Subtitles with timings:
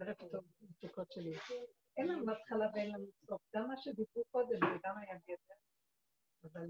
[0.00, 1.32] ערב טוב, מתוקות שלי.
[1.96, 3.42] אין לנו התחלה ואין לנו סוף.
[3.56, 5.54] גם מה שדיברו קודם זה גם היה גדר.
[6.44, 6.66] אבל...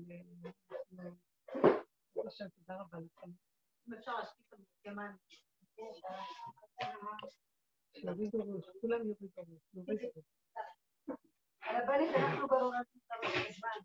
[2.27, 3.31] השם, תודה רבה לכם.
[3.89, 5.15] אם אפשר להשקיף את המתגמן.
[7.95, 9.43] יורידו ראש, כולם יורידו
[9.87, 10.25] ראש.
[11.63, 13.79] הרבנית, אנחנו כבר אומרים זמן,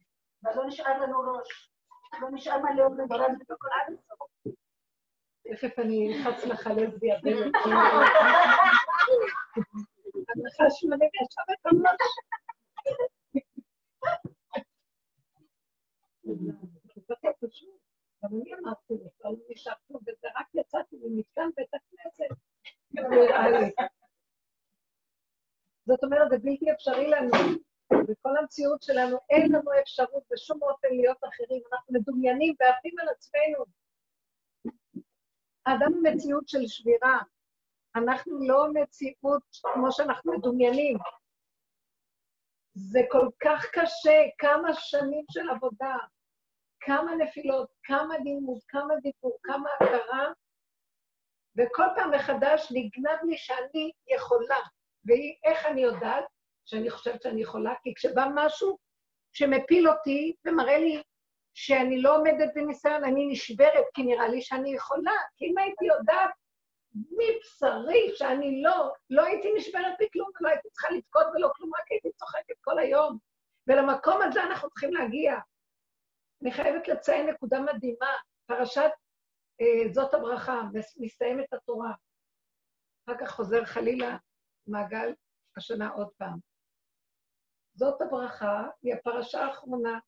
[0.44, 1.72] ולא נשאר לנו ראש.
[2.22, 4.56] לא נשאר מה להיות מבורד בכל עד הסוף.
[5.44, 7.52] תכף אני אלחץ לך לב בידינו.
[25.86, 27.32] זאת אומרת, זה בלתי אפשרי לנו.
[28.10, 33.66] בכל המציאות שלנו אין לנו אפשרות בשום אופן להיות אחרים, אנחנו מדומיינים ועפים על עצמנו.
[35.66, 37.20] האדם הוא מציאות של שבירה,
[37.96, 40.98] אנחנו לא מציאות כמו שאנחנו מדומיינים.
[42.74, 45.96] זה כל כך קשה, כמה שנים של עבודה,
[46.80, 50.32] כמה נפילות, כמה לימוד, כמה דיבור, כמה הכרה,
[51.58, 54.60] וכל פעם מחדש נגנב לי שאני יכולה.
[55.06, 56.26] ואיך אני יודעת
[56.66, 57.74] שאני חושבת שאני יכולה?
[57.84, 58.78] כי כשבא משהו
[59.34, 61.04] שמפיל אותי ומראה לי
[61.54, 65.16] שאני לא עומדת בניסיון, אני נשברת, כי נראה לי שאני יכולה.
[65.38, 66.32] כי אם הייתי יודעת
[66.96, 72.12] מבשרי שאני לא, לא הייתי נשברת בכלום, לא הייתי צריכה לבכות ולא כלום, רק הייתי
[72.12, 73.18] צוחקת כל היום.
[73.68, 75.34] ולמקום הזה אנחנו צריכים להגיע.
[76.42, 78.14] אני חייבת לציין נקודה מדהימה,
[78.46, 78.92] פרשת
[79.62, 80.62] אה, זאת הברכה,
[81.00, 81.92] מסתיימת התורה.
[83.06, 84.18] אחר כך חוזר חלילה
[84.68, 85.14] מעגל
[85.58, 86.40] השנה עוד פעם.
[87.74, 90.00] זאת הברכה, היא הפרשה האחרונה.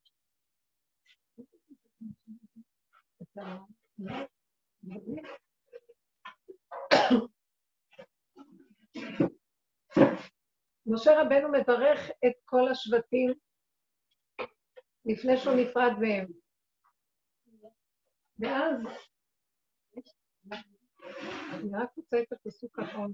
[10.86, 13.33] משה רבנו מברך את כל השבטים
[15.06, 16.28] לפני שהוא נפרד מהם.
[18.39, 18.76] ואז,
[21.54, 23.14] אני רק רוצה את הפסוק האחרון.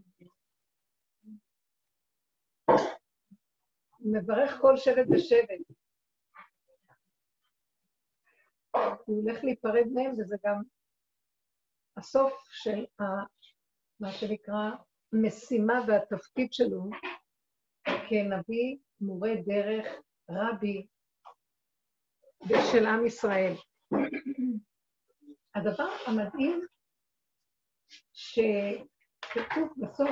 [4.00, 5.78] מברך כל שבט ושבט.
[9.06, 10.62] הוא הולך להיפרד מהם, וזה גם
[11.97, 12.85] הסוף של
[14.00, 14.72] מה שנקרא
[15.13, 16.84] משימה והתפקיד שלו
[18.09, 19.85] כנביא, מורה דרך,
[20.30, 20.88] רבי
[22.72, 23.53] של עם ישראל.
[25.56, 26.66] הדבר המדהים
[28.13, 30.09] שכתוב בסוף,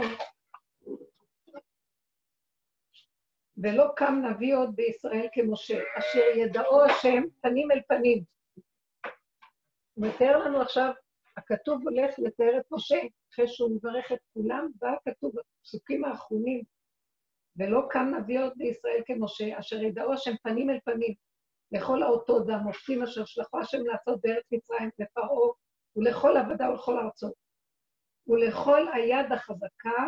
[3.57, 8.23] ולא קם נביא עוד בישראל כמשה, אשר ידעו השם פנים אל פנים.
[9.93, 10.91] הוא מתאר לנו עכשיו,
[11.37, 12.99] הכתוב הולך לתאר את משה,
[13.33, 16.63] אחרי שהוא מברך את כולם, בא כתוב בפסוקים האחרונים,
[17.57, 21.13] ולא קם נביא עוד בישראל כמשה, אשר ידעו השם פנים אל פנים,
[21.71, 25.51] לכל האותות והמופתים אשר שלחו השם לעשות בארץ מצרים לפרעה,
[25.95, 27.33] ולכל עבדה ולכל ארצות,
[28.27, 30.03] ולכל היד החזקה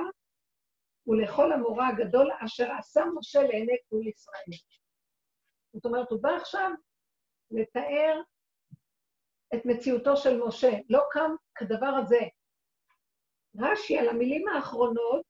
[1.08, 4.58] ולכל המורה הגדול אשר עשה משה לעיני כל ישראל.
[5.74, 6.72] זאת אומרת, הוא בא עכשיו
[7.52, 8.22] לתאר
[9.56, 10.72] את מציאותו של משה.
[10.90, 12.20] לא קם כדבר הזה.
[13.60, 15.26] רש"י על המילים האחרונות,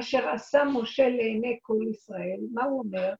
[0.00, 3.14] אשר עשה משה לעיני כל ישראל, מה הוא אומר?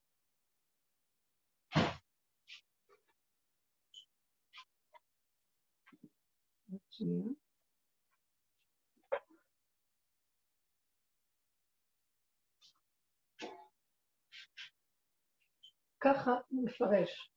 [16.00, 17.32] ככה הוא מפרש,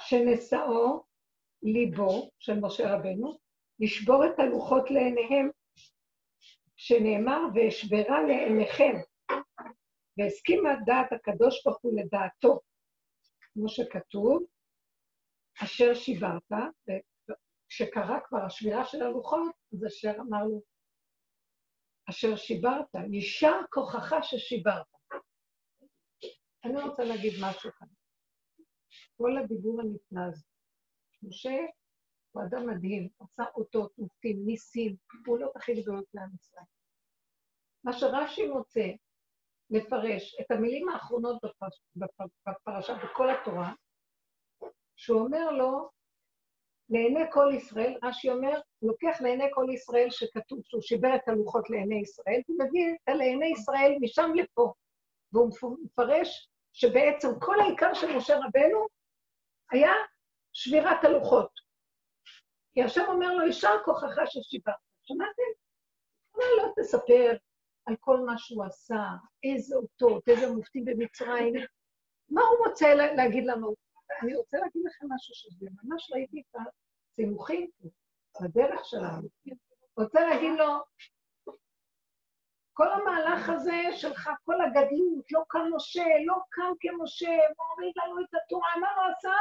[0.00, 1.11] שנשאו
[1.62, 3.38] ליבו של משה רבנו,
[3.80, 5.50] לשבור את הלוחות לעיניהם,
[6.76, 8.94] שנאמר, ואשברה לעיניכם,
[10.18, 12.60] והסכימה דעת הקדוש ברוך הוא לדעתו,
[13.54, 14.44] כמו שכתוב,
[15.64, 20.62] אשר שיברת, וכשקרה כבר השבירה של הלוחות, אז אשר אמר לו,
[22.10, 24.86] אשר שיברת, יישר כוחך ששיברת.
[26.64, 27.88] אני רוצה להגיד משהו כאן.
[29.16, 30.51] כל הדיבור הנפלא הזה.
[31.22, 31.56] משה
[32.32, 36.64] הוא אדם מדהים, עשה אותות, מופתים, ניסים, פעולות הכי גדולות לעם ישראל.
[37.84, 38.86] מה שרש"י מוצא
[39.70, 41.82] לפרש את המילים האחרונות בפרש,
[42.46, 43.72] בפרשה, בכל התורה,
[44.96, 45.90] שהוא אומר לו,
[46.88, 52.00] לעיני כל ישראל, רש"י אומר, לוקח לעיני כל ישראל שכתוב שהוא שיבר את הלוחות לעיני
[52.00, 54.72] ישראל, הוא מביא את לעיני ישראל משם לפה,
[55.32, 55.50] והוא
[55.82, 58.86] מפרש שבעצם כל העיקר של משה רבנו
[59.70, 59.92] היה
[60.52, 61.50] שבירת הלוחות.
[62.74, 64.74] כי השם אומר לו, יישר כוחך ששיברת.
[65.02, 65.42] שמעתם?
[66.34, 67.36] אומר, לא תספר
[67.86, 69.02] על כל מה שהוא עשה,
[69.44, 71.54] איזה אותות, איזה מופתי במצרים.
[72.28, 73.74] מה הוא רוצה להגיד לנו?
[74.22, 76.60] אני רוצה להגיד לכם משהו שזה ממש ראיתי את
[77.12, 77.70] הצימוכים
[78.42, 79.28] בדרך שלנו.
[79.96, 80.82] רוצה להגיד לו,
[82.72, 88.70] כל המהלך הזה שלך, כל הגדלות, לא כמשה, לא קם כמשה, מוריד לנו את התורה,
[88.80, 89.34] מה הוא עשה?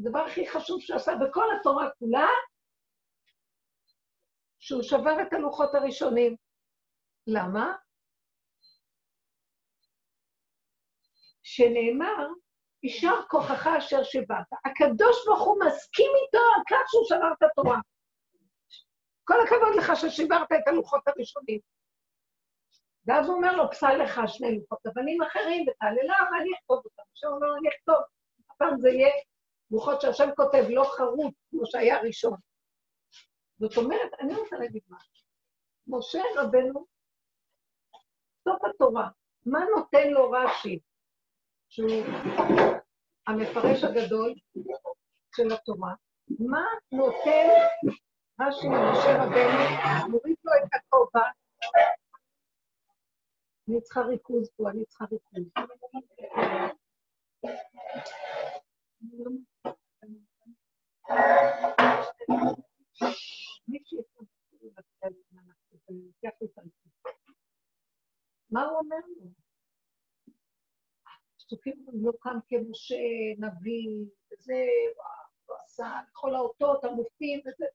[0.00, 2.28] הדבר הכי חשוב שהוא עשה בכל התורה כולה,
[4.58, 6.36] שהוא שבר את הלוחות הראשונים.
[7.26, 7.76] למה?
[11.42, 12.26] שנאמר,
[12.82, 14.46] יישר כוחך אשר שברת.
[14.64, 17.78] הקדוש ברוך הוא מסכים איתו על כך שהוא שבר את התורה.
[19.24, 21.60] כל הכבוד לך ששיברת את הלוחות הראשונים.
[23.06, 27.02] ואז הוא אומר לו, פסל לך שני לוחות אבנים אחרים, ותעלה לה, ואני אכתוב אותם.
[27.12, 27.96] עכשיו הוא אומר, אני אכתוב.
[28.50, 29.10] הפעם זה יהיה
[29.70, 32.38] לוחות שהשם כותב, לא חרוט, כמו שהיה הראשון.
[33.58, 35.26] זאת אומרת, אני רוצה להגיד משהו.
[35.86, 36.86] משה רבנו,
[38.44, 39.08] סוף התורה,
[39.46, 40.78] מה נותן לו רש"י,
[41.68, 41.90] שהוא
[43.26, 44.34] המפרש הגדול
[45.36, 45.94] של התורה,
[46.28, 47.48] מה נותן
[48.40, 51.28] רש"י למשה רבנו, מוריד לו את הכובע,
[53.68, 55.42] אני צריכה ריכוז פה, אני צריכה ריכוז.
[68.50, 69.30] מה הוא אומר לו?
[71.36, 72.94] פסוקים לא קם כמשה
[73.38, 74.64] נביא, וזה,
[75.46, 77.66] הוא עשה, כל האותות, המופתים, וזה.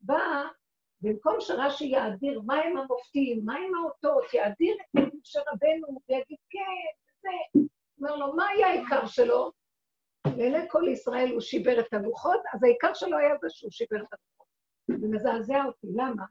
[0.00, 0.42] בא,
[1.00, 6.60] במקום שרש"י יאדיר מה הם המופתים, מה הם האותות, יאדיר את משה רבנו ויגיד כן,
[7.08, 7.64] וזה.
[7.98, 9.52] אומר לו, מה היה העיקר שלו?
[10.26, 14.12] לעיני כל ישראל הוא שיבר את הלוחות, אז העיקר שלו היה זה שהוא שיבר את
[14.12, 14.46] הלוחות.
[15.00, 16.24] זה מזעזע אותי, למה?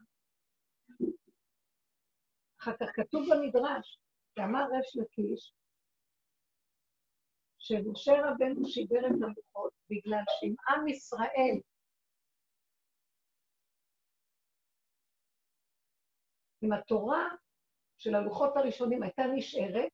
[2.60, 3.98] אחר כך כתוב במדרש,
[4.38, 5.54] שאמר ריש לקיש,
[7.58, 11.60] שמשה רבנו שיבר את הלוחות בגלל שאם עם ישראל
[16.62, 17.28] אם התורה
[17.98, 19.92] של הלוחות הראשונים הייתה נשארת,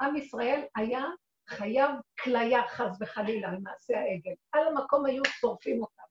[0.00, 1.04] עם ישראל היה
[1.48, 1.90] חייב
[2.22, 4.34] כליה, חס וחלילה, למעשה העגל.
[4.52, 6.02] על המקום היו שורפים אותם.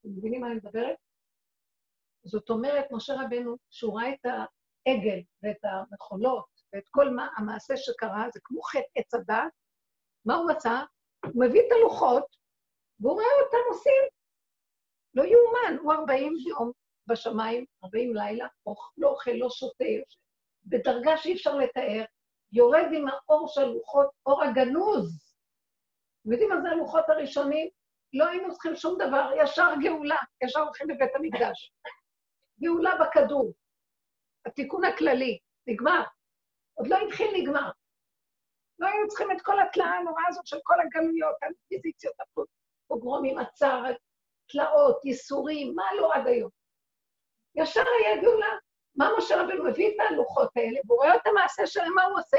[0.00, 0.96] אתם מבינים מה אני מדברת?
[2.24, 8.26] זאת אומרת, משה רבנו, שהוא ראה את העגל ואת המחולות ואת כל מה, המעשה שקרה,
[8.34, 9.52] זה כמו חטא עץ הדת,
[10.24, 10.82] מה הוא מצא?
[11.24, 12.24] הוא מביא את הלוחות,
[13.00, 14.02] והוא רואה אותם עושים.
[15.14, 16.72] לא יאומן, הוא 40 יום
[17.06, 18.46] בשמיים, 40 לילה,
[18.98, 19.84] לא אוכל, לא שותה,
[20.64, 22.04] בדרגה שאי אפשר לתאר,
[22.52, 25.34] יורד עם האור של לוחות, אור הגנוז.
[26.22, 27.68] אתם יודעים מה זה הלוחות הראשונים?
[28.12, 31.72] לא היינו צריכים שום דבר, ישר גאולה, ישר הולכים לבית המקדש.
[32.62, 33.52] גאולה בכדור,
[34.46, 36.02] התיקון הכללי, נגמר.
[36.74, 37.70] עוד לא התחיל, נגמר.
[38.78, 43.84] לא היינו צריכים את כל התלאה הנוראה הזאת של כל הגלויות, האינקוויזיציות, הפוגרומים, הצער,
[44.48, 46.50] תלאות, ייסורים, מה לא עד היום.
[47.54, 48.56] ישר היה גאולה.
[48.96, 52.36] מה משה רבנו מביא את הלוחות האלה, והוא רואה את המעשה שלהם, מה הוא עושה?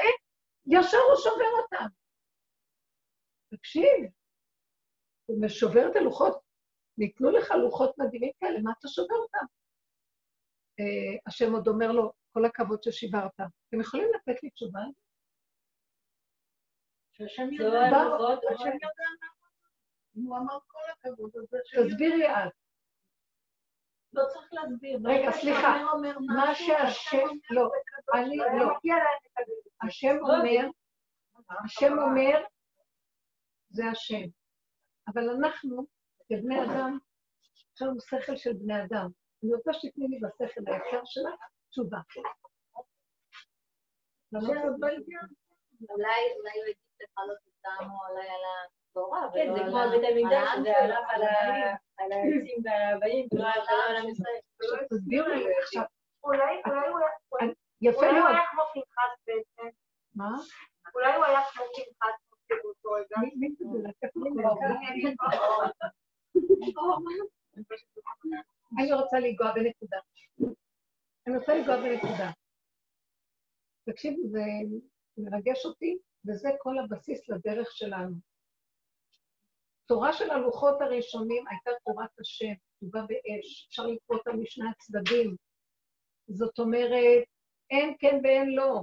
[0.65, 1.85] ישר הוא שובר אותם.
[3.51, 4.11] תקשיב,
[5.25, 6.41] הוא משובר את הלוחות,
[6.97, 9.45] ניתנו לך לוחות מדהימים כאלה, מה אתה שובר אותם?
[10.79, 13.31] אה, השם עוד אומר לו, כל הכבוד ששיברת.
[13.35, 14.79] אתם יכולים לתת לי תשובה?
[17.12, 17.79] שהשם לא יודע.
[18.53, 18.88] השם יודע.
[20.13, 21.31] הוא אמר כל הכבוד,
[21.74, 22.62] תסבירי את.
[24.13, 25.00] לא צריך להסביר.
[25.05, 25.84] רגע, סליחה,
[26.36, 27.70] מה שהשם, לא,
[28.13, 28.74] אני לא.
[29.82, 30.70] השם לא אומר,
[31.65, 32.43] השם אומר,
[33.70, 34.27] זה השם.
[35.08, 35.86] אבל אנחנו,
[36.29, 36.98] כבני אדם,
[37.75, 39.10] יש לנו שכל של בני אדם.
[39.43, 41.39] אני רוצה שתתני לי בשכל היקר שלך
[41.70, 41.98] תשובה.
[45.89, 48.82] אולי הוא יגיד לך לא תטעמו עליי על ה...
[49.33, 51.05] כן, זה כמו בית המקדש, שזה הלך
[51.97, 53.47] על העצים והבאים, ולא
[53.89, 54.39] על עם ישראל.
[54.89, 55.83] תסבירו לי עכשיו.
[56.23, 57.50] אולי הוא היה...
[57.81, 58.13] יפה מאוד.
[58.13, 59.69] אולי הוא היה כמו פנחס בעצם.
[60.15, 60.29] מה?
[60.95, 62.23] אולי הוא היה כמו פנחס.
[68.79, 69.97] אני רוצה לנגוע בנקודה.
[71.27, 72.31] אני רוצה לנגוע בנקודה.
[73.89, 74.41] תקשיבו, זה
[75.17, 75.97] מרגש אותי,
[76.27, 78.32] וזה כל הבסיס לדרך שלנו.
[79.85, 85.35] תורה של הלוחות הראשונים הייתה תורת השם, כתובה באש, אפשר לקרוא אותה משני הצדדים.
[86.27, 87.23] זאת אומרת,
[87.69, 88.81] אין כן ואין לא.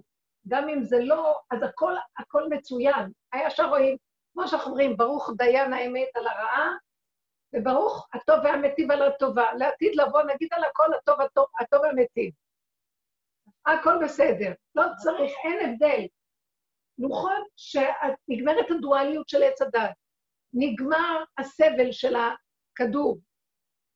[0.48, 3.12] גם אם זה לא, אז הכל, הכל מצוין.
[3.32, 3.96] היה שם רואים,
[4.32, 6.72] כמו שאנחנו אומרים, ברוך דיין האמת על הרעה,
[7.52, 9.54] וברוך הטוב והמטיב על הטובה.
[9.58, 12.32] לעתיד לבוא, נגיד על הכל הטוב, הטוב, הטוב והמטיב.
[13.66, 16.06] הכל בסדר, לא צריך, אין הבדל.
[16.98, 19.90] לוחות שנגמרת הדואליות של עץ הדת,
[20.52, 23.18] נגמר הסבל של הכדור,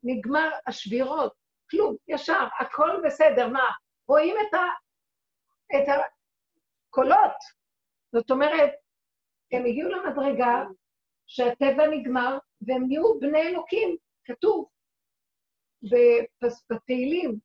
[0.03, 1.33] נגמר השבירות,
[1.71, 3.49] כלום, ישר, הכל בסדר.
[3.49, 3.65] מה,
[4.09, 4.65] רואים את, ה,
[5.77, 5.89] את
[6.91, 7.37] הקולות.
[8.13, 8.71] זאת אומרת,
[9.53, 10.65] הם הגיעו למדרגה
[11.27, 14.69] שהטבע נגמר והם נהיו בני אלוקים, כתוב
[16.71, 17.39] בתהילים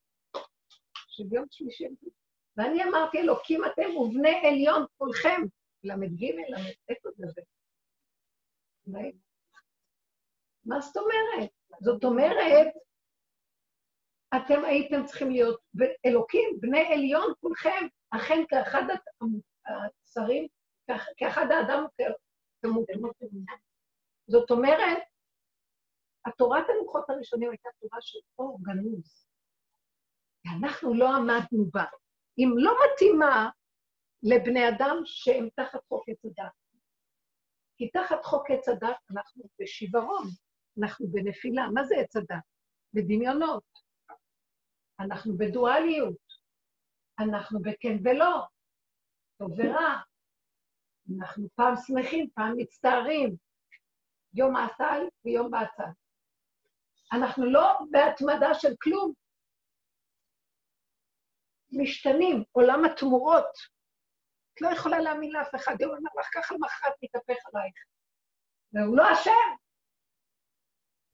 [1.07, 1.87] של יום שלישי.
[2.57, 5.41] ואני אמרתי, אלוקים אתם ובני עליון כולכם.
[5.83, 7.41] ל"ג, ל"ט, איפה זה?
[10.65, 11.49] מה זאת אומרת?
[11.81, 12.67] זאת אומרת,
[14.35, 15.59] אתם הייתם צריכים להיות
[16.05, 18.83] אלוקים, בני עליון כולכם, אכן כאחד
[20.05, 20.47] השרים,
[21.17, 21.85] כאחד האדם
[22.61, 23.25] תמותו.
[24.27, 24.97] זאת אומרת,
[26.25, 29.27] התורת הלוחות הראשונים הייתה תורה של אור גנוז,
[30.45, 31.85] ואנחנו לא עמדנו בה.
[32.37, 33.49] אם לא מתאימה
[34.23, 36.51] לבני אדם שהם תחת חוק הדת.
[37.79, 40.27] כי תחת חוק עץ הדת אנחנו בשיוורון,
[40.79, 41.67] אנחנו בנפילה.
[41.73, 42.43] מה זה עץ הדת?
[42.93, 43.63] בדמיונות.
[44.99, 46.17] אנחנו בדואליות.
[47.19, 48.45] אנחנו בכן ולא,
[49.37, 50.01] טוב ורע.
[51.17, 53.35] אנחנו פעם שמחים, פעם מצטערים.
[54.33, 55.91] יום העשל ויום בעצל.
[57.13, 59.13] אנחנו לא בהתמדה של כלום.
[61.71, 63.78] משתנים, עולם התמורות.
[64.61, 65.75] לא יכולה להאמין לאף אחד.
[65.81, 67.75] יום אומר לך, ככה למחרת מתהפך עלייך.
[68.73, 69.49] והוא לא אשם.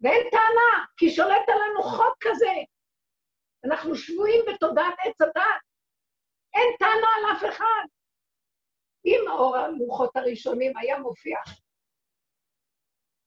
[0.01, 2.53] ואין טענה, כי שולט עלינו חוק כזה.
[3.65, 5.61] אנחנו שבויים בתודעת עץ הדת.
[6.53, 7.85] אין טענה על אף אחד.
[9.05, 11.37] אם האור הלוחות הראשונים היה מופיע,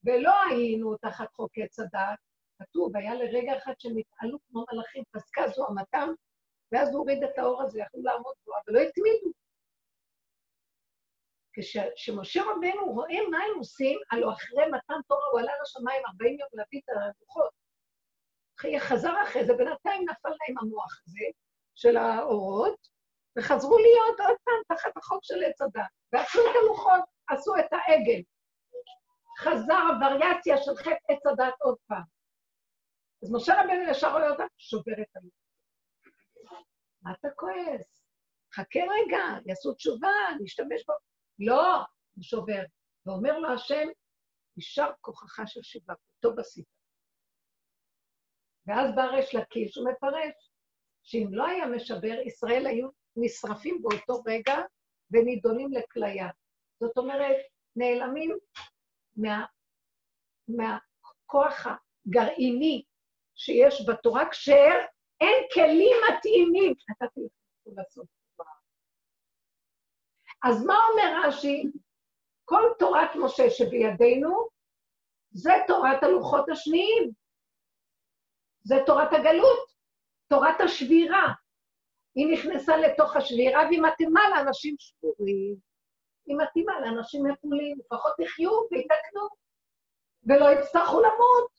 [0.04, 2.18] ולא היינו תחת חוק עץ הדת,
[2.62, 6.08] כתוב, היה לרגע אחד שהם התעלו כמו מלאכים, פסקה זו המתם,
[6.72, 9.38] ואז הוא הוריד את האור הזה, יכלו לעמוד בו, אבל לא התמידו.
[11.97, 16.49] כשמשה רבנו רואה מה הם עושים, הלוא אחרי מתן תורה הוא עלה לשמיים 40 יום
[16.53, 17.50] להביא את הלוחות.
[18.79, 21.25] חזר אחרי זה, בינתיים נפל להם המוח הזה
[21.75, 22.88] של האורות,
[23.38, 25.91] וחזרו להיות עוד פעם תחת החוק של עץ הדת.
[26.12, 28.23] ועשו את הלוחות, עשו את העגל.
[29.38, 32.03] חזר הווריאציה של חטא עץ הדת עוד פעם.
[33.23, 35.49] אז משה רבנו ישר רואה אותה, שובר את הלוחות.
[37.03, 37.99] מה אתה כועס?
[38.55, 40.95] חכה רגע, יעשו תשובה, נשתמש בו.
[41.38, 41.76] לא,
[42.14, 42.62] הוא שובר.
[43.07, 43.88] ואומר לו השם,
[44.57, 46.66] יישר כוחך של שיבה, טוב עשית.
[48.66, 50.52] ואז בא ריש לקיש, הוא מפרש,
[51.02, 54.57] שאם לא היה משבר, ישראל היו נשרפים באותו רגע
[55.11, 56.28] ונידונים לכליה.
[56.80, 57.37] זאת אומרת,
[57.76, 58.38] נעלמים
[59.16, 59.45] מה,
[60.49, 62.85] מהכוח הגרעיני
[63.35, 66.75] שיש בתורה, כשאין כלים מתאימים.
[66.88, 68.07] נתתי לך לעשות.
[70.49, 71.71] אז מה אומר רש"י?
[72.45, 74.49] כל תורת משה שבידינו
[75.31, 77.11] זה תורת הלוחות השניים.
[78.62, 79.73] זה תורת הגלות,
[80.28, 81.33] תורת השבירה.
[82.14, 85.57] היא נכנסה לתוך השבירה והיא מתאימה לאנשים שבורים.
[86.26, 89.28] היא מתאימה לאנשים נפולים, לפחות יחיו ויתקנו,
[90.26, 91.50] ולא יצטרכו למות.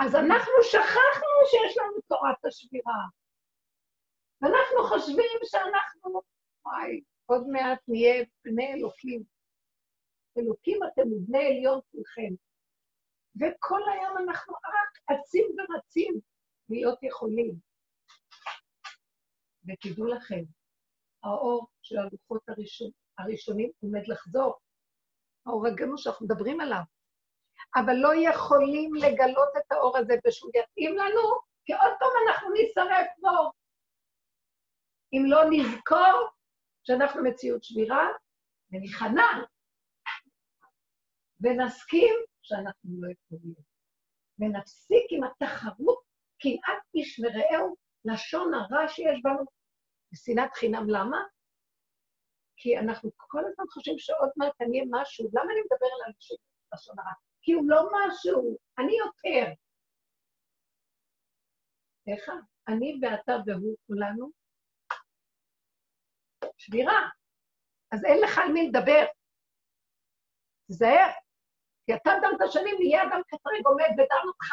[0.00, 3.21] אז אנחנו שכחנו שיש לנו תורת השבירה.
[4.42, 6.22] ואנחנו חושבים שאנחנו,
[6.64, 9.22] וואי, עוד מעט נהיה בני אלוקים.
[10.38, 12.34] אלוקים אתם ובני עליון כולכם.
[13.40, 16.20] וכל היום אנחנו רק אצים ורצים
[16.68, 17.54] להיות יכולים.
[19.66, 20.42] ותדעו לכם,
[21.22, 24.58] האור של הלוחות הראשון, הראשונים עומד לחזור.
[25.46, 26.82] האור הגנו שאנחנו מדברים עליו.
[27.76, 31.22] אבל לא יכולים לגלות את האור הזה ושהוא יתאים לנו,
[31.64, 33.61] כי עוד פעם אנחנו נשרף בו.
[35.12, 36.28] אם לא נזכור
[36.84, 38.08] שאנחנו מציאות שבירה,
[38.72, 39.28] וניכנע,
[41.40, 43.54] ונסכים שאנחנו לא יכולים.
[44.38, 46.02] ונפסיק עם התחרות,
[46.38, 49.44] קנאת איש ורעהו, לשון הרע שיש בנו,
[50.12, 50.84] ושנאת חינם.
[50.88, 51.18] למה?
[52.56, 55.28] כי אנחנו כל הזמן חושבים שעוד מעט אני אהיה משהו.
[55.32, 56.36] למה אני מדבר על אנשים
[56.74, 57.12] לשון הרע?
[57.42, 59.52] כי הוא לא משהו, אני יותר.
[62.06, 62.30] איך?
[62.68, 64.41] אני ואתה והוא כולנו
[66.62, 67.08] שבירה.
[67.92, 69.04] אז אין לך על מי לדבר.
[70.66, 71.10] תיזהר,
[71.86, 74.52] כי אתה אדם את השנים, נהיה אדם קטרג עומד ודן אותך.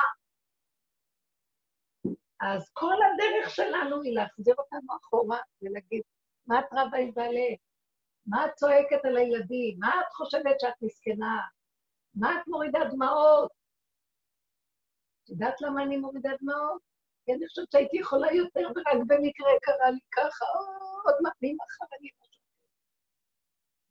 [2.41, 6.01] אז כל הדרך שלנו היא להחזיר אותנו אחורה ולהגיד,
[6.47, 7.59] מה את רבה עם בעלך?
[8.25, 9.77] מה את צועקת על הילדים?
[9.79, 11.41] מה את חושבת שאת מסכנה?
[12.15, 13.51] מה את מורידה דמעות?
[15.23, 16.88] את יודעת למה אני מורידה דמעות?
[17.29, 20.45] כי אני חושבת שהייתי יכולה יותר, ורק במקרה קרה לי ככה,
[21.05, 22.43] עוד מעט, מחר אני משהו.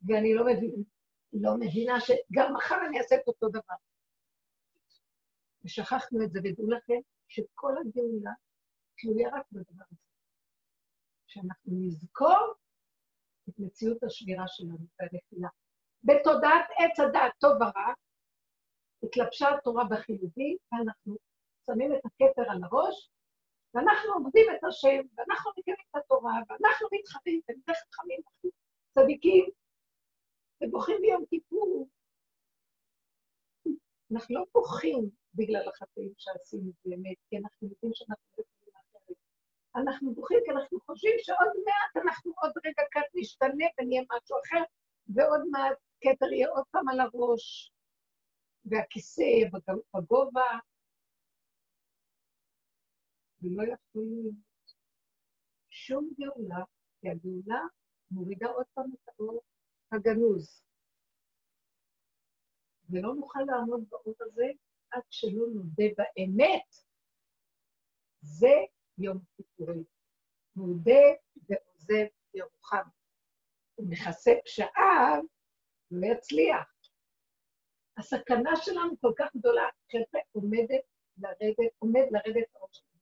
[0.06, 0.82] ואני לא מבינה,
[1.32, 3.74] לא מבינה שגם מחר אני אעשה את אותו דבר.
[5.64, 8.30] ושכחנו את זה, ודעו לכם שכל הגאולה
[8.98, 10.00] תלויה רק בדבר הזה.
[11.26, 12.54] שאנחנו נזכור
[13.48, 15.48] את מציאות השבירה שלנו והנפילה.
[16.04, 17.92] בתודעת עץ הדעת טוב ורע,
[19.02, 21.16] התלבשה התורה בחיובי, ואנחנו
[21.66, 23.10] שמים את הכתר על הראש,
[23.78, 28.20] ואנחנו עובדים את השם, ואנחנו מקיימים את התורה, ואנחנו מתחרים, ונראה חכמים,
[28.94, 29.44] צדיקים,
[30.60, 31.88] ובוכים ביום כיפור.
[34.12, 39.16] אנחנו לא בוכים בגלל החטאים שעשינו באמת, כי אנחנו יודעים שאנחנו לא יכולים אחרת.
[39.76, 44.62] אנחנו בוכים כי אנחנו חושבים שעוד מעט אנחנו עוד רגע כאן נשתנה ונהיה משהו אחר,
[45.14, 47.72] ועוד מעט כתר יהיה עוד פעם על הראש,
[48.64, 49.30] והכיסא
[49.94, 50.50] בגובה,
[53.42, 54.30] ולא יכולים
[55.70, 56.64] שום גאולה,
[57.00, 57.60] כי הגאולה
[58.10, 59.42] מורידה עוד פעם את האור
[59.92, 60.62] הגנוז.
[62.90, 64.46] ולא נוכל לעמוד באור הזה
[64.90, 66.74] עד שלא נודה באמת.
[68.20, 68.54] זה
[68.98, 69.84] יום כיפורים.
[70.56, 71.04] מודה
[71.48, 72.88] ועוזב ירוחם.
[73.74, 75.22] הוא מכסה פשעיו,
[75.90, 76.78] לא יצליח.
[77.98, 80.84] הסכנה שלנו כל כך גדולה, חבר'ה עומדת
[81.18, 82.97] לרדת, עומד לרדת האור שלנו.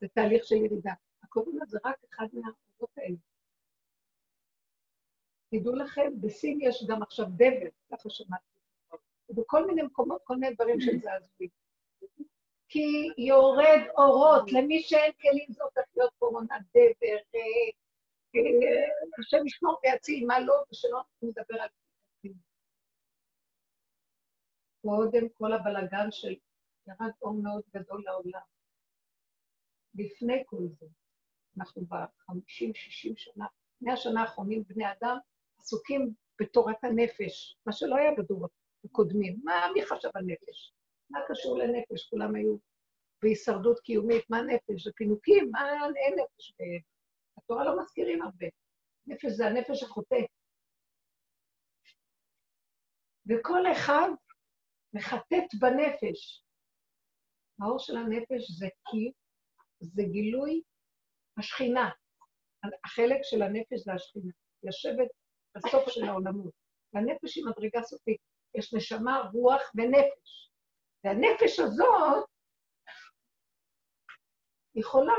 [0.00, 0.92] זה תהליך של ירידה.
[1.22, 3.16] הקורונה זה רק אחד מהעבודות האלה.
[5.50, 8.44] תדעו לכם, בסין יש גם עכשיו דבר, ככה שמעתי.
[9.28, 11.50] ובכל מיני מקומות, כל מיני דברים של זעזועים.
[12.68, 17.40] כי יורד אורות, למי שאין כלים הופך להיות קורונה, דבר, אה,
[18.36, 18.88] אה,
[19.18, 21.80] השם ישמור ויציל, מה לא, ושלא נדבר על זה.
[24.82, 26.34] קודם כל הבלגן של
[26.86, 28.59] ירד אור מאוד גדול לעולם.
[29.94, 30.86] לפני כל זה,
[31.58, 33.46] אנחנו בחמישים, שישים שנה,
[33.80, 35.16] מאה שנה האחרונים, בני אדם
[35.58, 38.50] עסוקים בתורת הנפש, מה שלא היה בדורות
[38.84, 39.40] הקודמים.
[39.44, 40.72] מה, מי חשב על נפש?
[41.10, 42.08] מה קשור לנפש?
[42.10, 42.56] כולם היו
[43.22, 44.84] בהישרדות קיומית, מה נפש?
[44.84, 45.50] זה פינוקים?
[45.50, 45.60] מה,
[45.96, 46.52] אין נפש?
[47.38, 48.46] התורה לא מזכירים הרבה.
[49.06, 50.20] נפש זה הנפש החוטא.
[53.26, 54.10] וכל אחד
[54.92, 56.44] מחטט בנפש.
[57.60, 59.12] האור של הנפש זה כי,
[59.80, 60.62] זה גילוי
[61.38, 61.90] השכינה.
[62.84, 64.32] החלק של הנפש זה השכינה.
[64.62, 65.08] יושבת
[65.56, 66.52] בסוף של העולמות.
[66.92, 68.20] והנפש היא מדרגה סופית.
[68.54, 70.50] יש נשמה, רוח ונפש.
[71.04, 72.24] והנפש הזאת
[74.74, 75.14] יכולה.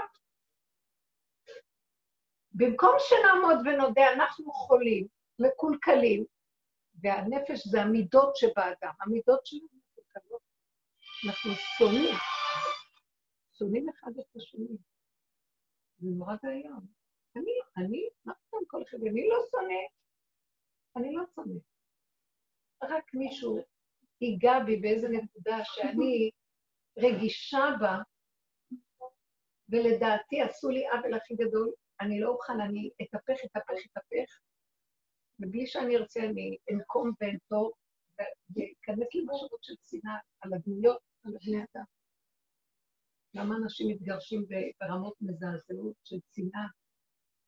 [2.51, 5.07] במקום שנעמוד ונודה, אנחנו חולים,
[5.39, 6.25] מקולקלים,
[7.03, 8.93] והנפש זה המידות שבאדם.
[9.01, 10.41] המידות שלנו מקולקלות.
[11.27, 12.40] אנחנו שונאים.
[13.61, 14.77] שונאים אחד את השני.
[15.97, 16.85] זה נורא ואיום.
[17.35, 19.83] אני, אני, מה פתאום כל אחד, אני לא שונא.
[20.97, 21.59] אני לא שונא.
[22.83, 23.57] רק מישהו
[24.21, 26.31] ייגע בי באיזה נקודה שאני
[26.97, 27.97] רגישה בה,
[29.69, 31.71] ולדעתי עשו לי עוול הכי גדול,
[32.01, 34.39] אני לא אוכל, אני אתהפך, אתהפך, אתהפך,
[35.39, 37.71] ובלי שאני ארצה אני אנקום ואנטור,
[38.49, 42.00] ואכנס למחשבות של שנאה על הדמויות, על הבני אדם.
[43.33, 44.45] למה אנשים מתגרשים
[44.79, 46.67] ברמות מזעזעות של שנאה,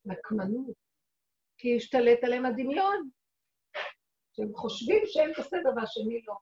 [0.05, 0.75] נקמנות?
[1.57, 3.09] כי השתלט עליהם הדמיון.
[4.35, 6.35] שהם חושבים שהם בסדר והשני לא.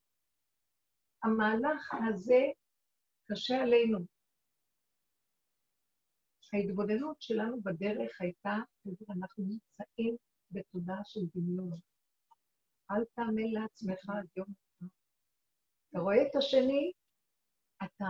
[1.23, 2.41] המהלך הזה
[3.31, 3.99] קשה עלינו.
[6.53, 8.55] ההתבודדות שלנו בדרך הייתה,
[9.09, 10.15] אנחנו נמצאים
[10.51, 11.79] בתודעה של דמיון.
[12.91, 14.47] אל תאמן לעצמך עד יום.
[15.89, 16.91] אתה רואה את השני,
[17.83, 18.05] אתה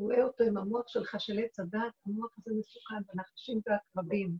[0.00, 4.36] רואה אותו עם המוח שלך של עץ הדת, המוח הזה מסוכן, בנחשים והקרבים.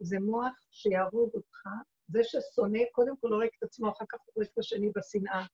[0.00, 1.68] זה מוח שיהרוג אותך
[2.08, 5.46] זה ששונא, קודם כל הורג את עצמו, אחר כך הורג את השני בשנאה.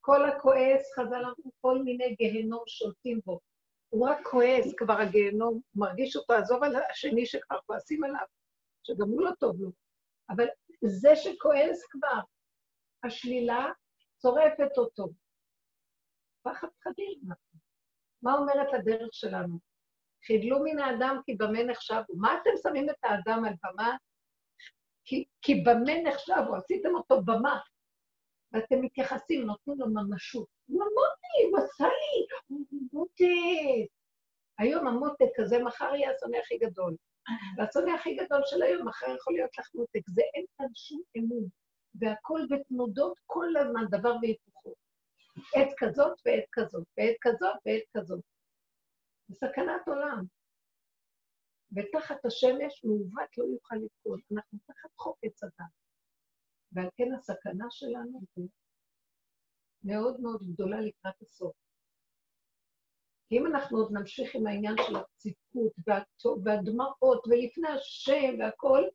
[0.00, 3.40] כל הכועס, חז"ל אמרו, כל מיני גיהנום שולטים בו.
[3.88, 8.26] הוא רק כועס, כבר הגיהנום, מרגיש אותו, עזוב על השני שכבר כועסים עליו,
[8.82, 9.70] שגם הוא לא טוב לו.
[10.30, 10.46] אבל
[10.84, 12.20] זה שכועס כבר,
[13.04, 13.66] השלילה
[14.16, 15.08] צורפת אותו.
[16.42, 17.20] פחד חדים.
[18.22, 19.58] מה אומרת הדרך שלנו?
[20.26, 22.16] חידלו מן האדם כי במה נחשבו.
[22.16, 23.96] מה אתם שמים את האדם על במה?
[25.04, 27.60] כי, כי במה נחשבו, עשיתם אותו במה,
[28.52, 30.46] ואתם מתייחסים, נותנים לו ממשות.
[30.66, 32.60] הוא המוטי, הוא עשה לי, הוא
[32.92, 33.92] מותק.
[34.58, 36.96] היום המותק הזה, מחר יהיה השונא הכי גדול.
[37.56, 40.08] והשונא הכי גדול של היום, מחר יכול להיות לך מותק.
[40.08, 41.44] זה אין כאן שום אמון.
[41.94, 44.74] והכל בתנודות כל הזמן, דבר והיפוכו.
[45.56, 48.24] עת כזאת ועת כזאת, ועת כזאת ועת כזאת.
[49.28, 50.24] בסכנת עולם.
[51.72, 54.20] ותחת השמש מעוות לא יוכל לתקון.
[54.32, 55.72] אנחנו תחת חוק עץ הדת.
[56.72, 58.20] ועל כן הסכנה שלנו
[59.84, 61.56] מאוד מאוד גדולה לקראת הסוף.
[63.28, 65.72] כי אם אנחנו עוד נמשיך עם העניין של הצדקות
[66.44, 68.88] והדמעות ולפני השם והכול,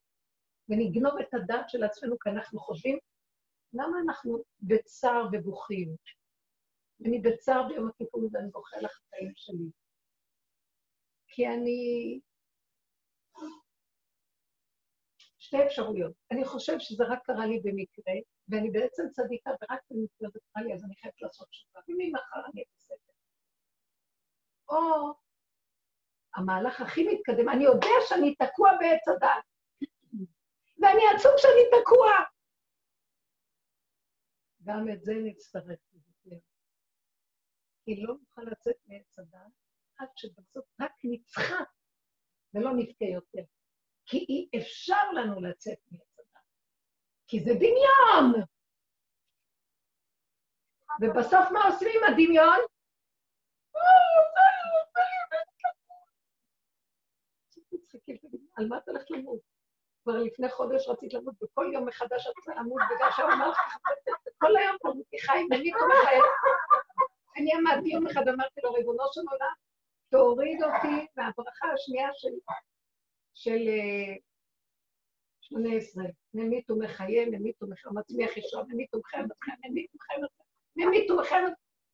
[0.69, 2.97] ונגנוב את הדת של עצמנו, כי אנחנו חושבים,
[3.73, 5.95] למה אנחנו בצער ובוכים?
[7.05, 9.71] אני בצער ביום הכיפורים ואני בוכה על החטאים שלי.
[11.27, 12.19] כי אני...
[15.37, 16.13] שתי אפשרויות.
[16.31, 18.13] אני חושב שזה רק קרה לי במקרה,
[18.49, 21.79] ואני בעצם צדיקה, ורק במקרה זה קרה לי, אז אני חייבת לעשות תשובה.
[21.87, 23.13] וממחר אני בסדר.
[24.69, 25.13] או
[26.35, 29.43] המהלך הכי מתקדם, אני יודע שאני תקוע בעץ הדת,
[30.81, 32.09] ואני עצוב שאני תקוע.
[34.63, 35.79] גם את זה נצטרך.
[37.85, 39.51] כי לא נוכל לצאת מעץ הדת
[39.97, 41.69] עד שבסוף רק נצחק
[42.53, 43.43] ולא נבכה יותר.
[44.05, 46.43] כי אי אפשר לנו לצאת מעץ הדת.
[47.27, 48.45] כי זה דמיון.
[51.01, 52.59] ובסוף מה עושים עם הדמיון?
[58.57, 59.39] על מה את הולכת למות?
[60.03, 63.77] כבר לפני חודש רצית למות, וכל יום מחדש את רוצה למות, בגלל שאמרת לך,
[64.37, 64.89] כל היום פה
[65.25, 66.23] חיים, אני תומך חיים.
[67.37, 69.53] אני עמדתי יום אחד, אמרתי לו, ריבונו של עולם,
[70.09, 72.29] תוריד אותי מהברכה השנייה של,
[73.33, 73.59] של
[75.41, 76.03] 18.
[76.33, 79.19] ממית ומחיה, ממית ומחיה, מצמיח ישוע, ממית ומחיה,
[79.69, 80.17] ממית ומחיה,
[80.75, 81.39] ממית ומחיה,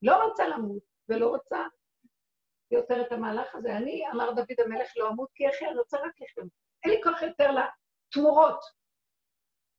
[0.02, 1.64] לא רוצה למות ולא רוצה
[2.72, 3.78] יותר את המהלך הזה.
[3.78, 6.48] אני, אמר דוד המלך, לא אמות כי אחי, אני רוצה רק לחיות.
[6.84, 8.60] אין לי כוח יותר לתמורות.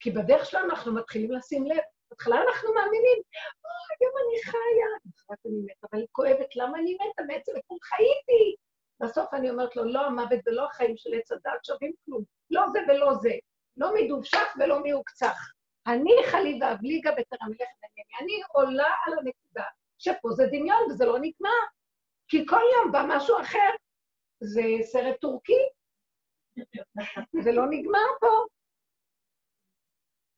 [0.00, 1.78] כי בדרך שלנו אנחנו מתחילים לשים לב.
[2.10, 3.18] בהתחלה אנחנו מאמינים,
[3.64, 4.90] אוי, גם אני חיה.
[5.16, 7.22] אחרת אני מתה, אבל היא כואבת, למה אני מתה?
[7.28, 8.56] בעצם אתמול חייתי.
[9.02, 12.22] בסוף אני אומרת לו, לא המוות ולא החיים של עץ הדת שווים כלום.
[12.50, 13.32] לא זה ולא זה.
[13.76, 15.52] לא מדובשך ולא מעוקצך.
[15.86, 18.14] אני חליבה אבליגה בטרם מלך דניאלי.
[18.20, 19.64] אני עולה על הנקודה
[19.98, 21.60] שפה זה דמיון וזה לא נגמר.
[22.28, 23.70] כי כל יום בא משהו אחר.
[24.42, 25.62] זה סרט טורקי,
[27.42, 28.46] זה לא נגמר פה.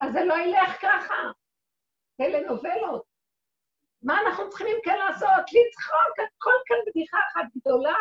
[0.01, 1.42] אז זה לא ילך ככה.
[2.23, 3.05] טלנובלות.
[4.03, 5.45] מה אנחנו צריכים כן לעשות?
[5.53, 7.97] לצחוק, הכל כאן בדיחה אחת גדולה.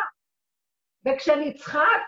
[1.04, 2.02] וכשאני אצחק,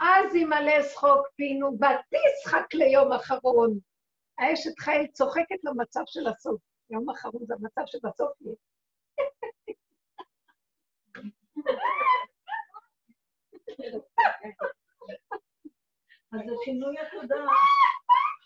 [0.00, 3.78] אז ימלא שחוק פינו, ותשחק ליום אחרון.
[4.38, 6.60] האשת חיל צוחקת למצב של הסוף.
[6.90, 8.54] יום אחרון זה המצב שבסוף יהיה.
[16.32, 17.46] אז זה שינוי התודעה.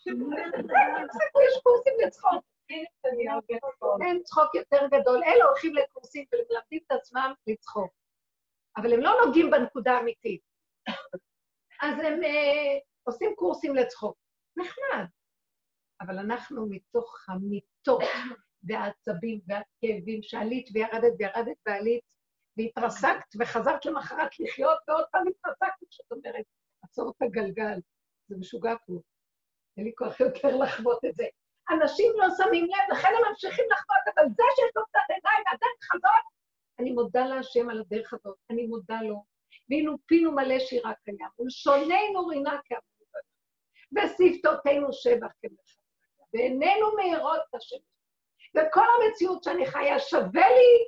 [0.07, 2.43] יש קורסים לצחוק.
[4.01, 5.23] אין צחוק יותר גדול.
[5.23, 7.91] אלה הולכים לקורסים ומלמדים את עצמם לצחוק.
[8.77, 10.41] אבל הם לא נוגעים בנקודה האמיתית.
[11.81, 14.17] אז הם אה, עושים קורסים לצחוק.
[14.57, 15.05] נחמד.
[16.01, 18.03] אבל אנחנו מתוך המיטות
[18.63, 22.01] והעצבים והכאבים שעלית וירדת וירדת ועלית
[22.57, 26.45] והתרסקת וחזרת למחרת לחיות ועוד פעם התרסקת, זאת אומרת,
[26.83, 27.79] עצור את הגלגל.
[28.27, 28.93] זה משוגע פה.
[29.77, 31.25] אין לי כוח יותר לחוות את זה.
[31.69, 35.93] אנשים לא שמים לב, לכן הם ממשיכים לחוות, אבל זה שיש לו קצת עיניים והדרך
[35.93, 36.25] הזאת,
[36.79, 39.23] אני מודה להשם על הדרך הזאת, אני מודה לו.
[39.69, 42.83] ואילו פינו מלא שירה קיים, ולשוננו רינה כאמרו
[43.95, 45.75] ושפתותינו שבח כמלך.
[46.33, 47.81] ועינינו מאירות את השמש.
[48.55, 50.87] וכל המציאות שאני חיה, שווה לי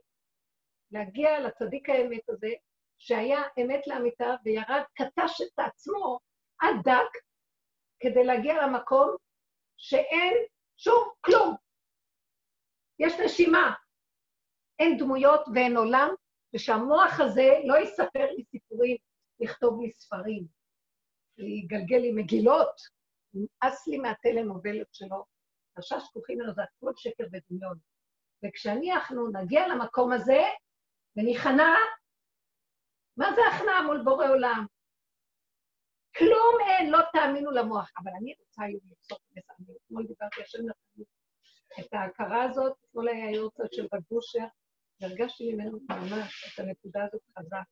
[0.92, 2.50] להגיע לצדיק האמת הזה,
[2.98, 6.20] שהיה אמת לאמיתה וירד, קטש את עצמו
[6.62, 7.25] עד דק,
[8.00, 9.16] כדי להגיע למקום
[9.78, 10.34] שאין
[10.78, 11.56] שום כלום.
[13.00, 13.74] יש נשימה,
[14.80, 16.10] אין דמויות ואין עולם,
[16.56, 18.98] ושהמוח הזה לא יספר לי סיפורים,
[19.40, 20.48] יכתוב לי ספרים,
[21.38, 22.82] יגלגל לי מגילות,
[23.34, 25.26] נמאס לי מהטלנובלות שלו,
[25.80, 27.78] חשש כוחי ממנו זה הכל שקר ודמיון.
[28.46, 30.42] וכשאנחנו נגיע למקום הזה
[31.16, 31.74] וניכנע,
[33.18, 34.66] מה זה הכנעה מול בורא עולם?
[36.18, 37.92] כלום אין, לא תאמינו למוח.
[37.98, 39.74] אבל אני רוצה היום לפסוק בזה.
[39.86, 41.02] אתמול דיברתי, השם נתן
[41.80, 44.46] את ההכרה הזאת, אתמול היה יורצות של רב בושר,
[45.02, 47.64] והרגשתי ממנו ממש את הנקודה הזאת חזק.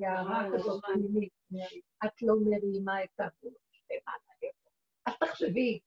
[0.00, 1.32] והערה כזאת פנימית,
[2.04, 3.52] את לא מרימה את הגבול.
[5.06, 5.80] אז תחשבי,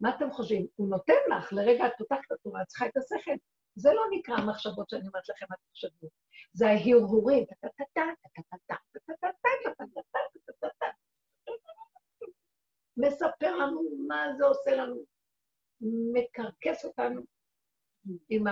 [0.00, 0.66] מה אתם חושבים?
[0.76, 3.36] הוא נותן לך, לרגע את פותחת את התורה, את צריכה את השכל.
[3.74, 6.08] זה לא נקרא המחשבות שאני אומרת לכם, אל תחשבו.
[6.52, 7.44] זה ההרהורים.
[12.96, 15.04] מספר לנו מה זה עושה לנו.
[16.12, 17.22] מקרקס אותנו
[18.28, 18.44] עם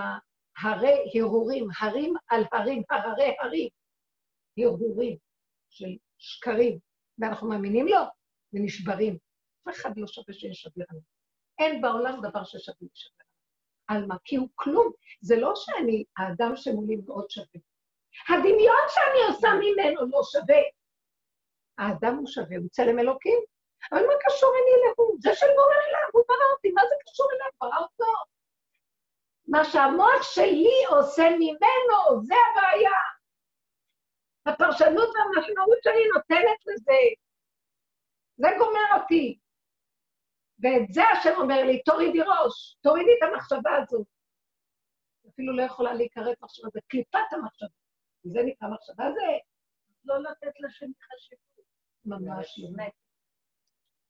[0.63, 3.69] הרי הרהורים, הרים על הרים, הררי הרים,
[4.57, 5.17] הרהורים
[5.69, 6.79] של שקרים,
[7.17, 8.01] ואנחנו מאמינים לו
[8.53, 9.17] ונשברים.
[9.69, 11.01] אף אחד לא שווה שישבר עליו.
[11.59, 13.20] אין בעולם דבר ששווה לשבר.
[13.91, 14.15] על מה?
[14.23, 14.91] כי הוא כלום.
[15.21, 17.61] זה לא שאני, האדם שמולי מאוד שווה.
[18.29, 20.61] הדמיון שאני עושה ממנו לא שווה.
[21.77, 23.39] האדם הוא שווה, הוא צלם אלוקים.
[23.91, 25.17] אבל מה קשור אני להוא?
[25.19, 27.51] זה של בורא עולם, הוא ברא אותי, מה זה קשור אליו?
[27.61, 28.11] ברא אותו.
[29.47, 32.99] מה שהמוח שלי עושה ממנו, זה הבעיה.
[34.45, 36.99] הפרשנות והמשמעות שאני נותנת לזה,
[38.37, 39.39] זה גומר אותי.
[40.61, 44.07] ואת זה השם אומר לי, תורידי ראש, תורידי את המחשבה הזאת.
[45.29, 47.67] אפילו לא יכולה להיקרא מחשבה, זה קליפת המחשבה.
[48.23, 49.27] זה נקרא מחשבה, זה
[50.05, 51.65] לא לתת לשם חשיבות.
[52.05, 52.85] ממש לא.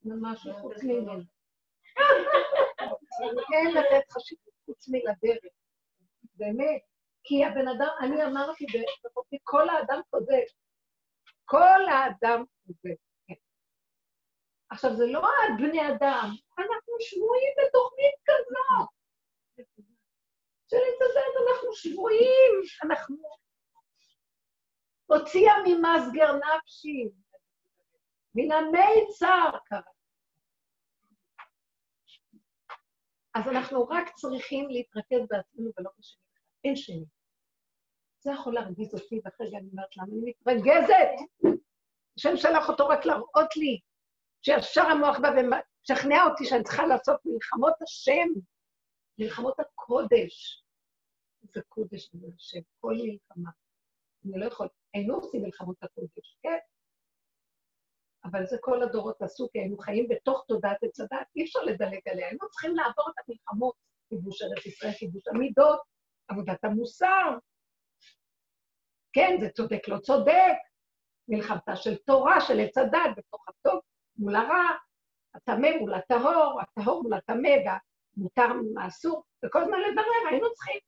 [0.03, 1.23] ממש לא חוץ ממנו.
[3.53, 5.53] אין לתת חשיבות חוץ מלדרך.
[6.35, 6.81] באמת.
[7.23, 8.65] כי הבן אדם, אני אמרתי
[9.43, 10.33] כל האדם כוזב.
[11.45, 13.10] כל האדם כוזב.
[14.71, 16.29] עכשיו, זה לא על בני אדם,
[16.59, 18.89] אנחנו שבויים בתוכנית כזאת.
[20.69, 22.51] שלצדד אנחנו שבויים,
[22.83, 23.17] אנחנו...
[25.05, 27.09] הוציאה ממסגר נפשי,
[28.35, 29.91] מן המיצר קרה.
[33.33, 36.21] אז אנחנו רק צריכים להתרכז בעצמנו ולא בשני.
[36.63, 37.05] אין שני.
[38.19, 41.11] זה יכול להרגיז אותי, ואחרי זה אני אומרת למה אני מתרגזת.
[42.17, 43.79] השם שלח אותו רק להראות לי,
[44.41, 48.27] שישר המוח בא ומשכנע אותי שאני צריכה לעשות מלחמות השם,
[49.17, 50.63] מלחמות הקודש.
[51.55, 53.51] זה קודש זה השם, כל מלחמה.
[54.25, 56.57] אני לא יכול, היינו עושים מלחמות הקודש, כן?
[58.23, 62.09] אבל זה כל הדורות עשו, כי היינו חיים בתוך תודעת עץ הדת, אי אפשר לדלג
[62.09, 63.75] עליה, היינו צריכים לעבור את המלחמות,
[64.09, 65.79] כיבוש ארץ ישראל, כיבוש המידות,
[66.27, 67.37] עבודת המוסר.
[69.13, 70.57] כן, זה צודק, לא צודק.
[71.27, 73.81] מלחמתה של תורה, של עץ הדת, בתוך הטוב
[74.21, 74.77] מול הרע,
[75.35, 80.79] הטמא מול הטהור, הטהור מול הטמא, והמותר מול האסור, וכל הזמן לברר, היינו צריכים.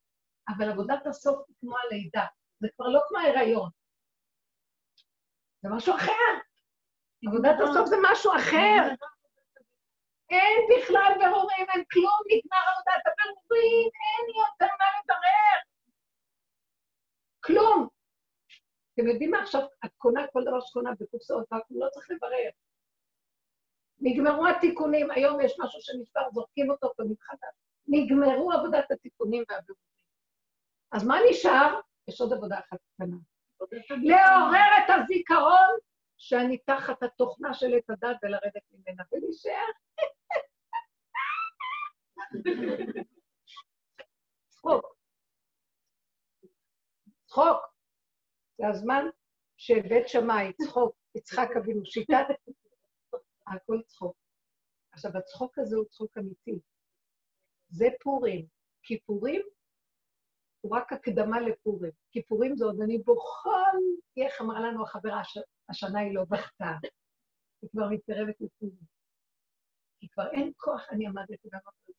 [0.50, 2.26] אבל עבודת הסוף היא כמו הלידה,
[2.60, 3.69] זה כבר לא כמו ההיריון.
[5.62, 6.34] זה משהו אחר.
[7.28, 8.93] עבודת הסוף זה משהו אחר.
[10.30, 15.60] אין בכלל ברורים, אין כלום, נגמר עבודת הבירורים, אין יותר מה לברר.
[17.43, 17.88] כלום.
[18.93, 22.50] אתם יודעים מה עכשיו, את קונה כל דבר שקונה בקופסאות, ואתם לא צריך לברר.
[24.04, 27.56] נגמרו התיקונים, היום יש משהו שנשבר, זורקים אותו ומתחדש.
[27.88, 29.94] נגמרו עבודת התיקונים והבירורים.
[30.92, 31.80] אז מה נשאר?
[32.08, 33.16] יש עוד עבודה אחת קטנה.
[33.89, 35.78] לעורר את הזיכרון
[36.18, 39.68] שאני תחת התוכנה של עת הדת ולרדת ממנה ולהישאר.
[44.50, 44.96] צחוק.
[47.26, 47.74] צחוק.
[48.58, 49.06] זה הזמן
[49.58, 52.26] שבית שמאי, צחוק, יצחק אבינו, שיטת...
[53.47, 54.17] הכל צחוק.
[54.91, 56.60] עכשיו, הצחוק הזה הוא צחוק אמיתי.
[57.69, 58.45] זה פורים.
[58.84, 59.41] כיפורים
[60.62, 61.91] הוא רק הקדמה לפורים.
[62.12, 63.77] כיפורים זה עוד אני בוכל,
[64.17, 65.21] איך אמרה לנו החברה,
[65.69, 66.71] השנה היא לא בכתה.
[67.62, 68.93] היא כבר מתקרבת לפורים.
[69.99, 71.95] כי כבר אין כוח, אני עמדתי במקום.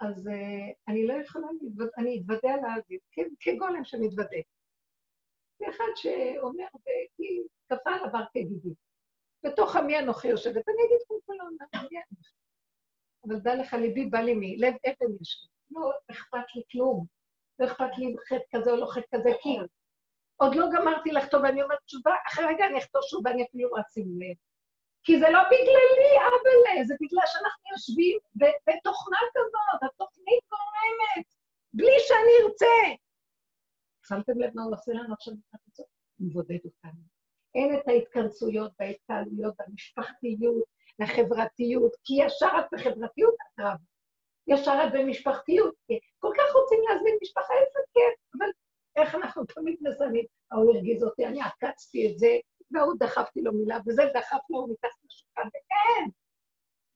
[0.00, 1.88] אז uh, אני לא יכולה, להתווד...
[1.98, 3.00] אני אתוודה על האוויר,
[3.40, 4.36] כגולם שמתוודה.
[5.60, 8.74] ואחד שאומר, וכי כפה על עבר כגידי.
[9.44, 11.86] בתוך עמי אנוכי יושבת, אני אגיד כמו כל העולם,
[13.28, 15.48] אבל דע לך, ליבי בא לי מי, לב אבן יש לי.
[15.70, 17.06] לא אכפת לי כלום.
[17.58, 19.56] לא אכפת לי חטא כזה או לא חטא כזה, כי
[20.36, 23.82] עוד לא גמרתי לכתוב, ואני אומרת תשובה, אחרי רגע אני אכתוב שוב ואני אפילו לא
[23.82, 24.36] אשים לב.
[25.04, 31.26] כי זה לא בגללי, אבל זה בגלל שאנחנו יושבים בתוכנה כזאת, התוכנית גורמת,
[31.74, 33.02] בלי שאני ארצה.
[34.08, 35.86] שמתם לב מה הוא עושה לנו עכשיו בחצות?
[36.18, 37.00] הוא מבודד אותנו.
[37.54, 40.64] אין את ההתכנסויות וההתקהלויות והמשפחתיות
[40.98, 43.78] והחברתיות, כי ישר את בחברתיות את רב.
[44.46, 45.74] ישר את במשפחתיות.
[46.18, 48.50] כל כך רוצים להזמין משפחה, איזה כיף, אבל
[48.96, 50.24] איך אנחנו תמיד מסיימים?
[50.50, 52.36] ההוא הרגיז אותי, אני עקצתי את זה,
[52.70, 56.10] והוא דחפתי לו מילה, וזה דחף לו מתחת לשולחן, ואין.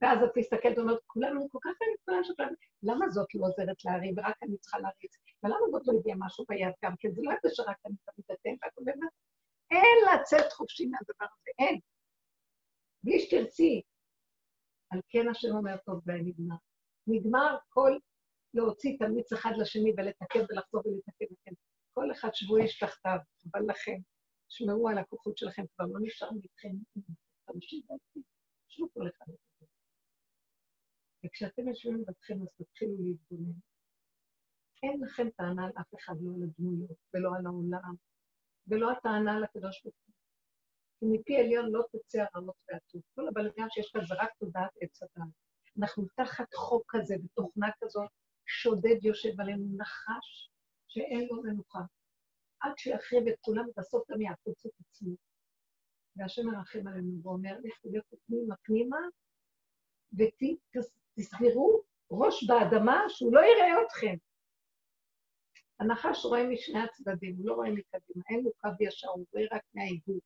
[0.02, 1.70] ואז את מסתכלת ואומרת, כולנו כל כך
[2.04, 5.12] כולם שלנו, למה זאת לא עוזרת להרים, ורק אני צריכה להריץ?
[5.42, 7.08] ולמה זאת לא הביאה משהו ביד גם כן?
[7.14, 9.12] זה לא ידע שרק אני תמיד אתם, ואת אומרת,
[9.70, 11.80] אין לצאת חופשי מהדבר הזה, אין.
[13.04, 13.82] בלי שתרצי.
[14.90, 16.56] על כן השם אומר טוב ונגמר.
[17.06, 17.98] נגמר כל
[18.54, 21.54] להוציא תמיץ אחד לשני ולתקן ולחזור ולתקן.
[21.92, 23.18] כל אחד שבו יש תחתיו,
[23.52, 23.96] אבל לכם.
[24.48, 26.74] תשמרו על הכוחות שלכם, כבר לא נשאר מכם
[27.48, 27.82] ועשרים.
[28.68, 29.32] תשמעו כל אחד.
[31.24, 33.59] וכשאתם יושבים לבדכם, אז תתחילו להתגונן.
[34.83, 37.94] אין לכם טענה על אף אחד, לא על הדמויות, ולא על העולם,
[38.66, 40.14] ולא הטענה על הקדוש ברוך הוא.
[40.98, 43.02] כי מפי עליון לא תצא הרעות והטוב.
[43.14, 45.28] כל הבלגן שיש כאן זה רק תודעת עץ אדם.
[45.78, 48.11] אנחנו תחת חוק כזה ותוכנה כזאת,
[48.46, 50.50] שודד יושב עלינו נחש
[50.88, 51.80] שאין לו מנוחה.
[52.61, 55.14] עד שיחריב את כולם, בסוף גם יעקוץ את עצמו.
[56.16, 58.98] והשם מרחם עלינו ואומר, לכו לכו פנימה פנימה,
[61.20, 64.14] ותסגרו ראש באדמה שהוא לא יראה אתכם.
[65.80, 69.62] הנחש רואה משני הצדדים, הוא לא רואה מקדימה, אין לו קו ישר, הוא רואה רק
[69.74, 70.20] מהעידוד,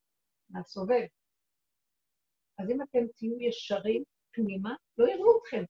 [0.50, 1.06] מהסובב.
[2.58, 5.64] אז אם אתם תהיו ישרים פנימה, לא יראו אתכם.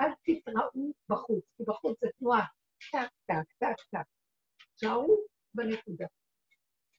[0.00, 2.44] אל תתראו בחוץ, כי בחוץ זה תנועה,
[2.92, 4.06] טק, טק, טק, טק.
[4.76, 5.16] תשארו
[5.54, 6.06] בנקודה.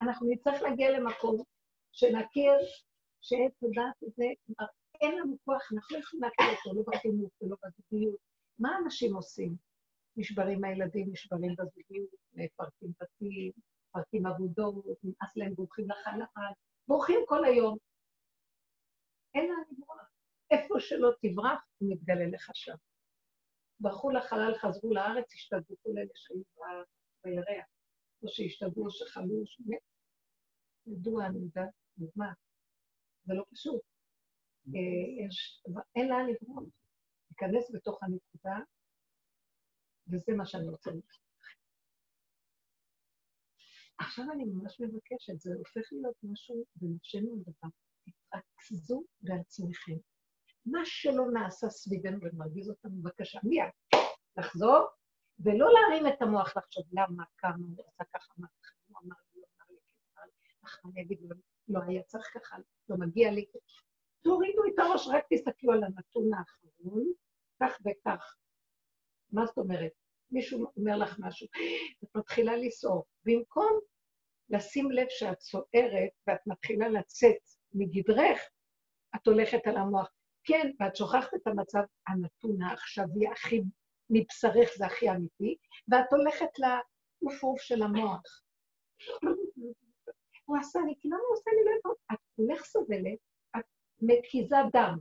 [0.02, 1.43] אנחנו נצטרך להגיע למקום
[1.91, 2.52] שנכיר
[3.21, 4.25] שאת תודעת הזה,
[5.01, 8.19] אין לנו כוח, אנחנו לא יכולים להכיר אותו, לא בחינוך ולא בזוגיות.
[8.59, 9.55] מה אנשים עושים?
[10.15, 13.51] נשברים הילדים, נשברים בזוגיות, מפרקים בתים,
[13.89, 16.21] מפרקים עבודות, נמאס להם, בורחים לחלל,
[16.88, 17.77] בורחים כל היום.
[19.33, 20.09] אין לאן לברוח.
[20.51, 22.75] איפה שלא תברח, הוא מתגלה לך שם.
[23.79, 26.41] ברחו לחלל, חזרו לארץ, השתדלו כל אלה שהיו
[27.23, 27.65] בירח.
[28.23, 29.79] או שהשתגעו, או שחלו, או שמת.
[30.88, 31.69] ידוע, אני יודעת,
[32.15, 32.33] מה?
[33.23, 33.81] זה לא פשוט.
[34.75, 35.27] אה,
[35.95, 36.63] אין לאן לברוח.
[37.29, 38.58] להיכנס בתוך הנקודה,
[40.08, 41.03] וזה מה שאני רוצה לומר.
[43.97, 47.69] עכשיו אני ממש מבקשת, זה הופך להיות משהו בנפשנו הדבר.
[48.03, 49.97] תתרכזו בעצמכם.
[50.65, 54.01] מה שלא נעשה סביבנו ומרגיז אותנו, בבקשה, מיד,
[54.38, 54.88] לחזור,
[55.39, 59.41] ולא להרים את המוח לחשוב למה, כמה, הוא עשה ככה, מה ככה, הוא אמר לי,
[59.41, 60.32] לא אמר לי,
[60.63, 61.36] ככה, אני אגיד לו,
[61.67, 62.55] לא היה צריך ככה,
[62.89, 63.45] לא מגיע לי.
[64.21, 67.12] תורידו את הראש, רק תסתכלו על הנתון האחרון,
[67.63, 68.36] כך וכך.
[69.32, 69.91] מה זאת אומרת?
[70.32, 71.47] מישהו אומר לך משהו,
[72.03, 73.05] את מתחילה לסעור.
[73.23, 73.79] במקום
[74.49, 77.41] לשים לב שאת סוערת ואת מתחילה לצאת
[77.73, 78.39] מגדרך,
[79.15, 80.10] את הולכת על המוח.
[80.43, 83.62] כן, ואת שוכחת את המצב הנתון העכשווי הכי
[84.10, 85.55] מבשרך, זה הכי אמיתי,
[85.88, 88.43] ואת הולכת לעוף של המוח.
[90.45, 91.93] הוא עשה לי, כי למה הוא עושה לי טוב?
[92.13, 93.19] את כולך סובלת,
[94.01, 94.97] מקיזה דם,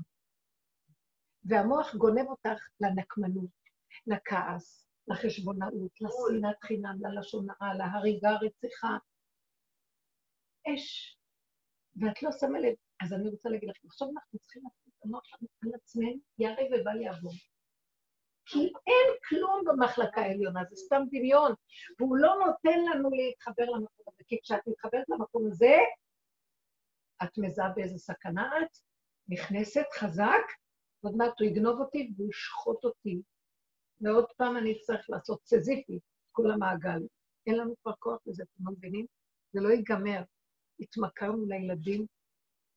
[1.45, 3.51] והמוח גונב אותך לנקמנות,
[4.07, 8.97] לכעס, לחשבונאות, לשנאת חינם, ללשון הרע, להריגה, רציחה.
[10.75, 11.19] אש.
[11.97, 12.75] ואת לא שמה לב.
[13.03, 15.23] אז אני רוצה להגיד לכם, עכשיו אנחנו צריכים לעשות את המוח
[15.63, 17.33] על עצמנו, ירא ובל יעבור.
[18.47, 21.53] כי אין כלום במחלקה העליונה, זה סתם דמיון,
[21.99, 25.77] והוא לא נותן לנו להתחבר למקום הזה, כי כשאת מתחברת למקום הזה,
[27.23, 28.79] את מזהה באיזה סכנה את,
[29.29, 30.45] נכנסת חזק,
[31.01, 33.23] עוד מעט הוא יגנוב אותי והוא ישחוט אותי.
[34.01, 35.99] ועוד פעם אני אצטרך לעשות סזיפי,
[36.33, 37.07] כל המעגל.
[37.47, 39.07] אין לנו כבר כוח לזה, אתם מבינים?
[39.53, 40.23] זה לא ייגמר.
[40.81, 42.07] התמכרנו לילדים.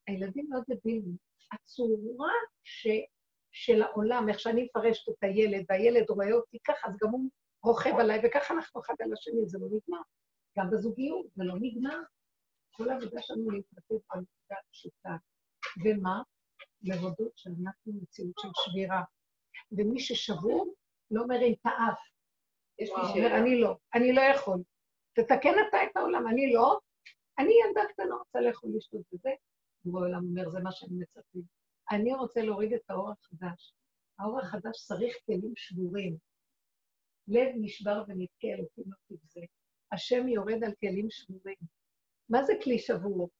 [0.06, 1.16] הילדים לא דבילים.
[1.52, 2.86] הצורה ש...
[3.52, 7.30] של העולם, איך שאני מפרשת את הילד, והילד רואה אותי ככה, אז גם הוא
[7.64, 10.02] רוכב עליי, וככה אנחנו אחד על השני, זה לא נגמר.
[10.58, 11.98] גם בזוגיות, זה לא נגמר.
[12.70, 15.16] כל העבודה שלנו להתמקד בנקודה פשוטה.
[15.84, 16.22] ומה?
[16.82, 19.02] להודות שאנחנו מציאות של שבירה.
[19.72, 20.74] ומי ששבור,
[21.10, 21.98] לא מרים את האף.
[22.78, 23.38] יש לי שאלה.
[23.38, 24.62] אני לא, אני לא יכול.
[25.12, 26.78] תתקן אתה את העולם, אני לא.
[27.38, 29.30] אני ילדה קטנה רוצה לאכול לשתות בזה.
[29.86, 31.38] העולם אומר, זה מה שאני מצפה.
[31.90, 33.74] אני רוצה להוריד את האור החדש.
[34.18, 36.16] האור החדש צריך כלים שבורים.
[37.28, 39.40] לב נשבר ונתקה, אלוקים לא תבזה.
[39.92, 41.56] השם יורד על כלים שבורים.
[42.28, 43.30] מה זה כלי שבור?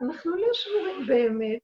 [0.00, 1.62] אנחנו לא שבורים באמת.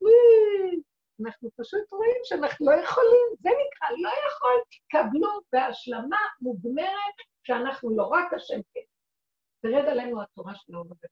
[1.25, 8.05] אנחנו פשוט רואים שאנחנו לא יכולים, זה נקרא לא יכול, תקבלו בהשלמה מוגמרת שאנחנו לא
[8.05, 8.81] רק השם כן.
[9.63, 11.11] תרד עלינו התורה של האור הגדול.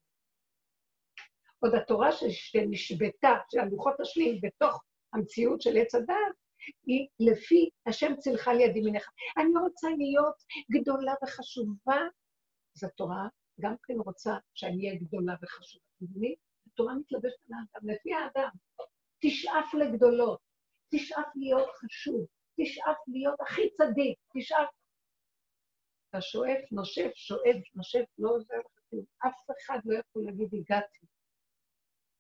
[1.59, 4.83] עוד התורה שנשבתה, שהלוחות השניים בתוך
[5.13, 6.37] המציאות של עץ הדת,
[6.87, 9.09] היא לפי השם צילך ליד ימיניך.
[9.39, 10.35] אני רוצה להיות
[10.71, 12.01] גדולה וחשובה,
[12.77, 13.29] אז התורה
[13.61, 15.85] גם כן רוצה שאני אהיה גדולה וחשובה.
[16.67, 18.51] התורה מתלבשת על האדם, לפי האדם.
[19.23, 20.41] תשאף לגדולות,
[20.95, 22.27] תשאף להיות חשוב,
[22.61, 24.69] תשאף להיות הכי צדיק, תשאף.
[26.11, 29.05] אתה שואף, נושף, שואף, נושף, לא עוזר לך כלום.
[29.27, 31.07] אף אחד לא יכול להגיד, הגעתי.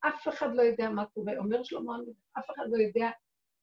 [0.08, 1.32] אף אחד לא יודע מה קורה.
[1.38, 1.96] אומר שלמה,
[2.38, 3.10] אף אחד לא יודע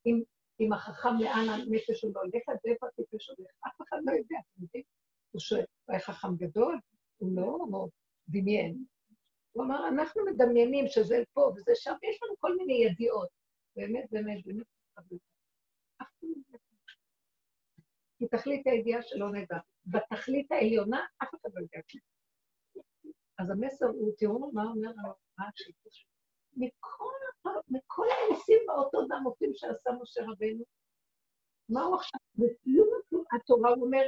[0.05, 0.21] אם,
[0.59, 3.51] אם החכם לאן הנפש שלו הולכת ואיפה הטיפש הולך.
[3.67, 4.83] אף אחד לא יודע, אתם יודעים?
[5.31, 6.79] הוא שואל, הוא היה חכם גדול?
[7.17, 7.87] הוא לא
[8.29, 8.85] דמיין.
[9.53, 13.29] הוא אמר, אנחנו מדמיינים שזה פה וזה שם, ויש לנו כל מיני ידיעות.
[13.75, 14.65] באמת, באמת, באמת.
[18.17, 19.57] כי תכלית הידיעה שלא נדע.
[19.85, 21.79] בתכלית העליונה, אף אחד לא יודע.
[23.37, 24.91] אז המסר הוא, תראו מה אומר
[25.39, 25.71] הרש"י.
[27.71, 30.63] מכל, הניסים באותות והמופים שעשה משה רבנו,
[31.69, 32.19] מה הוא עכשיו?
[32.35, 32.87] בסיום
[33.35, 34.03] התורה הוא אומר,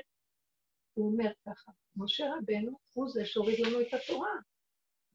[0.94, 4.32] הוא אומר ככה, משה רבנו הוא זה שהוריד לנו את התורה.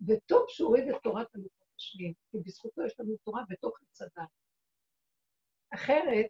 [0.09, 4.25] וטוב שהוא הוריד את תורת הלוחות השניים, כי בזכותו יש לנו תורה בתוך הצדה.
[5.75, 6.27] אחרת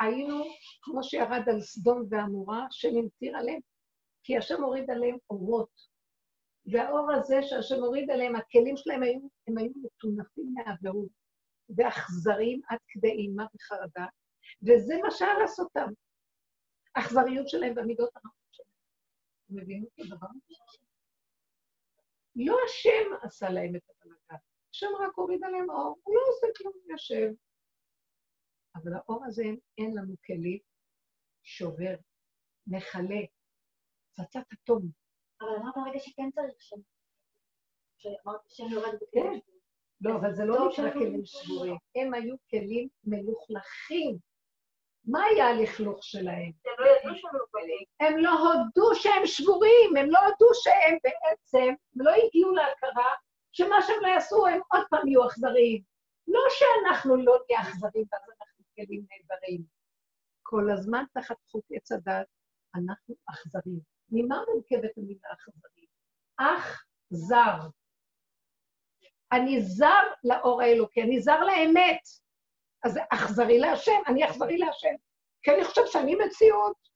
[0.00, 0.44] היינו
[0.82, 3.60] כמו שירד על סדום ועמורה, שנמטיר עליהם,
[4.22, 5.98] כי השם הוריד עליהם אורות.
[6.72, 11.08] והאור הזה שהשם הוריד עליהם, הכלים שלהם היו, הם היו מטונפים מעבירות
[11.76, 14.06] ואכזריים עד כדי אימה וחרדה,
[14.62, 15.88] וזה מה שהרס אותם.
[16.96, 18.68] האכזריות שלהם והמידות הרעות שלהם.
[19.46, 20.54] אתם מבינים את הדבר הזה?
[22.46, 26.72] לא השם עשה להם את הבלגן, השם רק הוריד עליהם אור, הוא לא עושה כלום,
[26.90, 27.28] יושב.
[28.74, 29.42] אבל האור הזה,
[29.78, 30.58] אין לנו כלי,
[31.42, 31.94] שובר,
[32.66, 33.20] מכלה,
[34.10, 34.90] פצצת אטום.
[35.40, 36.76] אבל אמרת רגע שכן צריך שם.
[37.96, 39.40] שאמרת שם יורד בכלים.
[39.40, 39.58] כן.
[40.00, 41.76] לא, אבל זה לא נקרא כלים שבורים.
[41.94, 44.18] הם היו כלים מלוכלכים.
[45.04, 46.52] מה היה הלכלוך שלהם?
[46.66, 47.86] הם לא ידעו שהם מלוכלכים.
[48.00, 53.14] הם לא הודו שהם שבורים, הם לא הודו שהם בעצם, הם לא הגיעו להכרה
[53.52, 55.82] שמה שהם לא יעשו, הם עוד פעם יהיו אכזריים.
[56.28, 59.62] לא שאנחנו לא נהיה אכזריים ואז אנחנו כלים נהדרים.
[60.42, 62.26] כל הזמן תחת חוק עץ הדת,
[62.74, 63.80] אנחנו אכזריים.
[64.10, 65.86] ממה מורכבת המילה אכזרי?
[66.36, 67.58] אך זר.
[69.32, 72.00] אני זר לאור האלוקי, אני זר לאמת.
[72.84, 74.94] אז אכזרי להשם, אני אכזרי להשם.
[75.42, 76.88] כי אני חושב שאני מציאות.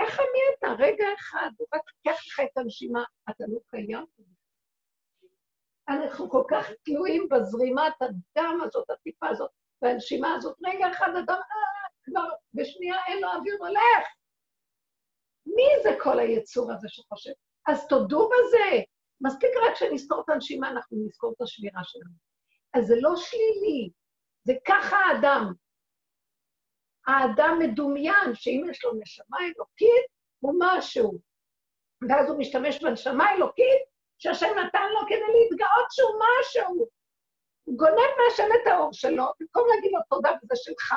[0.00, 0.82] איך אני אתה?
[0.82, 4.06] רגע אחד, הוא רק לוקח לך את הנשימה, אתה לא קיים.
[5.88, 9.50] אנחנו כל כך תלויים בזרימת הדם הזאת, הטיפה הזאת,
[9.82, 10.56] והנשימה הזאת.
[10.66, 14.06] רגע אחד, אדם, אה, כבר בשנייה אין לו אוויר, הולך.
[15.46, 17.32] מי זה כל היצור הזה שחושב?
[17.68, 18.82] אז תודו בזה.
[19.20, 22.14] מספיק רק שנזכור את הנשימה, אנחנו נזכור את השמירה שלנו.
[22.74, 23.90] אז זה לא שלילי,
[24.44, 25.52] זה ככה האדם.
[27.06, 30.06] האדם מדומיין, שאם יש לו נשמה אלוקית,
[30.40, 31.18] הוא משהו.
[32.08, 33.82] ואז הוא משתמש בנשמה האלוקית
[34.18, 36.88] שהשם נתן לו כדי להתגאות שהוא משהו.
[37.64, 40.94] הוא גונב מהשם את האור שלו, במקום להגיד לו תודה, וזה שלך,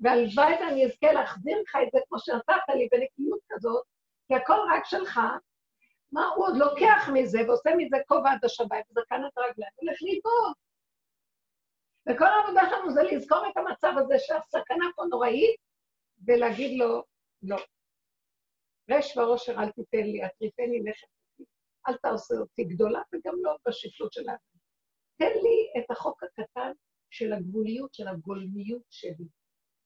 [0.00, 3.84] והלוואי ואני אזכה להחזיר לך את זה כמו שנתת לי בנקיות כזאת,
[4.28, 5.20] כי הכל רק שלך.
[6.12, 10.54] מה, הוא עוד לוקח מזה ועושה מזה כובע עד השבת, וזקן את הרגליים, הולך לאיבוד.
[12.08, 15.60] וכל העבודה שלנו זה לזכור את המצב הזה שהסכנה פה נוראית,
[16.26, 17.02] ולהגיד לו,
[17.42, 17.56] לא.
[18.90, 21.06] רש וראשר אל תיתן לי, אטריפני לחם.
[21.88, 24.38] אל תעשה אותי גדולה, וגם לא בשפלות שלנו.
[25.16, 26.72] תן לי את החוק הקטן
[27.10, 29.26] של הגבוליות, של הגולמיות שלי.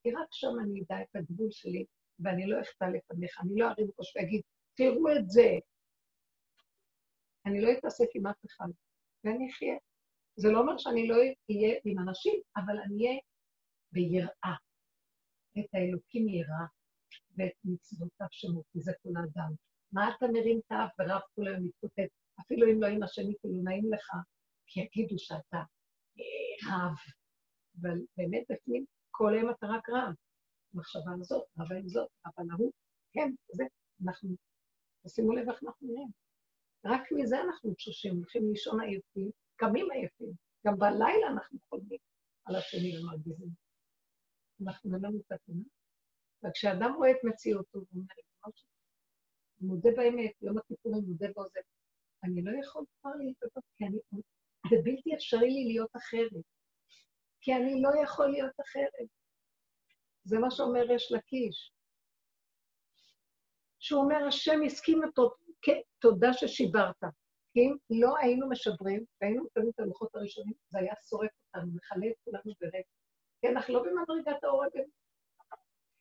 [0.03, 1.85] כי רק שם אני אדע את הגבול שלי,
[2.19, 4.43] ואני לא אחטא לפניך, אני לא ארים ראש ואגיד,
[4.75, 5.49] תראו את זה.
[7.47, 8.67] אני לא אתעסק עם אף אחד,
[9.25, 9.77] ואני אחיה.
[10.37, 13.19] זה לא אומר שאני לא אהיה עם אנשים, אבל אני אהיה
[13.93, 14.57] ביראה.
[15.59, 16.67] את האלוקים יראה,
[17.37, 19.53] ואת מצוותיו שמותי, זה כל האדם.
[19.93, 22.11] מה אתה מרים את האף ורב כול היום מתקוטט?
[22.41, 24.11] אפילו אם לא עם השני, כאילו נעים לך,
[24.67, 25.63] כי יגידו שאתה
[26.69, 26.95] רב.
[27.81, 30.15] אבל באמת בפנים כל היום אתה רק רב.
[30.75, 32.73] מחשבה הזאת, רבה עם זאת, אבל ההוא,
[33.13, 33.65] כן, זה,
[34.05, 34.37] אנחנו,
[35.07, 36.09] תשימו לב איך אנחנו נראים.
[36.87, 40.33] רק מזה אנחנו תשושים, הולכים לישון עייפים, קמים עייפים.
[40.67, 41.99] גם בלילה אנחנו חולמים
[42.45, 43.49] על השני ומרגיזים.
[44.63, 45.65] אנחנו אין לנו את התמונה.
[46.45, 48.05] וכשאדם רואה את מציאותו, הוא אומר,
[49.61, 51.61] הוא מודה באמת, יום הכיפורים מודה בעוזב.
[52.25, 53.99] אני לא יכול כבר להתאבד, כי אני...
[54.71, 56.45] זה בלתי אפשרי לי להיות אחרת.
[57.41, 59.09] כי אני לא יכול להיות אחרת.
[60.25, 61.73] זה מה שאומר ריש לקיש.
[63.79, 65.35] שהוא אומר, השם הסכים אותו,
[65.99, 67.05] תודה ששיברת.
[67.57, 72.15] אם לא היינו משברים, והיינו מקבלים את הלוחות הראשונים, זה היה שורף אותנו, מכלה את
[72.25, 72.89] כולנו ברגע.
[73.41, 74.65] כי אנחנו לא במדרגת האור.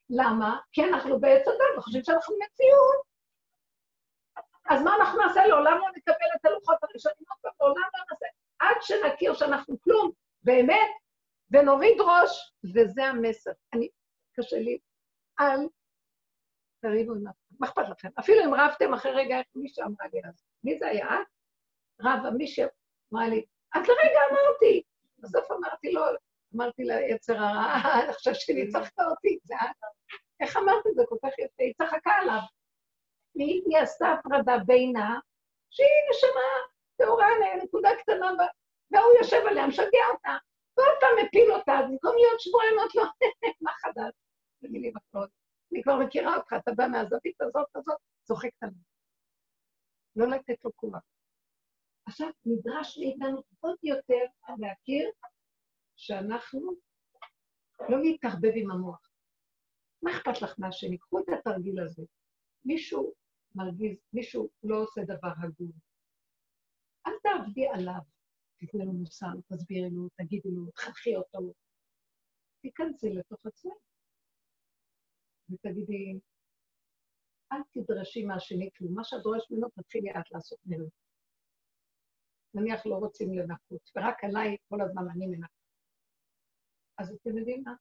[0.09, 0.59] למה?
[0.71, 3.15] כי אנחנו בעץ אדם, וחושבים שאנחנו מציאות.
[4.69, 5.47] אז מה אנחנו נעשה?
[5.47, 7.25] לעולם לא נקבל את הלוחות הראשונים,
[7.61, 8.25] לעולם לא נעשה.
[8.59, 10.11] עד שנכיר שאנחנו כלום,
[10.43, 10.91] באמת,
[11.51, 13.51] ונוריד ראש, וזה המסר.
[13.73, 13.89] אני,
[14.33, 14.79] קשה לי,
[15.39, 15.67] אל
[16.81, 18.09] תריבו עם אף מה אכפת לכם?
[18.19, 20.43] אפילו אם רבתם אחרי רגע, איך מישהו אמרה לי אז?
[20.63, 21.07] מי זה היה?
[22.01, 22.65] רבה, מישהו
[23.13, 23.45] אמרה לי,
[23.77, 24.83] את לרגע אמרתי.
[25.19, 26.01] בסוף אמרתי לו,
[26.55, 29.55] אמרתי לה, יצר הרע, אני חושבת שניצחת אותי, זה.
[30.39, 31.63] איך אמרת את זה כל כך יפה?
[31.63, 32.39] היא צחקה עליו.
[33.35, 35.19] היא עשתה הפרדה בינה,
[35.69, 36.41] שהיא נשמה
[36.97, 37.27] טהורה,
[37.63, 38.31] נקודה קטנה,
[38.91, 40.37] והוא יושב עליה, משגע אותה.
[40.77, 43.03] ועוד פעם מפיל אותה, אז במקום להיות שבועיים, אמרת לו,
[43.61, 44.13] מה חדש?
[44.61, 45.29] במילים אחרות.
[45.71, 48.75] אני כבר מכירה אותך, אתה בא מהזווית הזאת, הזאת, צוחקת עליו.
[50.15, 51.01] לא לתת לו כוח.
[52.05, 54.25] עכשיו נדרש מאיתנו עוד יותר
[54.59, 55.11] להכיר
[55.95, 56.71] שאנחנו
[57.89, 59.09] לא להתערבב עם המוח.
[60.01, 60.97] מה אכפת לך מהשני?
[60.97, 62.03] קחו את התרגיל הזה.
[62.65, 63.13] מישהו
[63.55, 65.71] מרגיז, מישהו לא עושה דבר הגון.
[67.07, 68.01] אל תעבדי עליו,
[68.57, 71.53] תתני לו מוסר, תסבירי לו, תגידי לו, תחנכי אותו.
[72.61, 73.73] תיכנסי לתוך עצמך
[75.49, 76.19] ותגידי,
[77.51, 78.93] אל תדרשי מהשני כלום.
[78.93, 81.04] מה שאת דורשת ממנו, תתחילי את לעשות ממנו.
[82.55, 85.65] נניח לא רוצים לנקות, ורק עליי כל הזמן אני מנקות.
[86.97, 87.73] אז אתם יודעים מה?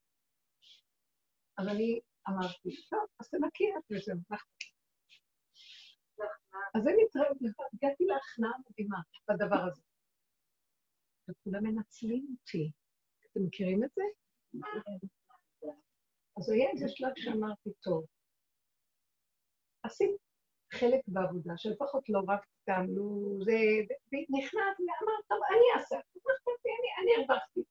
[1.57, 1.99] אז אני
[2.29, 4.17] אמרתי, טוב, אז תנקי את וזהו,
[6.75, 7.03] אז אני
[7.73, 8.97] הגעתי להכנעה מדהימה
[9.29, 9.81] בדבר הזה.
[11.29, 12.71] וכולם מנצלים אותי.
[13.31, 14.03] אתם מכירים את זה?
[16.37, 18.05] אז היה איזה שלב שאמרתי, טוב,
[19.83, 20.24] עשית
[20.75, 23.53] חלק בעבודה, שלפחות לא רק סתם, נו, זה,
[24.11, 25.95] נכנעת ואמרת, טוב, אני אעשה,
[26.65, 27.61] לי, אני הרווחתי.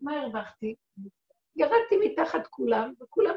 [0.00, 0.74] מה הרווחתי?
[1.56, 3.34] ירדתי מתחת כולם, וכולם,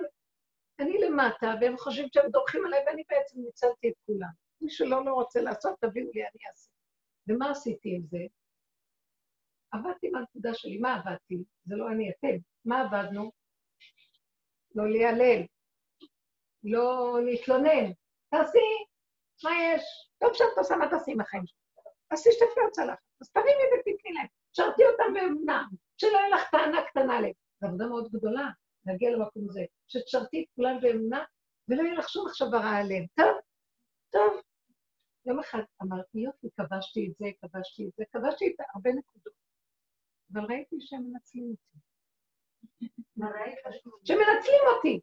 [0.80, 4.30] אני למטה, והם חושבים שהם דורכים עליי, ואני בעצם ניצלתי את כולם.
[4.62, 6.70] מי שלא לא רוצה לעשות, תביאו לי, אני אעשה.
[7.28, 8.18] ומה עשיתי עם זה?
[9.72, 10.78] עבדתי מהנקודה שלי.
[10.78, 11.44] מה עבדתי?
[11.66, 12.38] זה לא אני, אתם.
[12.66, 13.32] מה עבדנו?
[14.76, 15.42] לא להיעלל,
[16.64, 17.92] לא להתלונן.
[18.30, 18.60] תעשי,
[19.44, 19.84] מה יש?
[20.20, 21.58] טוב שאת עושה, מה תעשי עם החיים שלך?
[22.12, 23.00] אז תשתפי עוד צלחת.
[23.22, 24.28] אז תרימי ותתני להם.
[24.54, 25.64] שרתי אותם באמונה,
[25.98, 27.34] שלא יהיה לך טענה קטנה להם.
[27.60, 28.50] זו עבודה מאוד גדולה
[28.86, 31.24] להגיע למקום הזה, שתשרתי את כולם באמונה,
[31.68, 33.06] ולא יהיה לך שום מחשבה רעה עליהם.
[33.16, 33.38] טוב,
[34.10, 34.42] טוב.
[35.26, 39.34] יום אחד אמרתי, יופי, כבשתי את זה, כבשתי את זה, כבשתי את הרבה נקודות.
[40.34, 41.80] אבל ראיתי שהם מנצלים אותי.
[44.06, 45.00] שמנצלים אותי.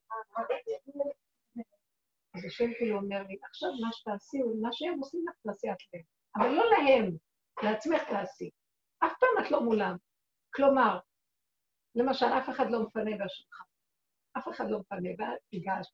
[2.34, 6.04] אז השם כאילו אומר לי, עכשיו מה שתעשי, מה שהם עושים לך תעשי את להם.
[6.36, 7.16] אבל לא להם,
[7.62, 8.50] לעצמך תעשי.
[8.98, 9.96] אף פעם את לא מולם.
[10.54, 10.98] כלומר,
[11.94, 13.64] למשל, אף אחד לא מפנה בשולחן.
[14.38, 15.86] אף אחד לא מפנה, ואת תיגש,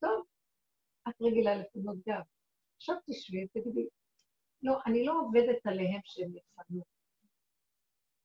[0.00, 0.24] טוב,
[1.08, 2.22] את רגילה לפנות גב.
[2.76, 3.88] עכשיו תשבי ותגידי,
[4.62, 6.84] לא, אני לא עובדת עליהם שהם יפנו.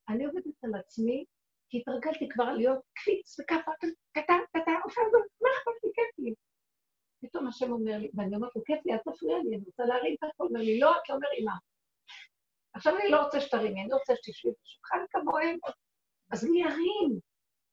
[0.10, 1.26] אני עובדת על עצמי,
[1.74, 3.72] התרגלתי כבר להיות קפיץ וככה,
[4.12, 6.34] קטן, קטן, עושה זאת, מה אכפת לי, כיף לי.
[7.22, 10.16] פתאום השם אומר לי, ואני אומרת לו, כיף לי, אל תפריע לי, אני רוצה להרים
[10.20, 11.56] את הכל, אומר לי, לא, את לא מרימה.
[12.74, 15.58] עכשיו אני לא רוצה שתרימי, אני רוצה שתשבי בשולחן כמוהם,
[16.32, 17.20] אז מי ירים?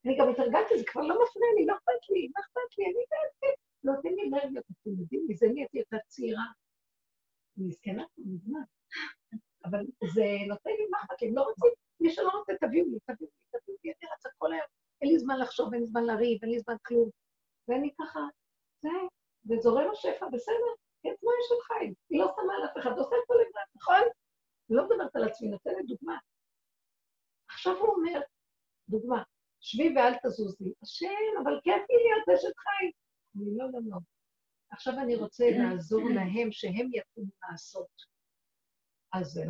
[0.05, 3.03] אני גם התרגלתי, זה כבר לא מפריע לי, לא אכפת לי, לא אכפת לי, אני
[3.11, 3.53] בעצם,
[3.85, 6.47] לא נותן לי אנרגיות, אתם יודעים, מזה נהייתי יותר צעירה.
[7.59, 8.61] אני מסכנה כבר מזמן,
[9.65, 9.81] אבל
[10.15, 13.77] זה נותן לי מה הם לא רוצים, מי שלא רוצה, תביאו לי, תביאו לי, תביאו
[13.85, 14.67] לי, אני רצה כל היום,
[15.03, 17.11] אין לי זמן לחשוב, אין לי זמן לריב, אין לי זמן כלום.
[17.69, 18.21] ואני ככה,
[18.83, 18.89] זה,
[19.49, 20.71] וזורם השפע, בסדר,
[21.03, 24.03] כן, כמו אשת חיים, היא לא שמה על אף אחד, עושה כל לבד, נכון?
[24.71, 26.19] אני לא מדברת על עצמי, נותנת דוגמה.
[27.51, 28.21] עכשיו הוא אומר,
[28.89, 29.23] דוגמה,
[29.61, 30.73] שבי ואל תזוזי.
[30.83, 32.91] השם, אבל כיף לי להיות אשת חיים.
[33.37, 33.99] אני לא, לא, לא.
[34.71, 37.89] עכשיו אני רוצה לעזור להם שהם יקומו לעשות.
[39.13, 39.41] אז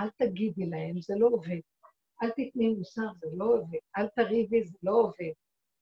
[0.00, 1.60] אל תגידי להם, זה לא עובד.
[2.22, 3.78] אל תתני מוסר, זה לא עובד.
[3.96, 5.34] אל תריבי, זה לא עובד.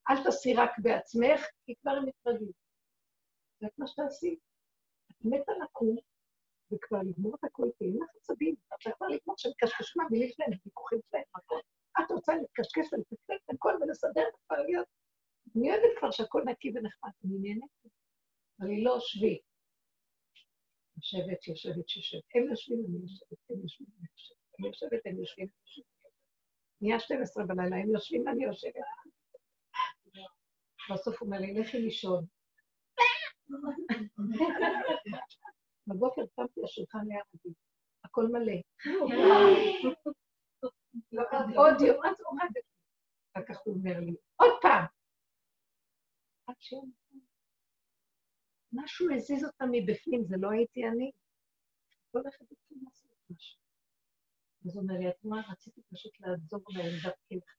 [0.09, 2.51] אל תעשי רק בעצמך, כי כבר הם מתרגלים.
[3.59, 4.35] זה מה שתעשי.
[5.11, 5.95] את מתה לקום,
[6.71, 8.55] וכבר לגמור את הכל, כי אין לך עצבים.
[8.73, 11.59] את לא יכולה לגמור שמקשקשים מהמילים שלהם, ויכוחים שלהם, הכל.
[11.99, 14.87] את רוצה להתקשקש ולתקתק את הכל ולסדר את הכל להיות.
[15.55, 17.71] אני אוהבת כבר שהכל נקי ונחמד, אני נהנית.
[18.59, 19.39] אבל היא לא שבי.
[20.97, 22.23] יושבת, יושבת, יושבת.
[22.35, 24.37] הם יושבים, אני יושבת, הם יושבים, אני יושבת.
[24.59, 25.94] הם יושבים, אני יושבת.
[26.81, 28.73] נהיה 12 בלילה, הם יושבים, אני יושבת.
[30.93, 32.25] בסוף הוא אומר לי, לכי לישון.
[35.87, 37.53] בבוקר קמתי השולחן ליד
[38.03, 38.53] הכל מלא.
[41.55, 42.59] עוד יום, אז הורדתי.
[43.33, 44.85] אחר כך הוא אומר לי, עוד פעם.
[46.47, 46.89] עד שהם...
[48.73, 51.11] משהו הזיז אותה מבפנים, זה לא הייתי אני.
[52.11, 53.64] כל אחד התחיל לעשות משהו.
[54.65, 57.55] אז הוא אומר לי, את מה, רציתי פשוט לעזור להם דרכך.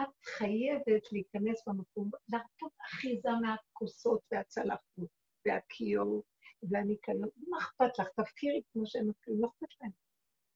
[0.00, 5.10] את חייבת להיכנס במקום, להרפות אחיזה מהכוסות והצלחות
[5.46, 6.22] והכיור
[6.70, 7.28] והניקיון.
[7.48, 8.08] מה אכפת לך?
[8.08, 9.90] תפקירי כמו שהם מתחילים, לא אכפת להם.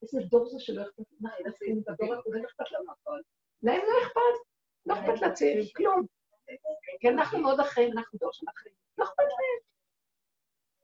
[0.02, 1.30] איזה דור זה שלא אכפת לנו?
[1.30, 3.20] אנחנו עשינו בדור הקודם, אכפת לנו הכל.
[3.62, 4.48] להם לא אכפת,
[4.86, 6.06] לא אכפת לצעירים, כלום.
[7.00, 8.76] כי אנחנו מאוד אחראים, אנחנו דור של אחראים.
[8.98, 9.62] לא אכפת להם.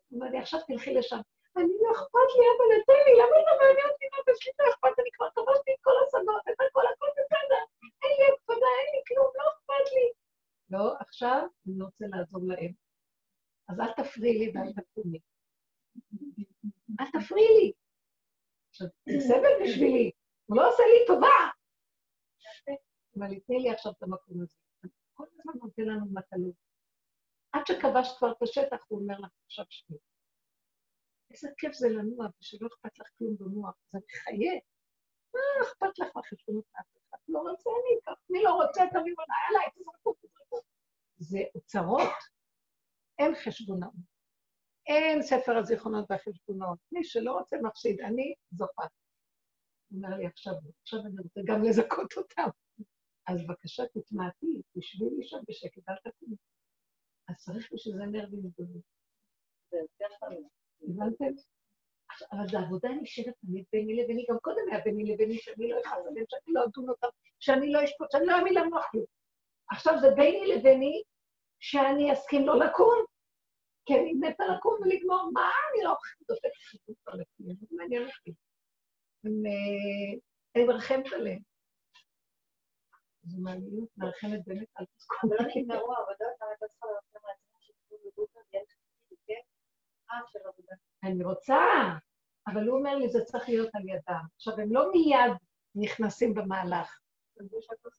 [0.08, 1.20] הוא אומר לי, עכשיו תלכי לשם.
[1.56, 4.94] אני לא אכפת לי, אבל נתן לי, למה לא מעניין אותי מה בשביל לא אכפת?
[5.00, 7.62] אני כבר כבשתי את כל השדות, את הכל, הכל בסדר.
[8.02, 10.06] אין לי הקפדה, אין לי כלום, לא אכפת לי.
[10.72, 12.72] לא, עכשיו אני רוצה לעזור להם.
[13.68, 15.18] אז אל תפריעי לי ואל תקומי.
[17.00, 17.72] אל תפריעי לי.
[18.70, 20.10] עכשיו, זה סבל בשבילי,
[20.46, 21.38] הוא לא עושה לי טובה.
[23.18, 24.56] אבל תני לי עכשיו את המקום הזה.
[25.14, 26.54] כל הזמן נותן לנו מטלות.
[27.52, 29.96] עד שכבשת כבר את השטח, הוא אומר לך, עכשיו שבי.
[31.32, 34.52] איזה כיף זה לנוע, ושלא אכפת לך כלום במוח, זה מחיה.
[35.34, 37.18] מה אכפת לך מהחשבונות מאף אחד?
[37.28, 38.20] לא רוצה, אני אקח.
[38.30, 40.60] מי לא רוצה, תביאו עליי, עליי, תזרקו, תזרקו.
[41.16, 42.18] זה אוצרות,
[43.18, 43.92] אין חשבונות.
[44.86, 46.78] אין ספר הזיכרונות והחשבונות.
[46.92, 48.82] מי שלא רוצה מפסיד, אני זוכה.
[48.82, 50.52] הוא אומר לי, עכשיו,
[50.82, 52.48] עכשיו אני רוצה גם לזכות אותם.
[53.26, 56.36] אז בבקשה, תתמעטי, תשבי לי שם בשקט, אל תקומי.
[57.28, 58.80] אז צריך בשביל זה נרבים גדולים.
[59.70, 60.50] זה יותר חמור.
[60.88, 61.42] הבנתם?
[62.32, 66.06] אבל זו עבודה נשארת תמיד ביני לביני, גם קודם היה ביני לביני, שאני לא אכעס
[66.06, 67.08] עליהם, שאני לא אדון אותם,
[67.40, 69.04] שאני לא אשפוט, שאני לא אעמיד להם כלום.
[69.70, 71.02] עכשיו זה ביני לביני,
[71.60, 73.04] שאני אסכים לא לקום,
[73.86, 75.94] כי אני מתה לקום ולגמור, מה אני לא
[76.28, 78.32] דופקת חיתות על הכלים, זה מעניין אותי.
[80.56, 81.42] אני מרחמת עליהם.
[83.24, 85.32] זו מעניינות, מרחמת באמת על תסכום.
[85.32, 86.86] לא נגמרו העבודות, אבל אתה צריכה
[91.04, 91.58] אני רוצה,
[92.46, 94.22] אבל הוא אומר לי, זה צריך להיות על ידם.
[94.36, 95.32] עכשיו, הם לא מיד
[95.74, 96.98] נכנסים במהלך.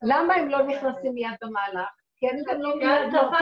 [0.04, 1.90] למה הם לא נכנסים מיד במהלך?
[2.16, 3.38] כי אני גם לא מיד רוצה.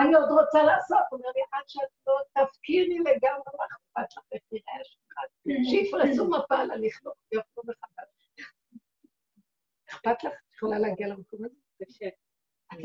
[0.00, 0.98] אני עוד רוצה לעשות.
[1.10, 5.64] הוא אומר לי, עד שאת לא תפקירי לגמרי, מה אכפת לך, איך נראה השולחן?
[5.70, 8.08] שיפרסו מפה על הלכלוך, ויאכלו מחדש.
[9.88, 10.32] אכפת לך?
[10.32, 11.55] את יכולה להגיע למקום הזה?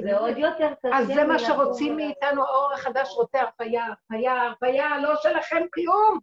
[0.03, 0.97] זה עוד יותר קשה.
[0.97, 6.19] אז זה מה שרוצים מאיתנו, האור החדש רוצה הרפאיה, הרפאיה, הרפאיה, לא שלכם כלום.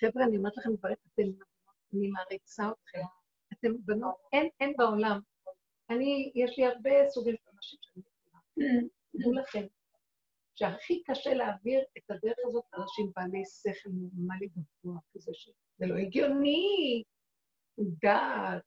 [0.00, 1.22] חבר'ה, אני אומרת לכם דברים, אתם,
[1.94, 3.02] אני מעריצה אתכם.
[3.52, 5.20] אתם בנות, אין, אין בעולם.
[5.90, 8.40] אני, יש לי הרבה סוגים של אנשים שאני מכירה.
[9.12, 9.66] תדעו לכם,
[10.54, 17.02] שהכי קשה להעביר את הדרך הזאת לאנשים בעלי שכל נורמלי גבוה כזה, שזה לא הגיוני,
[17.78, 18.62] דעת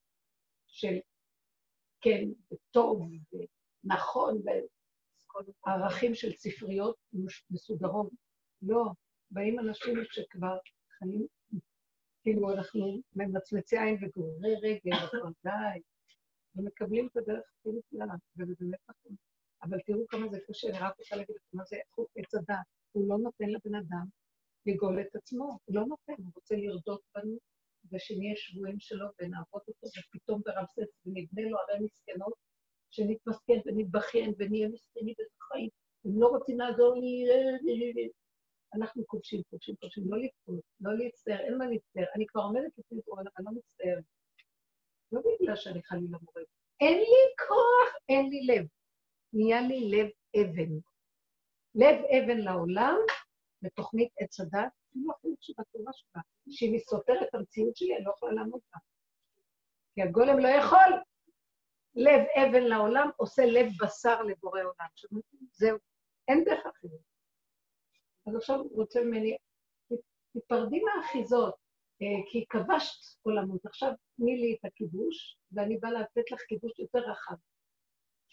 [0.68, 1.00] של
[2.02, 3.10] כן, וטוב,
[3.84, 4.42] נכון,
[5.68, 6.96] וערכים של ספריות
[7.52, 8.10] מסודרות.
[8.62, 8.84] לא,
[9.32, 10.58] באים אנשים שכבר
[10.98, 11.28] חיים,
[12.24, 15.82] כאילו אנחנו ממצמצי עין וגוררי רגל, כבר די,
[16.56, 19.16] ומקבלים את הדרך הכי נפלאה, וזה באמת נכון.
[19.64, 21.78] אבל תראו כמה זה קשה, אני רק רוצה להגיד לכם מה זה
[22.16, 22.66] עץ הדת.
[22.92, 24.06] הוא לא נותן לבן אדם
[24.66, 27.38] לגאול את עצמו, הוא לא נותן, הוא רוצה לרדות בנו,
[27.92, 32.34] ושנהיה שבויים שלו ונעבוד אותו, ופתאום ברמסס ונבנה לו ערי מסכנות,
[32.92, 35.70] שנתמסכן ונתבכיין ונהיה מסכנים וחיים.
[36.06, 37.26] הם לא רוצים לעזור לי,
[38.74, 42.06] אנחנו כובשים, כובשים, כובשים, לא לבכות, לא להצטער, אין מה להצטער.
[42.16, 44.04] אני כבר עומדת לפני קורונה, אני לא מצטערת.
[45.12, 46.42] לא בגלל שאני חלילה מורה.
[46.82, 48.66] אין לי כוח, אין לי לב.
[49.34, 50.10] נהיה לי לב
[50.42, 50.72] אבן.
[51.76, 52.98] לב אבן לעולם,
[53.62, 58.12] בתוכנית עץ הדת, אפילו אפילו שבתורה שלה, שאם היא סותרת את המציאות שלי, אני לא
[58.16, 58.80] יכולה לעמוד בה.
[59.96, 61.11] כי הגולם לא יכול.
[61.96, 65.22] לב אבן לעולם עושה לב בשר לבורא עולם.
[65.52, 65.78] זהו,
[66.28, 67.00] אין דרך אחרת.
[68.28, 69.38] אז עכשיו הוא רוצה ממני,
[70.34, 71.56] תיפרדי מהאחיזות,
[72.02, 73.66] אה, כי כבשת עולמות.
[73.66, 77.36] עכשיו תני לי את הכיבוש, ואני באה לתת לך כיבוש יותר רחב.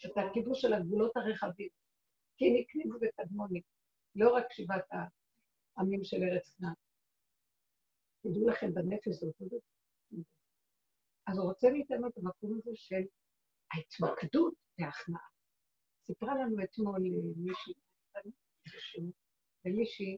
[0.05, 1.69] את הכיבוש של הגבולות הרחבים.
[2.37, 3.61] כי נקנינו וקדמוני,
[4.15, 4.85] לא רק שבעת
[5.77, 6.73] העמים של ארץ כנען.
[8.21, 9.57] תדעו לכם, בנפש זה אותו דבר.
[11.27, 13.01] אז הוא רוצה מאיתנו את המקום הזה של
[13.73, 15.27] ההתמקדות וההכנעה.
[16.05, 16.99] סיפרה לנו אתמול
[17.35, 17.73] מישהי,
[19.65, 20.17] ומישהי,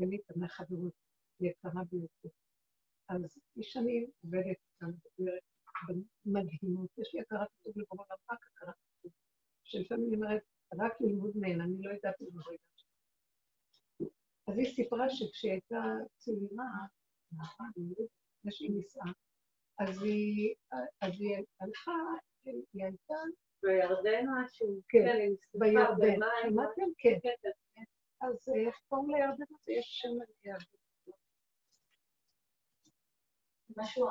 [0.00, 0.92] גלית מהחברות,
[1.40, 2.28] יקרה ביותר.
[3.08, 5.42] אז היא שנים עובדת כאן, מדברת
[6.26, 6.90] מדהימות.
[6.98, 9.12] יש לי הכרת טוב לבורא עולם, רק הכרת טוב.
[9.64, 10.42] שלפעמים אני אומרת,
[10.78, 12.26] רק ללמוד מהן, אני לא יודעת זה
[14.46, 15.82] אז היא סיפרה שכשהיא הייתה
[16.18, 16.70] צעירה,
[17.76, 19.12] לפני שהיא נישאה,
[19.78, 20.54] אז היא
[21.60, 21.92] הלכה
[22.44, 23.14] היא הייתה...
[23.62, 24.80] בירדן משהו?
[24.88, 26.18] כן, בירדן.
[26.42, 26.82] שמעתם?
[26.98, 27.18] כן.
[28.20, 29.72] אז איך קוראים לירדן הזה?
[29.72, 30.08] יש שם
[30.44, 30.64] לירדן.
[33.76, 34.06] משהו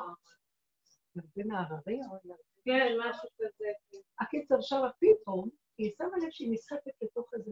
[1.15, 2.41] ירדן ההררי או ירדן?
[2.65, 3.67] כן, משהו כזה.
[4.19, 7.51] הקיצר, שם פתאום, היא שמה לב שהיא נסחפת לתוך איזה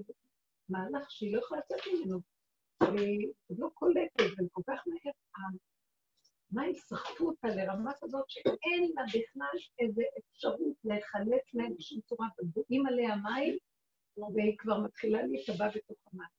[0.69, 2.19] מהלך שהיא לא יכולה לצאת ממנו.
[2.81, 5.13] והיא לא קולטת, וכל כך מהר
[6.51, 12.27] מה הם סחפו אותה לרמה כזאת שאין לה בכלל איזו אפשרות להיחלץ מהם בשום צורה,
[12.39, 13.57] ובואים עליה מים,
[14.35, 16.29] והיא כבר מתחילה להיטבע בתוך המים.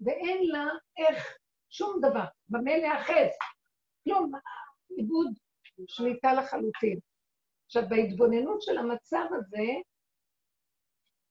[0.00, 0.64] ואין לה
[0.96, 1.38] איך,
[1.70, 3.30] שום דבר, במה להאחז,
[4.04, 4.32] כלום,
[4.98, 5.26] איבוד
[5.88, 6.98] שליטה לחלוטין.
[7.66, 9.66] עכשיו, בהתבוננות של המצב הזה,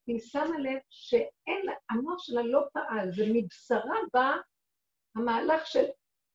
[0.08, 4.36] היא שמה לב שאין, המוח שלה לא פעל, זה מבשרה בא
[5.16, 5.84] המהלך של,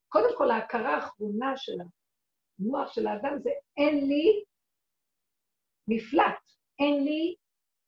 [0.08, 1.72] קודם כל ההכרה האחרונה של
[2.58, 4.44] המוח של האדם זה אין לי
[5.88, 6.42] מפלט,
[6.78, 7.34] אין לי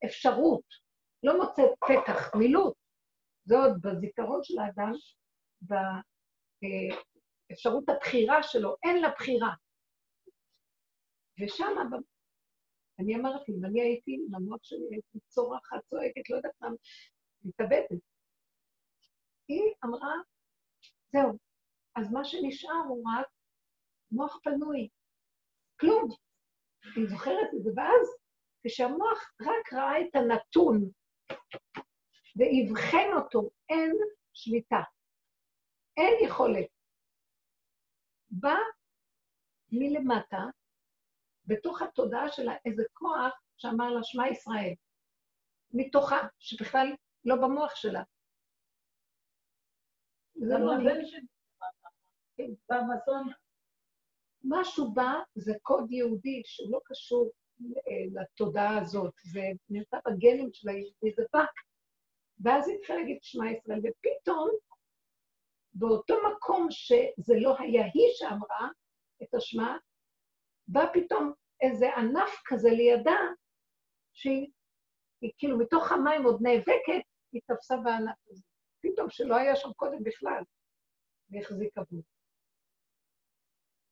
[0.06, 0.64] אפשרות,
[1.22, 2.74] לא מוצאת פתח, מילוט.
[3.44, 4.92] זה עוד בזיכרון של האדם,
[6.62, 9.54] באפשרות הבחירה שלו, אין לה בחירה.
[11.40, 11.74] ושם,
[12.98, 16.68] אני אמרתי, אם אני הייתי, למרות שאני הייתי צורחת, צועקת, לא יודעת מה,
[17.42, 18.00] מתאבדת.
[19.48, 20.14] היא אמרה,
[21.12, 21.38] זהו,
[21.96, 23.26] אז מה שנשאר הוא רק
[24.12, 24.88] מוח פנוי,
[25.80, 26.08] כלום.
[26.96, 28.08] אני זוכרת את זה, ואז
[28.66, 30.90] כשהמוח רק ראה את הנתון
[32.36, 33.96] ואבחן אותו, אין
[34.32, 34.80] שליטה,
[35.96, 36.66] אין יכולת.
[38.30, 38.54] בא
[39.72, 40.42] מלמטה,
[41.44, 44.74] בתוך התודעה שלה, איזה כוח שאמר לה, שמע ישראל,
[45.72, 46.86] מתוכה, שבכלל
[47.24, 48.02] לא במוח שלה.
[50.34, 51.10] זה לא אני.
[51.10, 51.24] כן,
[52.70, 53.32] במזון.
[54.44, 57.30] משהו בא, זה קוד יהודי שהוא לא קשור
[57.60, 61.44] אה, לתודעה הזאת, זה נמצא בגנים של היהודי, זה בא.
[62.40, 64.50] ואז היא התחילה להגיד שמע ישראל, ופתאום,
[65.72, 68.68] באותו מקום שזה לא היה היא שאמרה
[69.22, 69.76] את השמע,
[70.68, 73.18] בא פתאום איזה ענף כזה לידה,
[74.12, 74.50] שהיא
[75.38, 78.42] כאילו מתוך המים עוד נאבקת, היא תפסה בענף הזה.
[78.80, 80.42] פתאום שלא היה שם קודם בכלל,
[81.30, 82.02] והחזיקה בו.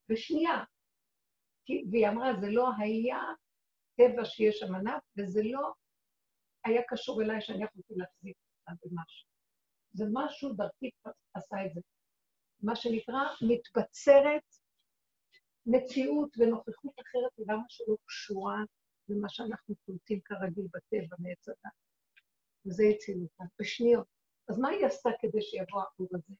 [0.09, 0.65] בשנייה.
[1.91, 3.21] והיא אמרה, זה לא היה
[3.97, 5.73] טבע שיש שם ענף, וזה לא
[6.65, 9.29] היה קשור אליי שאני יכולתי להחזיק אותה במשהו.
[9.93, 10.91] זה משהו דרכי
[11.35, 11.81] עשה את זה.
[12.63, 14.43] מה שנקרא, מתבצרת
[15.67, 18.57] מציאות ונוכחות אחרת וגם שלא קשורה
[19.09, 21.73] למה שאנחנו קולטים כרגיל בטבע מעץ הדת.
[22.67, 24.07] וזה הציל אותה, בשניות.
[24.49, 26.35] אז מה היא עשתה כדי שיבוא האור הזה?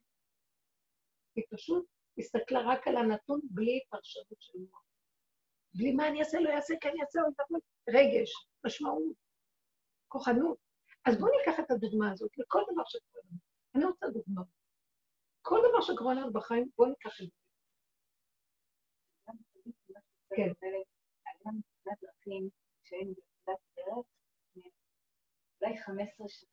[1.37, 1.87] היא פשוט
[2.19, 4.85] הסתכלה רק על הנתון בלי פרשנות של מוח.
[5.75, 7.43] בלי מה אני אעשה, לא אעשה, כן אעשה, לא אעשה,
[7.89, 8.31] רגש,
[8.67, 9.17] משמעות,
[10.09, 10.59] כוחנות.
[11.07, 13.39] אז בואו ניקח את הדוגמה הזאת לכל דבר שקורה לנו.
[13.75, 14.43] אני רוצה דוגמה.
[15.43, 17.33] כל דבר שקורה לנו בחיים, בואו ניקח את זה.
[20.37, 20.53] כן.
[25.63, 26.51] אולי 15 שנה.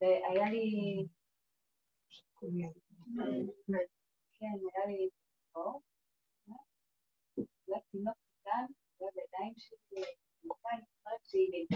[0.00, 1.06] והיה לי...
[4.40, 5.08] כן, היה לי
[5.52, 5.80] פה,
[7.36, 8.64] היה תינוק קטן,
[9.00, 10.02] היה בידיים שלי,
[10.44, 11.66] מוכן, רק שהיא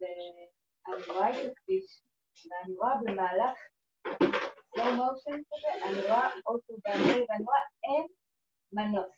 [0.00, 2.02] ואני רואה את הכביש,
[2.50, 3.58] ואני רואה במהלך
[4.74, 8.06] slow motion כזה, אני רואה אוטו באנגלי, ואני רואה אין
[8.72, 9.16] מנוס.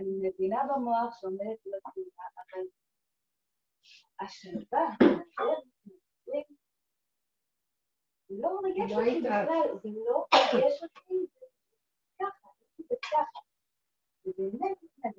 [0.00, 2.64] אני מבינה במוח שעומדת לתאונה, אבל
[4.20, 4.88] השלווה,
[8.30, 11.46] לא מרגש לא אותי בכלל, זה לא מרגש אותי, זה
[12.20, 13.40] ככה, זה ככה.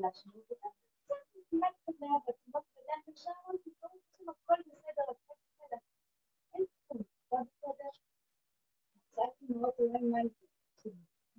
[0.06, 0.70] ובאמת התנגשנו, וגם
[1.06, 1.16] קצת
[1.49, 2.34] כמעט כזה, אבל
[2.74, 3.32] קטן ושם,
[3.64, 5.78] פתאום הכל בסדר, הכל בסדר.
[6.53, 7.89] אין כלום, הכל בסדר.
[8.95, 10.20] מצאתי מאוד אולי מה
[10.76, 10.89] זה.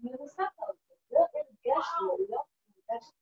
[0.03, 2.43] אני רוצה אותו, לא הרגשתי, לא
[2.91, 3.19] הרגשתי.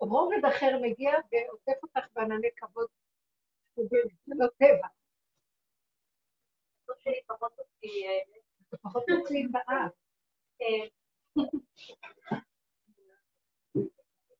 [0.00, 2.88] ורובד אחר מגיע ועוטף אותך בענני כבוד,
[3.76, 4.88] זה לא טבע.
[7.06, 8.06] שלי פחות אותי...
[8.82, 9.92] פחות מוציאים באף.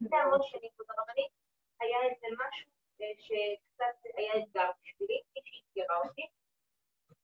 [0.00, 1.32] לפני המון שנים זאת הרבנית,
[1.80, 2.70] היה איזה משהו
[3.18, 6.26] שקצת היה אתגר בשבילי, מישהי אתגרה אותי,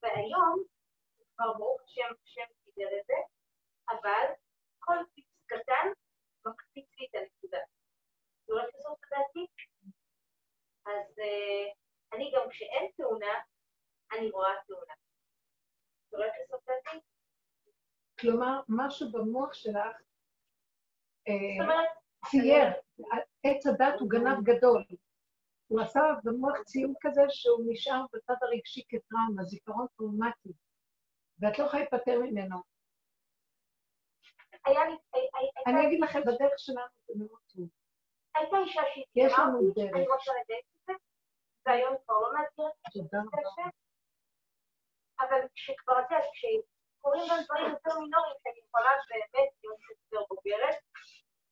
[0.02, 0.64] והיום,
[1.34, 3.14] כבר ברוך השם, השם סידר את זה,
[3.90, 4.26] אבל
[4.78, 5.86] כל פיץ קטן
[6.46, 7.58] מקפיץ לי את הנקודה.
[8.46, 9.46] זורק לזאת לדעתי?
[10.86, 11.18] אז
[12.12, 13.34] אני גם כשאין תאונה,
[14.12, 14.94] אני רואה תאונה.
[18.20, 18.60] כלומר,
[18.92, 19.96] משהו במוח שלך
[21.28, 21.66] אה,
[22.30, 22.68] צייר,
[23.44, 24.84] עץ הדת הוא גנב גדול.
[25.66, 30.52] הוא עשה במוח ציור כזה שהוא נשאר בצד הרגשי כטראומה, זיכרון טראומטי,
[31.38, 32.56] ואת לא יכולה להיפטר ממנו.
[35.66, 37.68] אני אגיד לכם, בדרך שלנו זה מאוד טוב.
[38.34, 40.92] הייתה אישה שהתקרה אותי, אני רוצה לדעת את זה,
[41.66, 42.72] והיום כבר לא מאתגרת.
[42.92, 43.70] תודה רבה.
[45.20, 46.24] אבל כשכבר, את יודעת,
[47.02, 50.76] כשקורים גם דברים יותר מינוריים, שאני יכולה באמת להיות יותר בוגרת,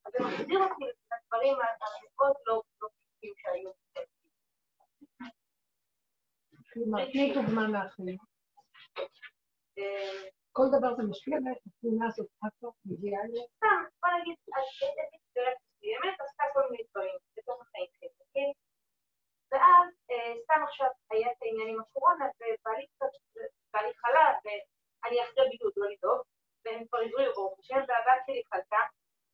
[0.05, 3.71] אז זה מחזיר אותי לדברים המאוד לא פשוטים שהיו.
[6.73, 8.19] כלומר, תני דוגמה מהחיים.
[9.79, 10.21] אה,
[10.53, 13.45] כל דבר זה משפיע עלייך, התמונה הזאת, את לא מגיעה אליה?
[13.57, 14.37] סתם, בוא נגיד,
[14.83, 18.53] איזה מסגרת מסוימת עשתה כל מיני דברים בתוך החיים שלי, אוקיי?
[19.51, 24.27] ואז אה, סתם עכשיו היה את העניין עם הקורונה, ובעלי חלה,
[25.05, 26.23] ואני אחרי בידוד, לא לדאוג,
[26.65, 28.83] והם כבר הבריאו ברוך השם, והבת שלי חלתה,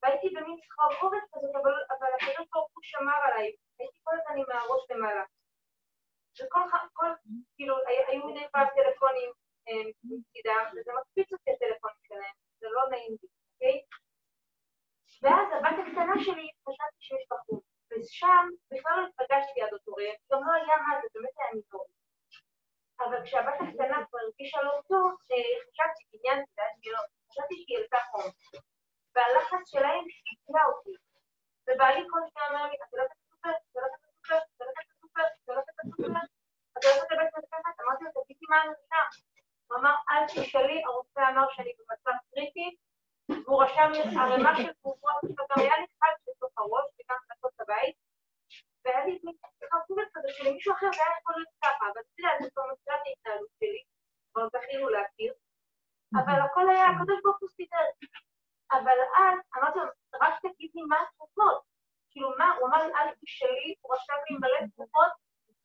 [0.02, 4.58] והייתי במין סחרחורת כזאת, אבל, אבל הקדוש ברוך הוא שמר עליי, הייתי כל הזמן עם
[4.58, 5.24] הראש למעלה.
[6.38, 6.60] וכל,
[6.92, 7.10] כל,
[7.56, 7.74] כאילו,
[8.08, 9.30] היו מדי פעם טלפונים
[9.68, 13.82] אה, מצידם, וזה מקפיץ אותי הטלפונים שלהם, זה לא נעים לי, אוקיי?
[15.22, 17.62] ואז הבת הקטנה שלי, חשבתי שיש בחור.
[17.90, 21.86] ושם בכלל לא התפגשתי עד אותו רגע, גם לא היה מה זה, באמת היה מטוב.
[23.00, 25.36] אבל כשהבת הקטנה כבר הרגישה לא טוב, אה,
[25.66, 26.98] חשבתי, עניינתי, זה היה
[27.30, 28.30] חשבתי שהיא העלתה חום.
[29.14, 30.94] והלחץ שלהם שיגע אותי.
[31.66, 35.54] ובעלי כל שניה אומר לי, אתה לא הולכת לסופר, אתה לא הולכת לסופר, אתה לא
[35.54, 36.24] הולכת לסופר,
[36.78, 39.00] אתה לא הולכת לבית מרקחת, אמרתי לו, תגידי מה אני עושה.
[39.66, 42.76] הוא אמר, אל תשאלי, הרופא אמר שאני במצב קריטי,
[43.44, 47.16] והוא רשם לי ערימה של תרופות, וגם היה לי חג בתוך הראש, וגם
[47.46, 47.96] את הבית,
[48.86, 49.18] והיה לי
[49.72, 53.00] חרטובת כזה שלמישהו אחר זה היה יכול להיות ככה, אבל אתה יודע, זה כבר מצוות
[53.06, 53.82] ההתנהלות שלי,
[54.32, 55.32] כבר זכינו להכיר,
[56.14, 57.86] אבל הכל היה, הקדוש ברוך הוא סידר.
[58.72, 59.84] אבל אז אמרתי לו,
[60.22, 61.62] רק תגידי מה התרופות.
[62.10, 65.12] כאילו מה, הוא אמר לי, אל תשאלי, הוא רשם לי מלא תרופות,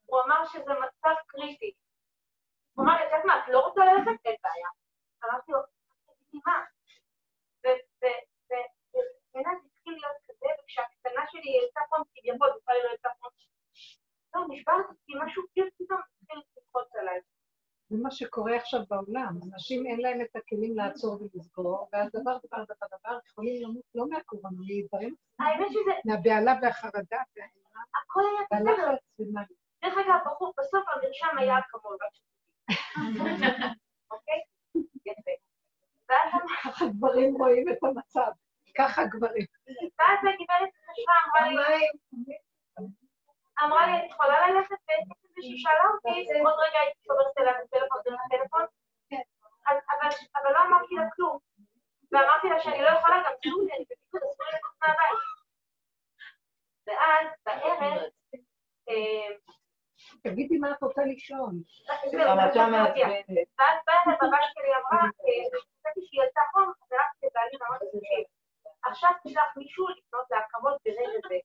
[0.06, 1.74] הוא אמר שזה מצב קריטי.
[2.74, 4.26] הוא אמר לי, את יודעת מה, את לא רוצה ללכת?
[4.26, 4.70] אין בעיה.
[5.26, 5.60] אמרתי לו,
[6.06, 6.64] תגידי מה?
[7.64, 13.32] ובעיניי זה התחיל להיות כזה, וכשהקטנה שלי העלתה פעם כביכול, בכלל היא לא העלתה פעם.
[14.36, 17.20] לא, נשברתי, כי משהו כאילו פתאום התחיל לקפוץ עליי.
[17.90, 22.64] זה מה שקורה עכשיו בעולם, אנשים אין להם את הכלים לעצור ולסגור, ואז דבר דבר
[22.64, 25.16] דבר דבר יכולים למות לא מהקורונה, מדברים.
[26.06, 28.96] מהבהלה והחרדה והאימה, הכל היה בסדר.
[29.82, 31.66] דרך אגב, בחור, בסוף המרשם היה רק
[32.14, 32.76] שתדעי.
[34.12, 34.42] אוקיי?
[35.06, 35.32] יפה.
[36.10, 38.32] ואז ככה גברים רואים את המצב,
[38.78, 39.46] ככה גברים.
[40.00, 41.88] ואז הגברת התקשרה, אמרה לי,
[43.64, 48.00] אמרה לי, את יכולה ללכת בעצם ושהיא שאלה אותי, עוד רגע הייתי שוברת אליו בטלפון
[48.06, 48.66] דרך הטלפון,
[50.36, 51.38] אבל לא אמרתי לה כלום.
[52.12, 55.20] ואמרתי לה שאני לא יכולה גם כלום, אני בבידוד, אסור לי לצאת מהבית.
[56.88, 58.02] ואז בערב,
[60.24, 61.62] תגידי מה את רוצה לישון.
[63.58, 68.41] ואז באה הבבא שלי אמרה, חשבתי שהיא יצאה חום, הלכתי לבעלי ואמרתי, תקשיב,
[68.84, 71.36] עכשיו תשלח מישהו לקנות להקמות ברגע זה.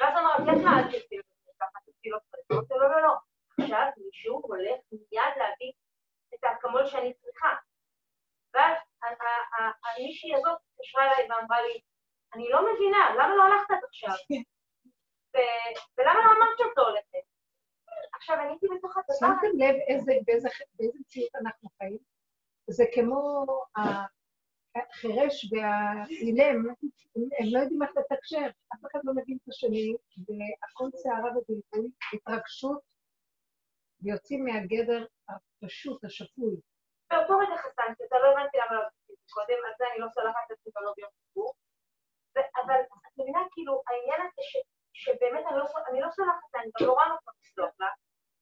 [0.00, 2.18] ואז אמרה, את מה, אל תעשי את זה ככה, תעשי לו.
[2.50, 3.14] אמרתי לו, לא, לא, לא.
[3.60, 5.72] עכשיו מישהו הולך מיד להביא
[6.34, 7.48] את האקמול שאני צריכה.
[8.54, 8.76] ואז
[9.84, 11.80] המישהי הזאת התקשרה אליי ואמרה לי,
[12.34, 14.14] אני לא מבינה, למה לא הלכת עד עכשיו?
[15.98, 17.28] ולמה לא אמרת שאתה הולכת?
[18.12, 19.14] עכשיו, אני הייתי בתוך הדבר...
[19.20, 19.76] שמתם לב
[20.26, 20.48] באיזה
[21.00, 21.98] מציאות אנחנו חיים?
[22.70, 23.46] זה כמו
[24.76, 26.58] החירש והאילם,
[27.38, 32.80] הם לא יודעים איך לתקשר, אף אחד לא מבין את השני, והכל סערה ובלבול, התרגשות,
[34.02, 36.56] ויוצאים מהגדר הפשוט, השפוי.
[37.10, 40.50] באותו רגע חסנתי, אתה לא הבנתי למה לא קודם, על זה אני לא סולחת את
[40.50, 41.54] עצמי לא ביום כיפור.
[42.36, 44.42] אבל את מבינה, כאילו, העניין הזה
[44.92, 45.44] שבאמת
[45.88, 47.86] אני לא סולחת לה, אני גם נורא נורא לסלוח לה.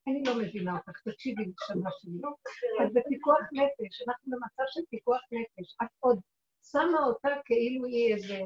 [0.07, 2.21] אני לא מבינה אותך, תקשיבי לשנה שלי.
[2.83, 5.77] את בפיקוח נפש, אנחנו במצב של פיקוח נפש.
[5.83, 6.21] את עוד
[6.73, 8.39] שמה אותה כאילו היא איזה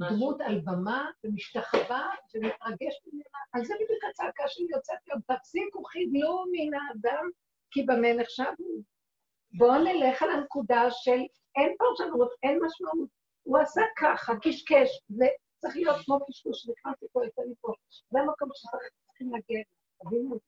[0.00, 3.40] דמות על במה ומשתחווה ומתרגשת ממנה.
[3.52, 7.30] על זה בדיוק הצעקה שלי יוצאת היום, תפסיקו חידלו מן האדם
[7.70, 8.82] כי במה נחשב הוא.
[9.58, 11.20] בואו נלך על הנקודה של
[11.56, 13.08] אין פרשנות, אין משמעות.
[13.42, 17.72] הוא עשה ככה, קשקש, וצריך להיות כמו קשקוש, נכנסתי פה, יצא לי פה.
[18.10, 19.62] זה המקום שצריכים להגיע,
[20.04, 20.38] תבינו.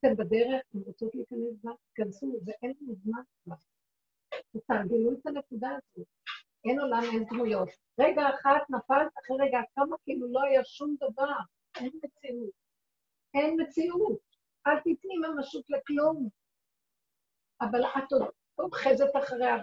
[0.00, 3.54] אתם בדרך, אתם רוצות להיכנס בה, תיכנסו, ואין לנו זמן כבר.
[4.52, 6.06] תתרגלו את הנקודה הזאת.
[6.64, 7.68] אין עולם, אין דמויות.
[8.00, 11.36] רגע אחת נפלת, אחרי רגע כמה כאילו לא היה שום דבר.
[11.76, 12.50] אין מציאות.
[13.34, 14.18] אין מציאות.
[14.66, 16.28] אל תתני ממשות לכלום.
[17.60, 18.22] אבל את עוד
[18.58, 19.56] אוחזת אחריה,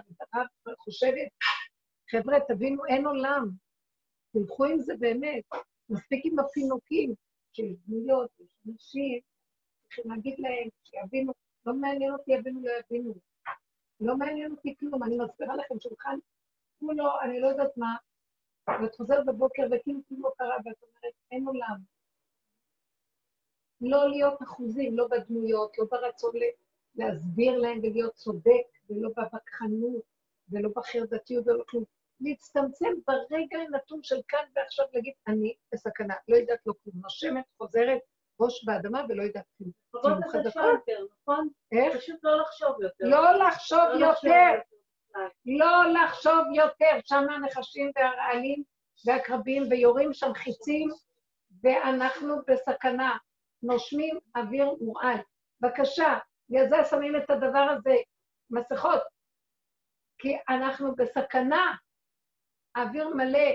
[0.66, 1.28] ואת חושבת,
[2.10, 3.50] חבר'ה, תבינו, אין עולם.
[4.32, 5.44] תלכו עם זה באמת.
[5.88, 7.14] מספיק עם הפינוקים
[7.52, 9.20] של דמויות, של נשים,
[9.88, 11.32] צריכים להגיד להם, שיבינו,
[11.66, 13.14] לא מעניין אותי, יבינו, לא יבינו.
[14.00, 16.18] לא מעניין אותי כלום, אני מסבירה לכם שולחן
[16.80, 17.96] כולו, אני לא יודעת מה,
[18.82, 21.76] ואת חוזרת בבוקר וכאילו כלום לא קרה, ואת אומרת, אין עולם.
[23.80, 26.32] לא להיות אחוזים, לא בדמויות, לא ברצון
[26.94, 30.02] להסביר להם ולהיות צודק, ולא בווכחנות,
[30.48, 31.84] ולא בחרדתיות ולא כלום.
[32.20, 38.00] להצטמצם ברגע הנתון של כאן ועכשיו, להגיד, אני בסכנה, לא יודעת לא כלום, נושמת, חוזרת,
[38.40, 39.70] ראש באדמה ולא יודעת כלום.
[39.90, 41.48] חובות חדשה יותר, נכון?
[41.72, 41.96] איך?
[41.96, 43.04] פשוט לא לחשוב יותר.
[43.04, 44.60] לא לחשוב יותר.
[45.46, 46.98] לא לחשוב יותר.
[47.04, 48.62] שם הנחשים והרעלים
[49.06, 50.88] והקרבים ויורים שם חיצים,
[51.62, 53.16] ואנחנו בסכנה.
[53.62, 55.16] נושמים אוויר מורעל.
[55.60, 56.18] בבקשה,
[56.48, 57.96] בגלל זה שמים את הדבר הזה,
[58.50, 59.02] מסכות,
[60.18, 61.74] כי אנחנו בסכנה,
[62.74, 63.48] האוויר מלא,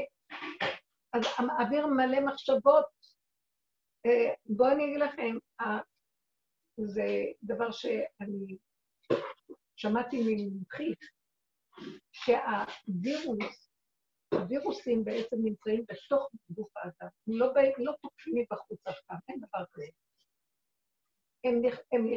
[1.14, 2.86] אז האוויר מלא מחשבות.
[4.46, 5.38] בואו אני אגיד לכם,
[6.78, 7.06] זה
[7.44, 8.58] דבר שאני
[9.76, 11.00] שמעתי ממומחית,
[12.12, 13.70] שהווירוס,
[14.34, 17.48] הווירוסים בעצם נמצאים בתוך גוף האדם, הם לא,
[17.78, 19.86] לא תוקפים מבחוץ אף פעם, אין דבר כזה.
[21.44, 22.08] הם, הם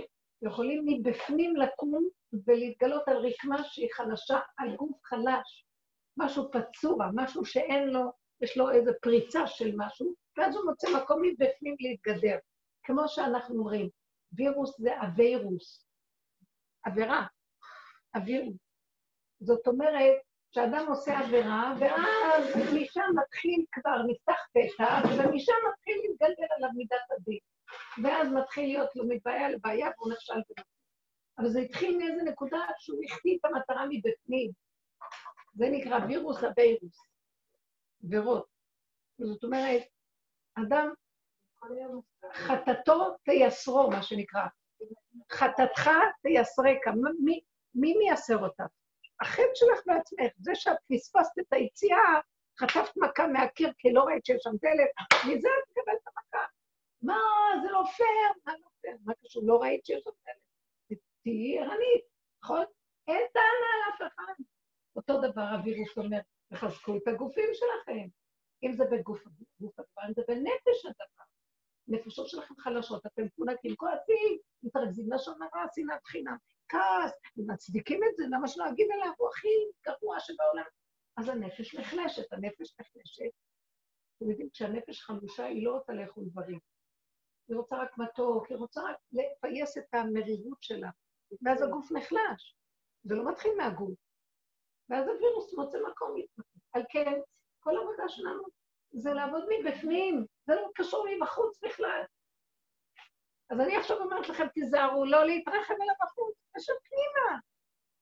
[0.43, 2.09] יכולים מבפנים לקום
[2.47, 5.67] ולהתגלות על רקמה שהיא חלשה, על גוף חלש,
[6.17, 11.23] משהו פצוע, משהו שאין לו, יש לו איזו פריצה של משהו, ואז הוא מוצא מקום
[11.23, 12.39] מבפנים להתגדר.
[12.83, 13.89] כמו שאנחנו אומרים,
[14.33, 15.87] וירוס זה הווירוס,
[16.85, 17.27] עבירה,
[18.15, 18.57] הווירוס.
[19.41, 20.17] זאת אומרת,
[20.51, 27.39] שאדם עושה עבירה, ואז משם מתחיל כבר, נפתח פתח, ומשם מתחיל להתגלגל עליו מידת הדין.
[28.05, 30.63] ואז מתחיל להיות לו מבעיה לבעיה, והוא נכשל בזה.
[31.39, 34.51] אבל זה התחיל מאיזה נקודה שהוא החטיא את המטרה מבפנים.
[35.55, 36.99] זה נקרא וירוס הווירוס,
[38.03, 38.47] וירות.
[39.19, 39.83] זאת אומרת,
[40.55, 40.89] אדם,
[42.33, 44.47] חטאתו תייסרו, מה שנקרא.
[45.33, 45.91] חטאתך
[46.23, 46.91] תייסרקה.
[47.25, 47.41] מי,
[47.75, 48.65] מי מייסר אותה?
[49.21, 52.21] החטא שלך בעצמך, זה שאת פספסת את היציאה,
[52.61, 54.91] חטפת מכה מהקיר כי לא ראית שיש שם דלת,
[55.29, 56.47] מזה את מקבלת את המכה.
[57.03, 57.19] מה,
[57.63, 58.97] זה לא פייר, מה לא פייר?
[59.05, 59.43] מה קשור?
[59.47, 60.99] לא ראית שיש שם דלת.
[61.23, 62.05] תהיי ערנית,
[62.43, 62.65] נכון?
[63.09, 64.43] אין טענה על אף אחד.
[64.97, 66.19] אותו דבר הווירוס אומר,
[66.51, 68.09] תחזקו את הגופים שלכם.
[68.63, 71.25] אם זה בגוף הגוף הדבר, אם זה בנפש הדבר.
[71.89, 76.37] נפשות שלכם חלשות, אתם פונקים, כועסים, מתרכזים לשון הרע, שנאת חינם,
[76.69, 79.49] כעס, ומצדיקים את זה, למה שלא אגיד עליו, הוא הכי
[79.87, 80.65] גרוע שבעולם.
[81.17, 83.31] אז הנפש נחלשת, הנפש נחלשת.
[84.17, 86.59] אתם יודעים, כשהנפש חלושה, היא לא רוצה לאכול דברים.
[87.49, 90.91] היא רוצה רק מתוק, היא רוצה רק לפייס את המרירות שלה.
[91.43, 92.57] ואז הגוף נחלש.
[93.05, 93.99] זה לא מתחיל מהגוף.
[94.91, 96.49] ואז הווירוס מוצא מקום להתמקד.
[96.73, 97.13] על כן,
[97.61, 98.43] כל העבודה שלנו
[98.93, 102.03] זה לעבוד מבפנים, זה לא קשור מבחוץ בכלל.
[103.51, 107.41] אז אני עכשיו אומרת לכם, תיזהרו, לא להתרחב אליו בחוץ, ישר פנימה.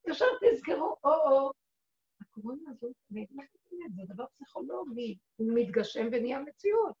[0.07, 1.51] ישר תזכרו, או-או.
[2.21, 3.55] הקורונה הזאת, אני אגיד לכם
[3.95, 6.95] זה דבר פסיכולוגי, הוא מתגשם ונהיה מציאות.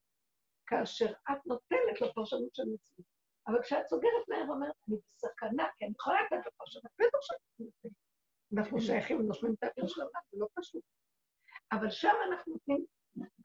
[0.67, 3.07] כאשר את נותנת לו פרשנות של מציאות.
[3.47, 7.39] אבל כשאת סוגרת מהר ואומרת, אני בסכנה, כי אני יכולה לתת לו פרשנות, בטח שאני
[7.59, 8.04] נותנת.
[8.57, 10.83] אנחנו שייכים ונושמים את האוויר של העולם, זה לא פשוט.
[11.71, 12.85] אבל שם אנחנו נותנים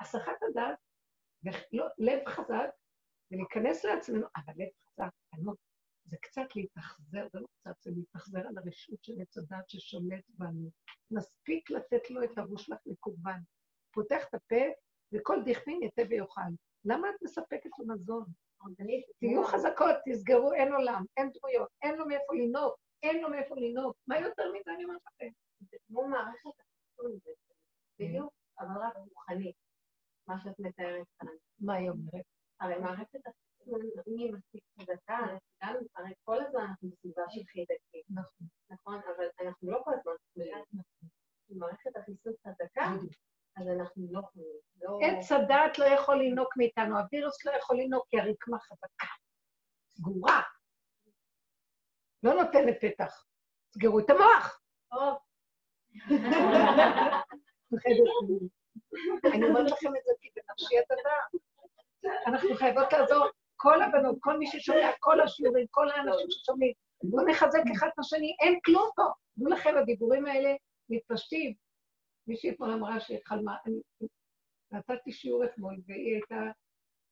[0.01, 0.79] הסחת הדעת,
[1.99, 2.71] לב חזק,
[3.31, 5.59] ולהיכנס לעצמנו, אבל לב חזק, בנות,
[6.05, 10.71] זה קצת להתאכזר, זה לא קצת, זה להתאכזר על הרשות של עץ הדת ששולט בנו.
[11.11, 13.41] נספיק לתת לו את הראש לך לקורבן.
[13.93, 14.65] פותח את הפה,
[15.13, 16.51] וכל דכפין יתה ויאכל.
[16.85, 18.25] למה את מספקת לו מזון?
[19.19, 22.73] תהיו חזקות, תסגרו, אין עולם, אין דמויות, אין לו מאיפה לנהוג,
[23.03, 23.95] אין לו מאיפה לנהוג.
[24.07, 25.29] מה יותר מזה אני אומרת לכם?
[25.61, 27.19] זה כמו מערכת החיסון.
[27.99, 29.57] בדיוק, אבל רק רוחנית,
[30.27, 31.29] מה שאת מתארת כאן.
[31.61, 32.25] מה היא אומרת?
[32.61, 35.19] הרי מערכת החיסון, היא מספיק חזקה,
[35.63, 38.03] גם הרי כל הזמן אנחנו בסביבה של חיידקים.
[38.11, 38.47] נכון.
[38.71, 40.81] נכון, אבל אנחנו לא כל הזמן חיידקים.
[41.51, 42.85] מערכת החיסון חזקה,
[43.57, 44.61] אז אנחנו לא יכולים.
[45.03, 49.07] עץ הדעת לא יכול לינוק מאיתנו, הווירוס לא יכול לינוק כי הרקמה חזקה,
[49.89, 50.41] סגורה.
[52.23, 53.25] לא נותנת פתח.
[53.75, 54.61] סגרו את המוח.
[59.35, 61.21] אני אומרת לכם את זה כי בנפשי הדבר.
[62.27, 67.63] אנחנו חייבות לעזור, כל הבנות, כל מי ששומע, כל השיעורים, כל האנשים ששומעים, בואו נחזק
[67.77, 69.03] אחד את השני, אין כלום פה.
[69.39, 70.51] תנו לכם, הדיבורים האלה
[70.89, 71.55] מתפשטים.
[72.27, 73.81] מישהי אתמול אמרה שהיא חלמה, אני
[74.73, 76.51] נתתי שיעור אתמול, והיא הייתה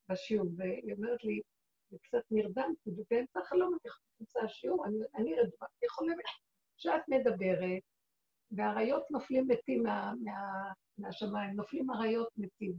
[0.08, 1.40] בשיעור, והיא אומרת לי,
[1.90, 6.24] זה קצת נרדמתי, ובאמצע החלום אני חושבת השיעור, אני, אני חולמת
[6.76, 7.82] שאת מדברת,
[8.50, 10.32] והאריות נופלים מתים מה, מה,
[10.98, 12.72] מהשמיים, נופלים אריות מתים.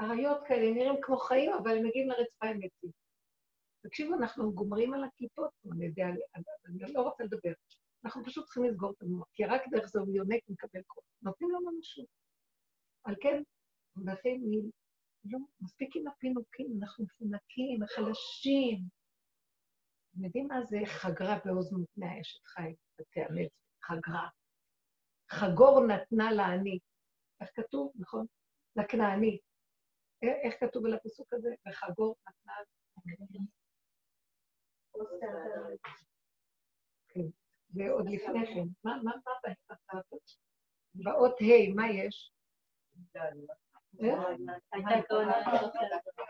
[0.00, 2.90] אריות כאלה נראים כמו חיים, אבל הם מגיעים לרצפה הם מתים.
[3.82, 6.06] תקשיבו, אנחנו גומרים על הקליפות, אני יודע,
[6.66, 7.52] אני לא רוצה לדבר.
[8.04, 11.04] אנחנו פשוט צריכים לסגור את המוח, כי רק דרך זה הוא יונק ומקבל כוח.
[11.22, 12.06] נותנים לו ממשות.
[13.04, 13.42] על כן,
[13.96, 14.36] לכן,
[15.24, 18.78] לא, מספיק עם הפינוקים, אנחנו מפונקים, חלשים.
[20.10, 23.50] אתם יודעים מה זה חגרה באוזן מותני אשת חי, ותאמץ,
[23.82, 24.28] חגרה.
[25.30, 26.78] חגור נתנה לעני.
[27.40, 28.26] איך כתוב, נכון?
[28.76, 29.38] לכנעני.
[30.22, 31.48] איך כתוב על הפסוק הזה?
[31.68, 32.52] וחגור נתנה...
[37.08, 37.20] כן,
[37.70, 38.68] ועוד לפני כן.
[38.84, 39.12] מה
[40.94, 42.32] באות ה', מה יש?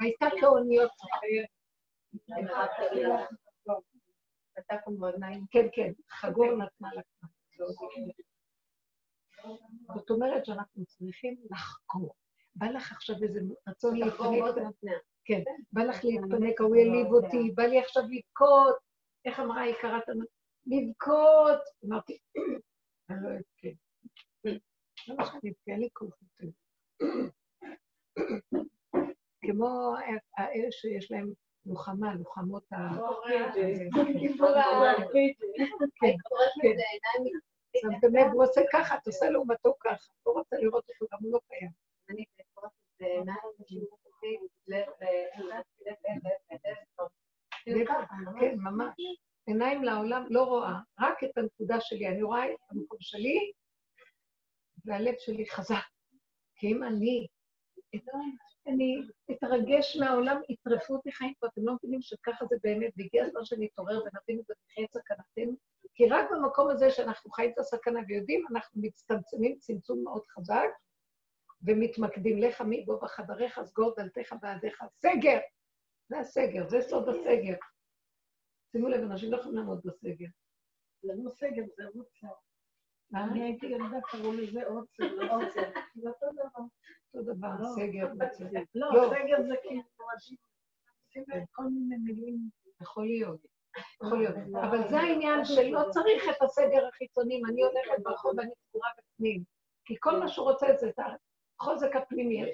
[0.00, 0.90] הייתה כאוניות.
[5.50, 7.26] כן, כן, חגור נתנה לקטן.
[9.94, 12.14] זאת אומרת שאנחנו צריכים לחקור.
[12.54, 14.74] בא לך עכשיו איזה רצון להתפנק,
[15.24, 15.42] כן,
[15.72, 18.76] בא לך להתפנק, הוא העליב אותי, בא לי עכשיו לבכות,
[19.24, 19.62] איך אמרה
[20.08, 20.24] לנו?
[20.66, 21.60] לבכות.
[21.84, 22.18] אמרתי,
[23.10, 23.68] אני לא אבכה.
[25.08, 25.78] למה שאני אבכה?
[25.78, 26.52] לי כוח יותר.
[29.96, 31.32] כמו האלה שיש להם
[31.66, 32.76] לוחמה, לוחמות ה...
[37.76, 41.32] שמתם לב, הוא עושה ככה, אתה עושה לעומתו ככה, לא רוצה לראות אותו, גם הוא
[41.32, 41.70] לא קיים.
[48.40, 48.94] כן, ממש.
[49.46, 52.08] עיניים לעולם לא רואה, רק את הנקודה שלי.
[52.08, 53.52] אני רואה את המקום שלי,
[54.84, 55.84] והלב שלי חזק.
[56.54, 57.26] כי אם אני
[59.50, 63.98] אתרגש מהעולם, יטרפו אותי חיים פה, אתם לא מבינים שככה זה באמת, והגיע הזמן שנתעורר
[63.98, 65.56] ונבין את זה בחיים סכנתנו,
[65.94, 70.68] כי רק במקום הזה שאנחנו חיים את הסכנה ויודעים, אנחנו מצטמצמים צמצום מאוד חזק,
[71.62, 74.84] ומתמקדים לך מי בוא בחדריך, סגור דלתיך בעדיך.
[75.02, 75.38] סגר!
[76.08, 77.56] זה הסגר, זה סוד הסגר.
[78.72, 80.28] שימו לב, אנשים לא יכולים לעמוד בסגר.
[81.02, 82.49] זה לא סגר, זה עוצר.
[83.14, 85.60] אני הייתי ילדה, קראו לזה עוצר, לא עוצר.
[85.94, 86.64] זה אותו דבר.
[87.14, 88.06] אותו דבר, סגר.
[88.74, 89.82] לא, סגר זה כאילו,
[90.14, 90.36] עושים
[91.50, 92.38] כל מיני מילים.
[92.82, 93.40] יכול להיות.
[94.04, 94.34] יכול להיות.
[94.64, 99.42] אבל זה העניין שלא צריך את הסגר החיצוני, אני הולכת ברחוב ואני סגורה בפנים.
[99.84, 100.98] כי כל מה שהוא רוצה זה את
[101.60, 102.44] החוזק הפנימי.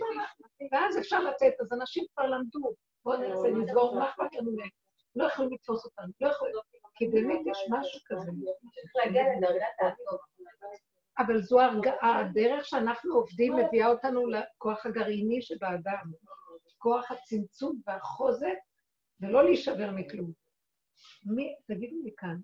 [0.72, 2.74] ואז אפשר לצאת, אז אנשים כבר למדו.
[3.04, 4.68] בואו ננסה לסגור, מה אכפת לנו מהם?
[5.16, 6.54] לא יכולים לתפוס אותנו, לא יכולים,
[6.96, 8.30] כי באמת יש משהו כזה.
[11.18, 11.58] אבל זו
[12.02, 16.12] הדרך שאנחנו עובדים מביאה אותנו לכוח הגרעיני שבאדם.
[16.78, 18.56] כוח הצמצום והחוזק,
[19.20, 20.32] ולא להישבר מכלום.
[21.24, 22.36] מי, תגידו לי כאן,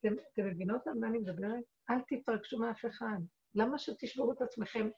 [0.00, 1.64] אתם, אתם מבינות על מה אני מדברת?
[1.90, 3.18] אל תתרגשו מאף אחד.
[3.54, 4.88] למה שתשברו את עצמכם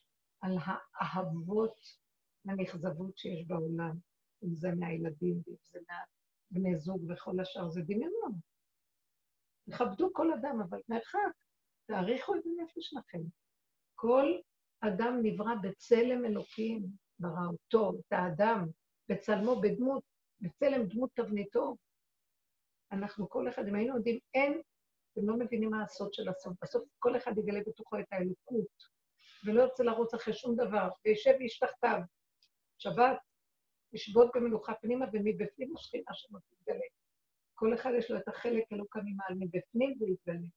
[0.41, 0.57] על
[0.95, 1.81] האהבות
[2.49, 3.97] הנכזבות שיש בעולם,
[4.45, 8.56] אם זה מהילדים ואם זה מהבני זוג וכל השאר, זה דמיונות.
[9.71, 11.33] תכבדו כל אדם, אבל מרחק,
[11.87, 13.19] תעריכו את הנפש שלכם.
[13.95, 14.41] כל
[14.81, 16.87] אדם נברא בצלם אלוקים,
[17.19, 18.67] ברא אותו, את האדם,
[19.09, 20.03] בצלמו, בדמות,
[20.41, 21.77] בצלם דמות תבניתו.
[22.93, 24.61] אנחנו כל אחד, אם היינו יודעים, אין,
[25.13, 26.55] אתם לא מבינים מה הסוד של הסוד.
[26.63, 28.97] בסוף כל אחד יגלה בתוכו את האלוקות,
[29.45, 32.01] ולא ירצה לרוץ אחרי שום דבר, וישב איש תחתיו.
[32.79, 33.19] שבת,
[33.93, 36.87] לשבות במנוחה פנימה, ומבפנים השכינה שלו תתגלה.
[37.59, 40.49] כל אחד יש לו את החלק אלוקה ממעל מבפנים ויתגלה.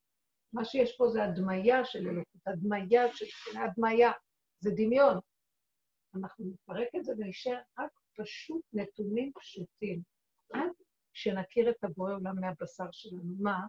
[0.54, 4.12] מה שיש פה זה הדמיה של אלוקות, הדמיה של שכינה, הדמיה,
[4.60, 5.20] זה דמיון.
[6.16, 10.02] אנחנו נפרק את זה ונשאר רק פשוט נתונים פשוטים.
[10.54, 10.72] עד
[11.14, 13.36] שנכיר את הבורא עולם מהבשר שלנו.
[13.40, 13.60] מה?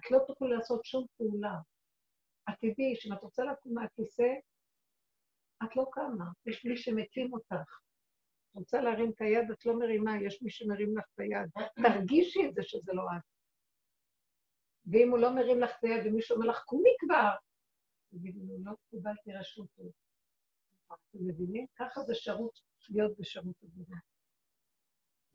[0.00, 1.58] את לא תוכלי לעשות שום פעולה.
[2.48, 4.32] את תדעי שאם את רוצה לקום מהכיסא,
[5.64, 7.80] את לא קמה, יש מי שמקים אותך.
[8.54, 11.66] רוצה להרים את היד, את לא מרימה, יש מי שמרים לך את היד.
[11.82, 13.22] תרגישי את זה שזה לא את.
[14.86, 17.30] ואם הוא לא מרים לך את היד ומישהו אומר לך, קומי כבר,
[18.10, 19.68] תגידי לו, לא קיבלתי רשות.
[20.86, 21.66] אתם מבינים?
[21.76, 22.60] ככה זה שירות,
[22.90, 23.96] להיות בשירות עבודה.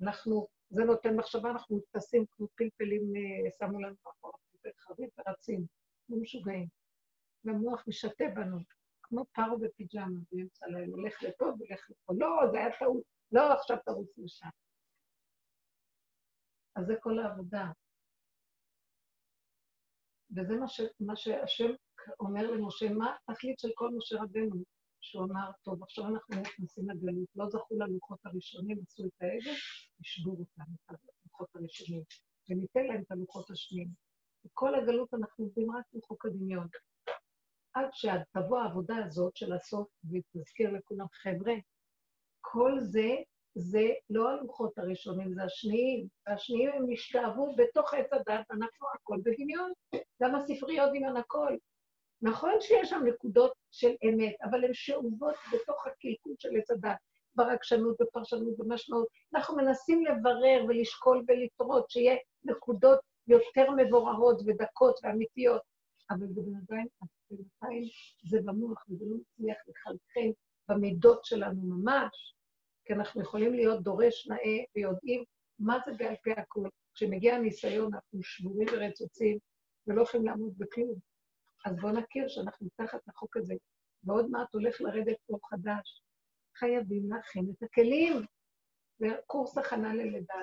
[0.01, 4.31] אנחנו, זה נותן מחשבה, אנחנו טסים כמו פלפלים, אה, שמו לנו מאחור,
[4.61, 5.65] פלפל ורצים,
[6.07, 6.67] כמו משוגעים.
[7.43, 8.57] והמוח משתה בנו,
[9.07, 12.13] כמו פרו בפיג'מה באמצע הלילה, הולך לפה והולך לפה.
[12.17, 14.49] לא, זה היה טעות, לא, עכשיו תרוץ לשם.
[16.75, 17.65] אז זה כל העבודה.
[20.31, 21.71] וזה מה, ש, מה שהשם
[22.19, 24.63] אומר למשה, מה התכלית של כל משה רבנו?
[25.01, 29.57] שהוא אמר, טוב, עכשיו אנחנו נכנסים לגלות, לא זכו ללוחות הראשונים, עשו את העגל,
[30.01, 32.01] ישבור אותם, את הלוחות הראשונים,
[32.49, 33.89] וניתן להם את הלוחות השניים.
[34.45, 36.67] בכל הגלות אנחנו עובדים רק עם חוק הדמיון.
[37.75, 41.53] עד שתבוא העבודה הזאת של הסוף, ותזכיר לכולם, חבר'ה,
[42.41, 43.15] כל זה,
[43.55, 46.07] זה לא הלוחות הראשונים, זה השניים.
[46.27, 49.71] והשניים הם השתאבו בתוך עץ הדת, אנחנו הכל בדמיון.
[50.23, 51.55] גם הספריות דמיון הכל.
[52.21, 56.97] נכון שיש שם נקודות של אמת, אבל הן שאובות בתוך הקלקול של עץ הדת,
[57.35, 59.07] ברגשנות, בפרשנות, במשמעות.
[59.35, 65.61] אנחנו מנסים לברר ולשקול ולטרות, שיהיה נקודות יותר מבוררות ודקות ואמיתיות,
[66.09, 66.87] אבל בינתיים,
[67.31, 67.83] בינתיים
[68.29, 70.31] זה במוח, וזה לא מצליח לחלחל
[70.69, 72.35] במידות שלנו ממש,
[72.85, 75.23] כי אנחנו יכולים להיות דורש נאה ויודעים
[75.59, 76.69] מה זה בעל פה הכול.
[76.93, 79.37] כשמגיע הניסיון, אנחנו שבורים ורצוצים
[79.87, 80.99] ולא יכולים לעמוד בכלום.
[81.65, 83.53] אז בואו נכיר שאנחנו תחת החוק הזה,
[84.03, 86.01] ועוד מעט הולך לרדת אור חדש.
[86.57, 88.25] חייבים להכין את הכלים.
[88.99, 90.35] וקורס הכנה ללידה.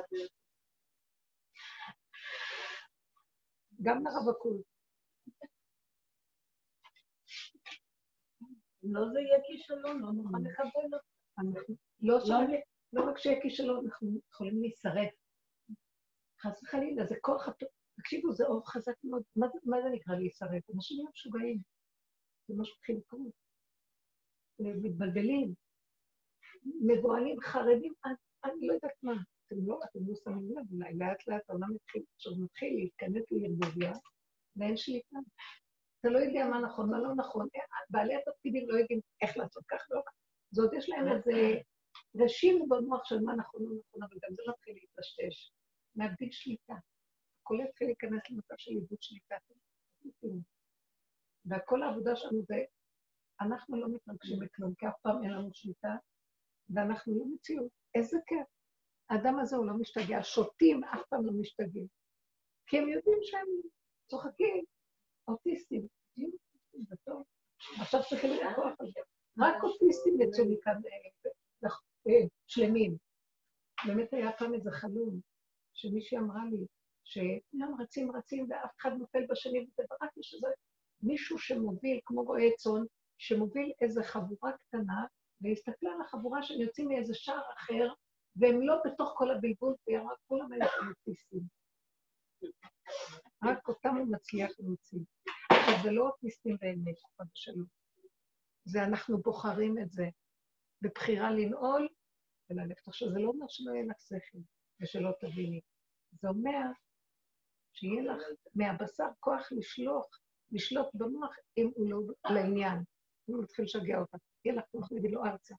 [3.82, 4.71] גם לרווקות.
[8.82, 11.74] לא זה יהיה כישלון, לא נוכל לקבל אותו.
[12.00, 12.18] לא,
[12.92, 15.10] לא רק שיהיה כישלון, אנחנו יכולים להישרף.
[16.40, 17.68] חס וחלילה, זה כוח הטוב.
[17.96, 19.22] תקשיבו, זה אור חזק מאוד.
[19.36, 20.70] מה, זה נקרא להישרף?
[20.74, 21.58] אנשים יהיו משוגעים.
[22.48, 23.32] זה מה שמתחיל לקרות.
[24.58, 25.54] מתבלבלים,
[26.64, 27.92] מבוהלים, חרדים,
[28.44, 29.12] אני לא יודעת מה.
[29.46, 33.92] אתם לא, אתם לא שמים לב, אולי לאט לאט העולם מתחיל, עכשיו מתחיל להתכנס לערבוביה,
[34.56, 35.18] ואין שליטה.
[36.02, 37.48] אתה לא יודע מה נכון, מה לא נכון.
[37.90, 40.12] בעלי התפקידים לא יודעים איך לעשות כך, לא כך.
[40.50, 41.60] זאת יש להם איזה
[42.16, 45.52] רשימו במוח של מה נכון, לא נכון, אבל גם זה לא מתחיל להתרשש.
[45.96, 46.74] מאבדים שליטה.
[47.40, 49.36] הכל יתחיל להיכנס למצב של איבוד שליטה.
[51.46, 52.56] וכל העבודה שלנו זה,
[53.40, 55.96] אנחנו לא מתרגשים מכלום, כי אף פעם אין לנו שליטה,
[56.74, 57.70] ואנחנו לא מציאות.
[57.94, 58.46] איזה כיף.
[59.10, 61.86] האדם הזה הוא לא משתגע, השותים אף פעם לא משתגעים.
[62.66, 63.46] כי הם יודעים שהם
[64.10, 64.64] צוחקים,
[65.28, 65.86] אוטיסטים.
[66.16, 67.12] זה.
[67.80, 69.00] עכשיו צריכים את הכוח הזה.
[69.38, 71.68] רק אוטיסטים יצאו מכאן אה,
[72.08, 72.96] אה, שלמים.
[73.86, 75.20] באמת היה פעם איזה חלום,
[75.74, 76.66] שמישהי אמרה לי,
[77.04, 80.34] שכולם רצים רצים ואף אחד נופל בשני, וזה ורק יש
[81.02, 82.82] מישהו שמוביל, כמו רועה צאן,
[83.18, 85.04] שמוביל איזה חבורה קטנה,
[85.40, 87.92] והסתכלה על החבורה שהם יוצאים מאיזה שער אחר,
[88.36, 91.42] והם לא בתוך כל הבלבול, והיא אמרה, כולם היו אוטיסטים.
[93.44, 93.58] רק
[93.92, 94.98] אותם הוא מצליח להוציא.
[95.50, 97.66] עכשיו, זה לא אוטיסטים באמת, חד ושלום.
[98.64, 100.08] זה אנחנו בוחרים את זה
[100.82, 101.88] בבחירה לנעול
[102.50, 102.88] וללכת.
[102.88, 104.38] עכשיו, זה לא אומר שלא יהיה לך שכל
[104.82, 105.60] ושלא תביני.
[106.12, 106.66] זה אומר
[107.72, 108.22] שיהיה לך
[108.54, 110.06] מהבשר כוח לשלוח,
[110.52, 111.98] לשלוט במוח אם הוא לא
[112.34, 112.78] לעניין.
[113.28, 114.14] אם הוא מתחיל לשגע אותך,
[114.44, 115.54] יהיה לך כוח להגיד לו ארצה.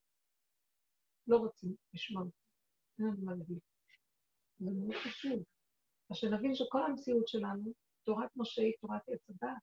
[1.27, 2.35] לא רוצים לשמוע אותך.
[4.60, 5.43] זה מאוד חשוב.
[6.11, 7.73] אז שנבין שכל המציאות שלנו,
[8.05, 9.57] תורת משה היא תורת עץ הדת.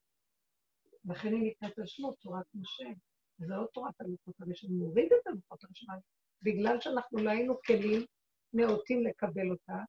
[1.05, 2.89] לכן היא נקראת על שמו תורת משה.
[3.37, 5.99] זה לא תורת הלוחות הראשונים, מוריד את הלוחות הראשונים.
[6.41, 8.05] בגלל שאנחנו לא היינו כלים
[8.53, 9.83] נאותים לקבל אותה,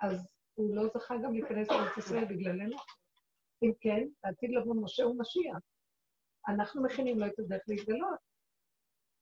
[0.00, 2.76] אז הוא לא זכה גם להיכנס לארץ ישראל בגללנו.
[3.62, 5.58] אם כן, העתיד לבוא משה הוא משיח.
[6.48, 8.18] אנחנו מכינים לו את הדרך להתגלות.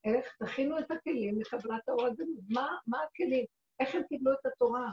[0.05, 2.27] איך תכינו את הכלים לקבלת האור הגדול.
[2.49, 3.45] מה, מה הכלים?
[3.81, 4.91] איך הם קיבלו את התורה?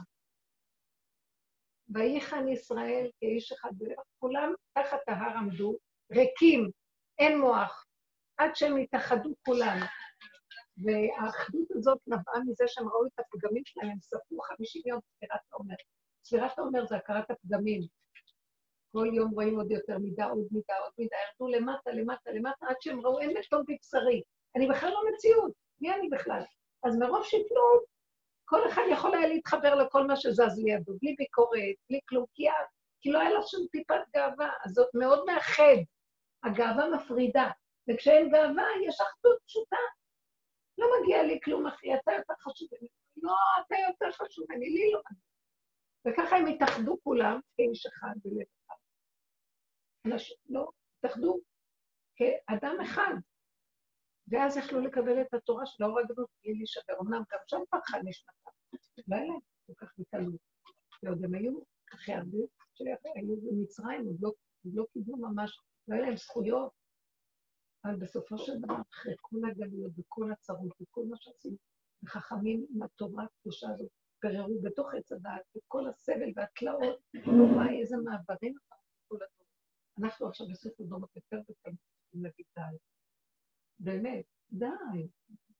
[1.93, 3.69] ויחן ישראל כאיש אחד,
[4.19, 5.75] כולם תחת ההר עמדו,
[6.11, 6.69] ריקים,
[7.19, 7.85] אין מוח,
[8.37, 9.77] עד שהם התאחדו כולם.
[10.83, 15.75] והאחדות הזאת נבעה מזה שהם ראו את הפגמים שלהם, הם ספרו 50 יום ספירת העומר.
[16.23, 17.81] ספירת העומר זה הכרת הפגמים.
[18.91, 22.75] כל יום רואים עוד יותר מידה, עוד מידה, עוד מידה, ירדו למטה, למטה, למטה, עד
[22.79, 24.21] שהם ראו, אין לטוב בבשרי.
[24.55, 25.51] אני בכלל לא מציאות,
[25.81, 26.41] מי אני בכלל?
[26.83, 27.83] אז מרוב שפלות,
[28.49, 32.43] כל אחד יכול היה להתחבר לכל מה שזז לידו, בלי ביקורת, בלי כלום, כי,
[33.01, 35.77] כי לא היה לו שום טיפת גאווה, אז זאת מאוד מאחד.
[36.43, 37.49] הגאווה מפרידה,
[37.89, 39.77] וכשאין גאווה, יש אחדות פשוטה.
[40.77, 42.89] לא מגיע לי כלום, אחי, אתה יותר חשוב ממני.
[43.23, 45.01] לא, אתה יותר חשוב ממני, לי לא.
[46.07, 48.75] וככה הם התאחדו כולם כאיש אחד בלב אחד.
[50.05, 51.39] אנשים לא, התאחדו
[52.15, 53.13] כאדם אחד.
[54.29, 56.93] ואז יכלו לקבל את התורה של האור הגדול בלי להישבר.
[57.01, 58.49] אמנם גם שם פרחה נשמתה.
[59.07, 59.33] לא היה
[59.67, 60.41] כל כך בקלות.
[61.03, 61.59] ועוד הם היו,
[61.93, 62.37] אחרי הרבה
[62.73, 64.31] שהיו במצרים, עוד לא,
[64.65, 66.71] לא קיבלו ממש, לא היה להם זכויות.
[67.85, 71.57] אבל בסופו של דבר, אחרי כל הגלויות וכל הצרות וכל מה שעשינו,
[72.03, 73.89] וחכמים עם התורה הקדושה הזאת,
[74.23, 78.53] גררו בתוך עץ הדעת, וכל הסבל והתלאות, וואי, איזה מעברים
[80.03, 81.71] אנחנו עכשיו בסוף הדורות יותר ויותר
[82.13, 82.77] להגיד די.
[83.79, 85.07] באמת, די.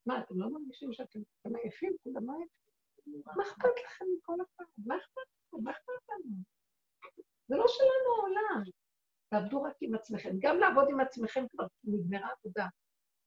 [0.06, 1.94] מה, אתם לא מרגישים שאתם עייפים?
[2.04, 3.22] כולם עייפים?
[3.26, 4.66] מה אכפת לכם מכל אחד?
[4.86, 5.64] מה אכפת לכם?
[5.64, 6.36] מה אכפת לנו?
[7.48, 8.64] זה לא שלנו העולם.
[9.30, 10.30] תעבדו רק עם עצמכם.
[10.40, 12.68] גם לעבוד עם עצמכם כבר נגמרה עבודה.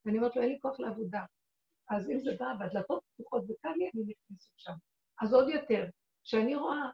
[0.05, 1.25] ואני אומרת לו, אין לי כוח לעבודה.
[1.89, 4.73] אז אם זה בא והדלתות פתוחות וקל לי, אני נכנסת שם.
[5.21, 5.85] אז עוד יותר,
[6.23, 6.89] כשאני רואה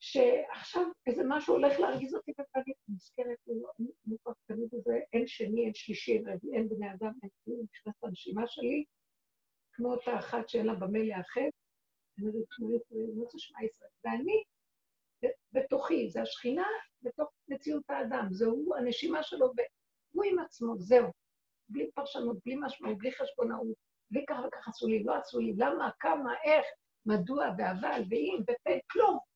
[0.00, 3.38] שעכשיו איזה משהו הולך להרגיז אותי ואני נזכרת,
[3.78, 6.22] אני כבר תמיד הזה, אין שני, אין שלישי,
[6.54, 8.84] אין בני אדם, אין כלום, נכנס לנשימה שלי,
[9.72, 11.50] כמו אותה אחת שאין לה במה לאחד,
[12.18, 12.30] אני
[13.30, 13.90] זה שמע ישראל?
[14.04, 14.42] ואני
[15.52, 16.66] בתוכי, זה השכינה
[17.02, 21.08] בתוך מציאות האדם, זה הוא, הנשימה שלו, והוא עם עצמו, זהו.
[21.68, 23.76] בלי פרשנות, בלי משמעות, בלי חשבונאות,
[24.10, 26.66] בלי ככה וככה עשו לי, לא עשו לי, למה, כמה, איך,
[27.06, 29.29] מדוע, ואבל, ואם, ופה, כלום.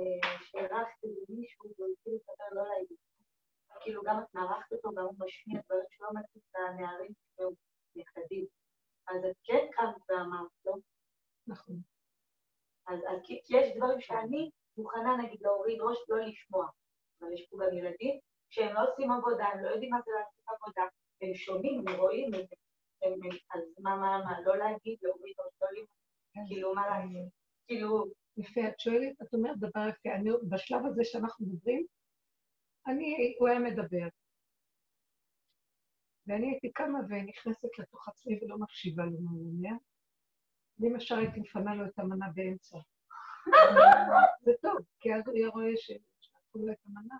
[0.00, 0.98] ושהערכת
[1.28, 2.96] למישהו והוא התחיל לספר לא להגיד.
[3.80, 7.54] כאילו גם את מארחת אותו גם משמיע דברים שלא מתאים לנערים והוא
[7.96, 8.46] נכדים.
[9.08, 10.74] אז את כן קמת ואמרת לו.
[11.46, 11.76] נכון.
[12.86, 12.98] אז
[13.50, 16.66] יש דברים שאני מוכנה נגיד להוריד ראש לא לשמוע,
[17.20, 18.20] אבל יש פה גם ילדים
[18.50, 20.82] שהם לא עושים עבודה, הם לא יודעים מה זה לעשות עבודה,
[21.22, 22.56] הם שומעים, הם רואים את זה,
[23.54, 25.86] אז מה, מה, מה, לא להגיד, להוריד ראש, לא לשמוע,
[26.32, 26.40] כן.
[26.48, 27.32] כאילו, מה לעשות,
[27.66, 28.19] כאילו...
[28.36, 31.86] יפה, את שואלת, את אומרת דבר יפה, אני, בשלב הזה שאנחנו מדברים,
[32.86, 34.08] אני, הוא היה מדבר.
[36.26, 39.76] ואני הייתי קמה ונכנסת לתוך עצמי ולא מקשיבה למה הוא אומר.
[40.78, 42.78] ואם הייתי מפנה לו את המנה באמצע.
[44.44, 47.16] זה טוב, כי אז הוא יהיה רואה שלקחו לו את המנה.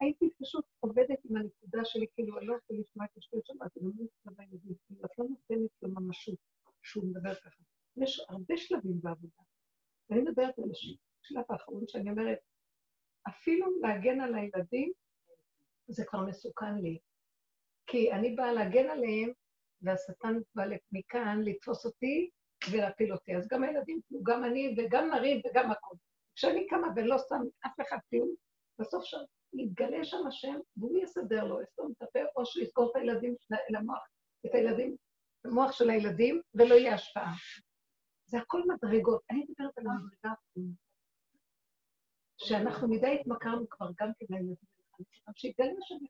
[0.00, 5.18] הייתי פשוט עובדת עם הנקודה שלי, כאילו, אני לא רוצה לשמוע את השטויות שלו, את
[5.18, 6.38] לא נותנת לו ממשות
[6.82, 7.62] שהוא מדבר ככה.
[7.96, 9.42] יש הרבה שלבים בעבודה.
[10.10, 12.38] אני מדברת על השלב האחרון שאני אומרת,
[13.28, 14.92] אפילו להגן על הילדים,
[15.88, 16.98] זה כבר מסוכן לי.
[17.86, 19.32] כי אני באה להגן עליהם,
[19.82, 22.30] והשטן בא מכאן לתפוס אותי
[22.72, 23.36] ולהפיל אותי.
[23.36, 25.96] אז גם הילדים, גם אני וגם נריב וגם הכול.
[26.34, 28.34] כשאני קמה ולא שם אף אחד כלום,
[28.78, 29.18] בסוף שם
[29.54, 33.34] יתגלה שם השם, והוא יסדר לו, יסתום את הפה, או שיסגור את הילדים,
[33.70, 34.08] למוח,
[34.46, 34.96] את הילדים,
[35.44, 37.32] המוח של הילדים, ולא יהיה השפעה.
[38.26, 39.22] זה הכל מדרגות.
[39.30, 40.34] אני מדברת על המדרגה.
[42.38, 44.56] שאנחנו מדי התמכרנו כבר גם כן לילדים,
[45.36, 46.04] שיתגלה השם.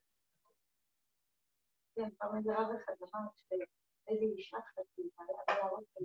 [1.94, 6.02] כן, פעם איזה רב אחד אמר שאיזה אישה חצי, היה להראות את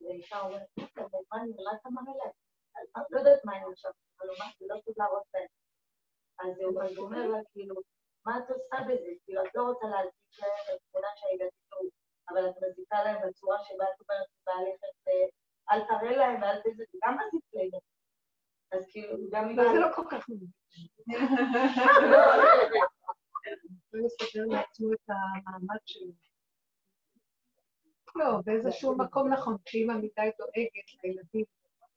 [0.00, 0.68] ואישה אומרת,
[1.30, 2.12] מה נראה את המראה
[3.10, 5.46] לא יודעת מה הם עכשיו, אבל הוא אמר, זה לא טוב להראות להם.
[6.38, 6.58] אז
[6.96, 7.74] הוא אומר לה, כאילו,
[8.26, 9.10] מה את עושה בזה?
[9.24, 11.88] כאילו, את לא רוצה להזיק להם את תמונה שהילדים ראו,
[12.28, 14.80] אבל את מזיקה להם בצורה שבה את אומרת לבעלך
[15.70, 17.80] אל תראה להם ואל תזה, זה גם מזיק להם.
[18.72, 19.56] אז כאילו, גם אם...
[19.56, 20.50] זה לא כל כך מזיק.
[23.92, 26.12] הוא יסדר לעצמו את המעמד שלו.
[28.14, 31.44] לא, באיזשהו מקום נכון, כשאימא מדי דואגת לילדים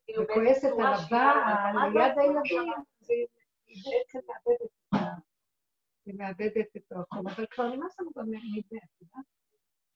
[0.05, 2.61] כאילו, וכועסת על הבעל ליד הילדים,
[3.67, 4.97] היא בעצם מאבדת את ה...
[6.05, 9.25] היא מאבדת את המקום, אבל כבר נמאס לנו גם מזה, את יודעת?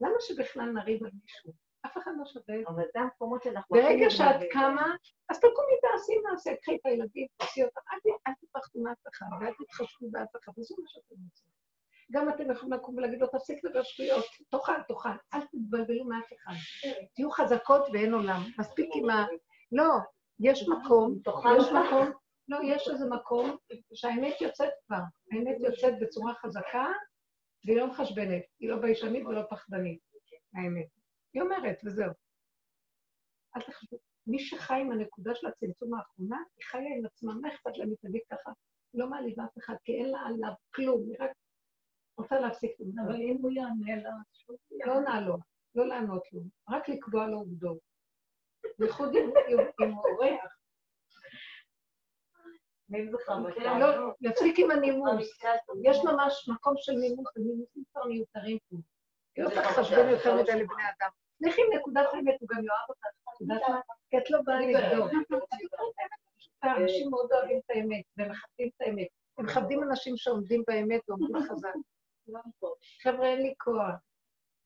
[0.01, 1.53] למה שבכלל נריב על מישהו?
[1.85, 2.69] אף אחד לא שווה את זה.
[2.69, 3.75] אבל זה המקומות שאנחנו...
[3.75, 4.95] ברגע שאת קמה,
[5.29, 7.81] אז תקומי תעשי מעשה, קחי את הילדים, תעשי אותם,
[8.27, 11.49] אל תפחדו מאף אחד, ואל תתחשבו באף אחד, וזה מה שאתם רוצים.
[12.11, 16.53] גם אתם יכולים לקום ולהגיד לו, תפסיק לדבר שטויות, תאכל, תאכל, אל תתבלבלו מאף אחד.
[17.15, 18.41] תהיו חזקות ואין עולם.
[18.59, 19.25] מספיק עם ה...
[19.71, 19.93] לא,
[20.39, 21.19] יש מקום,
[21.57, 22.11] יש מקום,
[22.49, 23.57] לא, יש איזה מקום
[23.93, 25.01] שהאמת יוצאת כבר.
[25.31, 26.85] האמת יוצאת בצורה חזקה,
[27.65, 29.99] והיא לא מחשבנת, היא לא ביישנית ולא פחדנית,
[30.53, 30.87] האמת.
[31.33, 32.11] היא אומרת, וזהו.
[33.57, 33.97] אל תחשבו.
[34.27, 38.21] מי שחי עם הנקודה של הצמצום האחרונה, היא חיה עם עצמה, מה אכפת לה מתנהג
[38.31, 38.51] ככה?
[38.93, 41.31] לא מעליבה אף אחד, כי אין לה עליו כלום, היא רק
[42.17, 43.01] רוצה להפסיק את זה.
[43.07, 44.11] אבל אם הוא יענה לה,
[44.85, 45.37] לא עונה לו,
[45.75, 47.77] לא לענות לו, רק לקבוע לו עובדות.
[48.79, 50.58] בייחוד אם הוא אורח.
[53.79, 55.39] לא, יפסיק עם הנימוס.
[55.83, 58.77] יש ממש מקום של נימוס, הנימוסים כבר מיותרים פה.
[59.37, 61.09] לא לחשבן יותר מדי לבני אדם.
[61.41, 63.05] לכי עם נקודת האמת, הוא גם יאהב אותך?
[64.09, 65.07] כי את לא באה נגדו.
[66.63, 69.07] אנשים מאוד אוהבים את האמת, והם מכבדים את האמת.
[69.37, 71.73] הם מכבדים אנשים שעומדים באמת ועומדים חזק.
[73.03, 73.95] חבר'ה, אין לי כוח.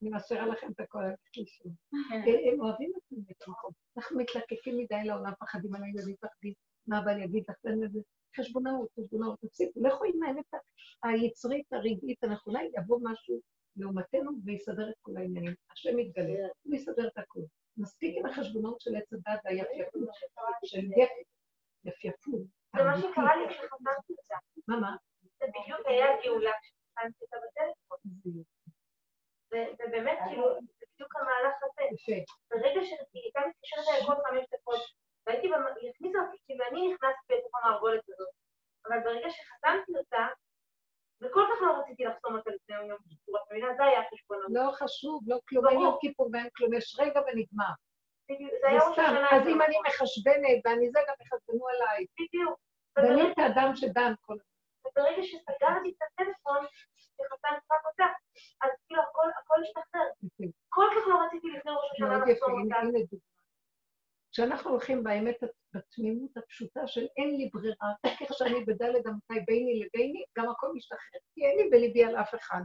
[0.02, 1.68] אני משאירה לכם את הכל, אל תשלישו.
[2.10, 2.22] כן.
[2.52, 2.92] הם אוהבים
[3.30, 3.70] את המקום.
[3.96, 6.52] אנחנו מתלקקים מדי לעולם, פחדים על הילדים, פחדים,
[6.86, 7.56] מה הבעל יגיד לך,
[8.36, 10.44] חשבונאות, חשבונאות, תפסיקו, לכו עם האמת
[11.02, 13.40] היצרית, הרגעית, הנכונה, יבוא משהו
[13.76, 15.54] לעומתנו ויסדר את כל העניינים.
[15.72, 16.48] השם יתגלה.
[16.62, 17.42] הוא יסדר את הכול.
[17.76, 20.08] מספיק עם החשבונות של עץ הדת והיפייפות,
[20.64, 20.86] של
[21.84, 22.40] יפייפות.
[22.76, 24.34] זה מה שקרה לי כשחזרתי אותה.
[24.68, 24.96] מה, מה?
[25.38, 27.98] זה בדיוק היה גאולה כשחזרתי אותה בטלפון.
[29.52, 30.46] ובאמת, כאילו,
[30.78, 31.84] זה בדיוק המהלך הזה.
[32.50, 34.80] ברגע שהיא הייתה מתקשרת אליי כל חמש דקות,
[35.26, 35.46] והייתי,
[35.80, 38.28] היא הכניסה אותי, כאילו, אני נכנסתי לתוך המערבולת הזאת,
[38.86, 40.26] אבל ברגע שחתמתי אותה,
[41.20, 43.74] וכל כך לא רציתי לחסום אותה לפני יום כיפור, את מבינה?
[43.76, 44.38] זה היה החשבון.
[44.48, 47.74] לא חשוב, לא כלום, אין יום כיפור ואין כלום, יש רגע ונגמר.
[48.90, 49.28] השנה.
[49.30, 52.06] אז אם אני מחשבנת ואני זה, גם יחשבנו עליי.
[52.20, 52.58] בדיוק.
[52.96, 54.54] ואני את האדם שדן כל הזמן.
[54.86, 58.04] וברגע שסגרתי את הטלפון, שחתן רק אותה,
[58.62, 59.02] אז כאילו
[59.38, 60.08] הכל השתחרר.
[60.68, 62.76] כל כך לא רציתי לפני ראש השנה לחסום אותה.
[64.34, 65.36] כשאנחנו הולכים באמת,
[65.74, 71.20] בתמימות הפשוטה של אין לי ברירה, כך שאני בדלת אמתי ביני לביני, גם הכל משתחרר.
[71.34, 72.60] כי אין לי בליבי על אף אחד.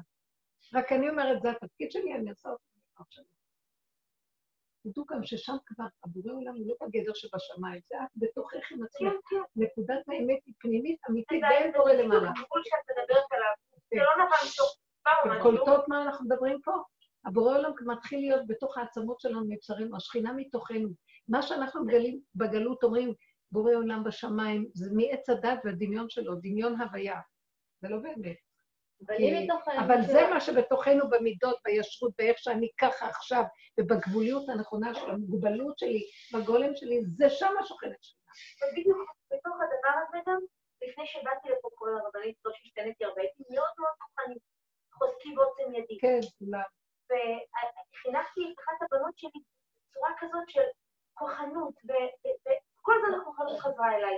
[0.73, 2.63] רק אני אומרת, זה התפקיד שלי, אני עושה אותו
[2.95, 3.23] עכשיו.
[4.83, 9.09] תדעו גם ששם כבר הבורא עולם הוא לא בגדר שבשמיים, זה את בתוכך עם עצמך.
[9.09, 9.41] כן, כן.
[9.55, 12.21] נקודת האמת היא פנימית, אמיתית, ואין בורא למעלה.
[12.21, 15.41] זה הגבול שאת מדברת עליו, זה לא נבע מתוך פעם.
[15.43, 16.71] קולטות מה אנחנו מדברים פה?
[17.25, 20.89] הבורא עולם מתחיל להיות בתוך העצמות שלנו, מבשרנו, השכינה מתוכנו.
[21.29, 23.13] מה שאנחנו מגלים בגלות אומרים,
[23.51, 27.19] בורא עולם בשמיים, זה מעץ הדת והדמיון שלו, דמיון הוויה.
[27.81, 28.37] זה לא באמת.
[29.79, 33.43] אבל זה מה שבתוכנו במידות, בישרות, באיך שאני ככה עכשיו,
[33.79, 36.03] ובגבוליות הנכונה של המוגבלות שלי,
[36.33, 38.19] בגולם שלי, זה שם השוכנת שלי.
[38.61, 38.97] ובדיוק
[39.33, 40.39] בתוך הדבר הזה גם,
[40.81, 44.41] לפני שבאתי לפה כל הרבנית, לא שהשתנתי הרבה, הייתי מאוד מאוד כוחנית,
[44.93, 45.97] חוזקי בעוצם ידי.
[46.01, 46.69] כן, כולם.
[47.05, 49.41] וחינכתי את אחת הבנות שלי
[49.89, 50.67] בצורה כזאת של
[51.19, 54.17] כוחנות, וכל הזמן הכוחנות חזרה אליי.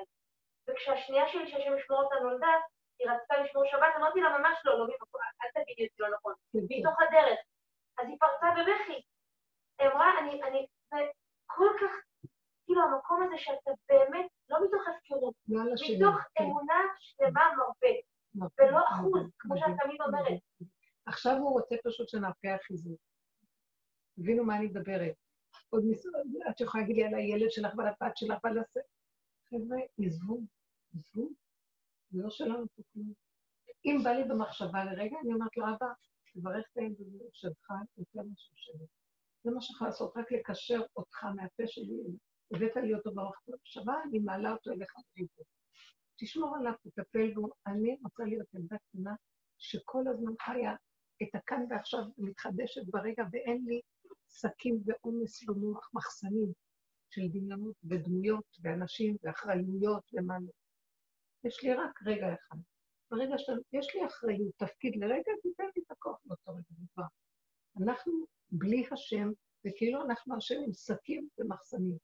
[0.69, 2.53] וכשהשנייה שלי, שהשם ישמור אותה נולדה,
[2.99, 6.33] היא רצתה לשמור שבת, אמרתי לה ממש לא, לא ממקום, אל תגידי אותי לא נכון,
[6.53, 7.39] מתוך הדרך.
[7.99, 9.01] אז היא פרצה בבכי.
[9.79, 11.91] היא אמרה, אני, אני, וכל כך,
[12.65, 16.43] כאילו המקום הזה שאתה באמת, לא מתוך הפקרות, מתוך כן.
[16.43, 17.93] אמונה שלמה מרפא,
[18.59, 20.39] ולא אחוז, כמו שאת תמיד אומרת.
[21.05, 22.99] עכשיו הוא רוצה פשוט שנרפא החיזוק.
[24.15, 25.13] תבינו מה אני מדברת.
[25.73, 28.77] עוד ניסיון, את יכולה להגיד לי על הילד שלך ועל הבת שלך ועל הס...
[29.49, 30.41] חבר'ה, עזבו,
[30.95, 31.29] עזבו.
[32.11, 33.13] זה לא שלנו פה כלום.
[33.85, 35.87] אם בא לי במחשבה לרגע, אני אומרת לו, אבא,
[36.33, 38.85] תברך את הילד הזה שלך יותר משהו שלי.
[39.43, 41.97] זה מה שיכול לעשות, רק לקשר אותך מהפה שלי,
[42.51, 45.43] הבאת לי אותו ברוך במחשבה, אני מעלה אותו אליך בריבו.
[46.19, 47.49] תשמור עליו, תטפל בו.
[47.67, 49.15] אני רוצה להיות ילדה קטנה
[49.57, 50.75] שכל הזמן חיה
[51.23, 53.81] את הכאן ועכשיו מתחדשת ברגע, ואין לי
[54.31, 56.53] שקים ועומס במוח, מחסנים
[57.09, 60.51] של דמיונות ודמויות ואנשים ואחריויות ומה לא.
[61.43, 62.57] יש לי רק רגע אחד.
[63.11, 67.03] ברגע שיש לי אחריות, תפקיד לרגע, תיתן לי את הכוח באותו רגע כבר.
[67.83, 68.13] אנחנו
[68.51, 69.29] בלי השם,
[69.67, 71.97] וכאילו אנחנו השם עם שקים ומחסנים.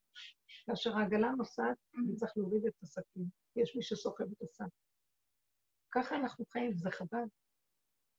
[0.66, 3.24] כאשר העגלה נוסעת, אני צריך להוריד את השקים.
[3.56, 4.72] יש מי שסוחב את השק.
[5.90, 7.24] ככה אנחנו חיים, וזה חבל.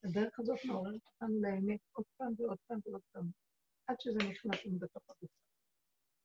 [0.03, 3.29] הדרך הזאת מעוררת אותנו לאמת עוד פעם ועוד פעם ועוד פעם,
[3.89, 5.33] עד שזה נכנס לנו בתוך הגופה.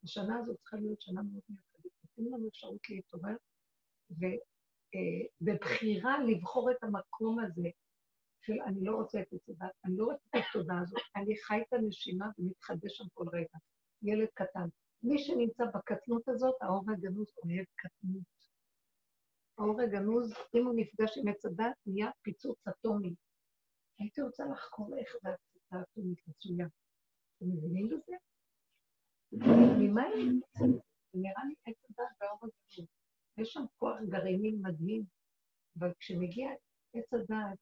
[0.04, 1.92] השנה הזאת צריכה להיות שנה מאוד מיוחדת.
[2.02, 3.36] נותנים לנו אפשרות להתעורר,
[4.10, 7.68] ובבחירה אה, לבחור את המקום הזה
[8.40, 11.72] של אני לא רוצה את התודה, אני לא רוצה את התודה הזאת, אני חי את
[11.72, 13.58] הנשימה ומתחדש שם כל רגע.
[14.02, 14.68] ילד קטן.
[15.02, 18.24] מי שנמצא בקטנות הזאת, האור הגנוז אוהב קטנות.
[19.58, 23.14] האור הגנוז, אם הוא נפגש עם עץ הדת, נהיה פיצוץ אטומי.
[23.98, 26.66] הייתי רוצה לחקור איך זה התפיסה האטומית מצויה.
[27.44, 28.16] אתם מבינים בזה?
[29.78, 30.02] ממה?
[30.58, 30.64] זה
[31.14, 32.88] נראה לי עץ הדת והאור הגנוז.
[33.38, 35.04] יש שם כוח גרעיני מדהים,
[35.78, 36.48] אבל כשמגיע
[36.94, 37.58] עץ הדעת,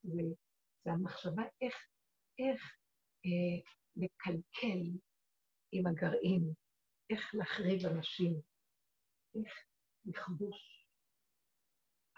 [0.85, 1.75] זה המחשבה איך,
[2.39, 2.77] איך
[3.27, 4.99] אה, לקלקל
[5.73, 6.53] עם הגרעין,
[7.11, 8.41] איך להחריב אנשים,
[9.35, 9.53] איך
[10.05, 10.87] לכבוש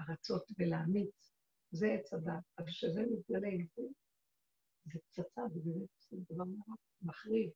[0.00, 1.34] ארצות ולהמיץ,
[1.70, 2.44] זה עץ הדעת.
[2.58, 3.66] אבל כשזה מתגלה עם
[4.84, 5.88] זה, פצצה, זה באמת
[6.30, 7.50] דבר נורא מחריב.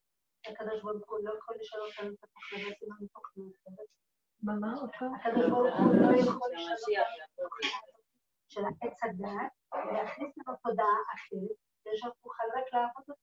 [0.47, 3.53] הקדוש ברוך הוא לא יכול לשאול אותנו את הפחדות עם המתוקנות.
[4.43, 5.15] מה, מה עוד פעם?
[5.15, 6.83] הקדוש ברוך הוא לא יכול לשנות
[8.49, 11.57] של עץ הדת, ולהכניס לנו תודעה אחרת,
[11.87, 13.17] ושאנחנו רק לעבוד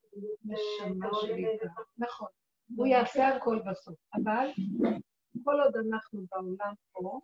[1.22, 1.57] שלי.
[1.98, 2.27] נכון.
[2.76, 3.95] הוא יעשה הכל בסוף.
[4.14, 4.48] אבל
[5.44, 7.19] כל עוד אנחנו בעולם פה,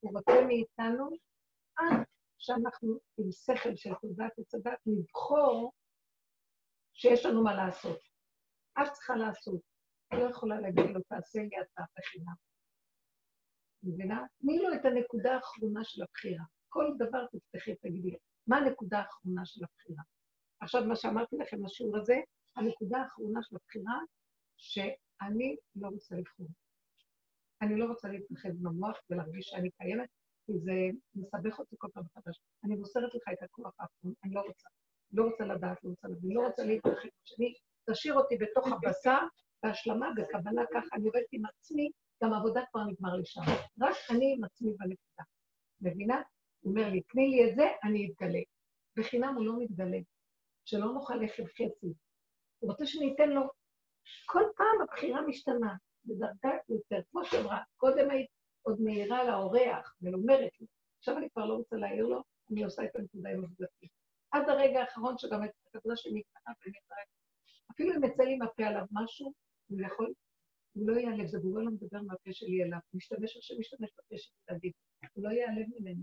[0.00, 1.10] הוא רוצה מאיתנו,
[1.76, 2.04] עד
[2.38, 5.72] שאנחנו עם שכל של תודעת עץ הדת, לבחור
[6.98, 7.98] שיש לנו מה לעשות.
[8.82, 9.60] את צריכה לעשות.
[10.12, 12.34] לא יכולה להגיד לו, תעשה לי אתה בחינם.
[13.82, 14.26] מבינה?
[14.40, 16.44] תני לו את הנקודה האחרונה של הבחירה.
[16.68, 18.16] כל דבר תפתחי, תגידי,
[18.46, 20.02] מה הנקודה האחרונה של הבחירה?
[20.60, 22.16] עכשיו, מה שאמרתי לכם בשיעור הזה,
[22.56, 23.98] הנקודה האחרונה של הבחירה,
[24.56, 26.46] שאני לא רוצה לבחור.
[27.62, 30.08] אני לא רוצה להתנחל במוח ולהרגיש שאני קיימת,
[30.46, 30.72] כי זה
[31.14, 32.40] מסבך אותי כל פעם מחדש.
[32.64, 34.68] אני מוסרת לך את הכוח האחרון, אני לא רוצה.
[35.12, 37.54] לא רוצה לדעת, לא רוצה להבין, לא רוצה להתרחב בשני,
[37.90, 39.18] תשאיר אותי בתוך הבשר,
[39.62, 41.90] בהשלמה, בקבלה ככה, אני עובדת עם עצמי,
[42.24, 43.40] גם העבודה כבר נגמר לי שם.
[43.80, 45.24] רק אני עם עצמי בנקודה.
[45.80, 46.22] מבינה?
[46.60, 48.40] הוא אומר לי, תני לי את זה, אני אתגלה.
[48.96, 49.98] בחינם הוא לא מתגלה.
[50.64, 51.92] שלא נוכל לחם חצי.
[52.58, 53.42] הוא רוצה שניתן לו...
[54.26, 55.74] כל פעם הבחירה משתנה,
[56.04, 57.00] בדרגה יותר.
[57.10, 58.30] כמו שאמרה, קודם היית
[58.62, 60.66] עוד מעירה לאורח ולומרת לו,
[60.98, 63.88] עכשיו אני כבר לא רוצה להעיר לו, אני עושה את הנקודה עם עובדתי.
[64.30, 67.02] עד הרגע האחרון שגם את הכוונה שלי קטנה ונתראה.
[67.70, 69.32] אפילו אם יצא לי מהפה עליו משהו,
[69.68, 70.14] הוא יכול
[70.78, 74.18] הוא לא ייעלב, זה גורם לא מדבר מהפה שלי אליו, הוא משתמש עכשיו, משתמש בפה
[74.18, 74.72] שלי להגיד,
[75.12, 76.02] הוא לא ייעלב ממני,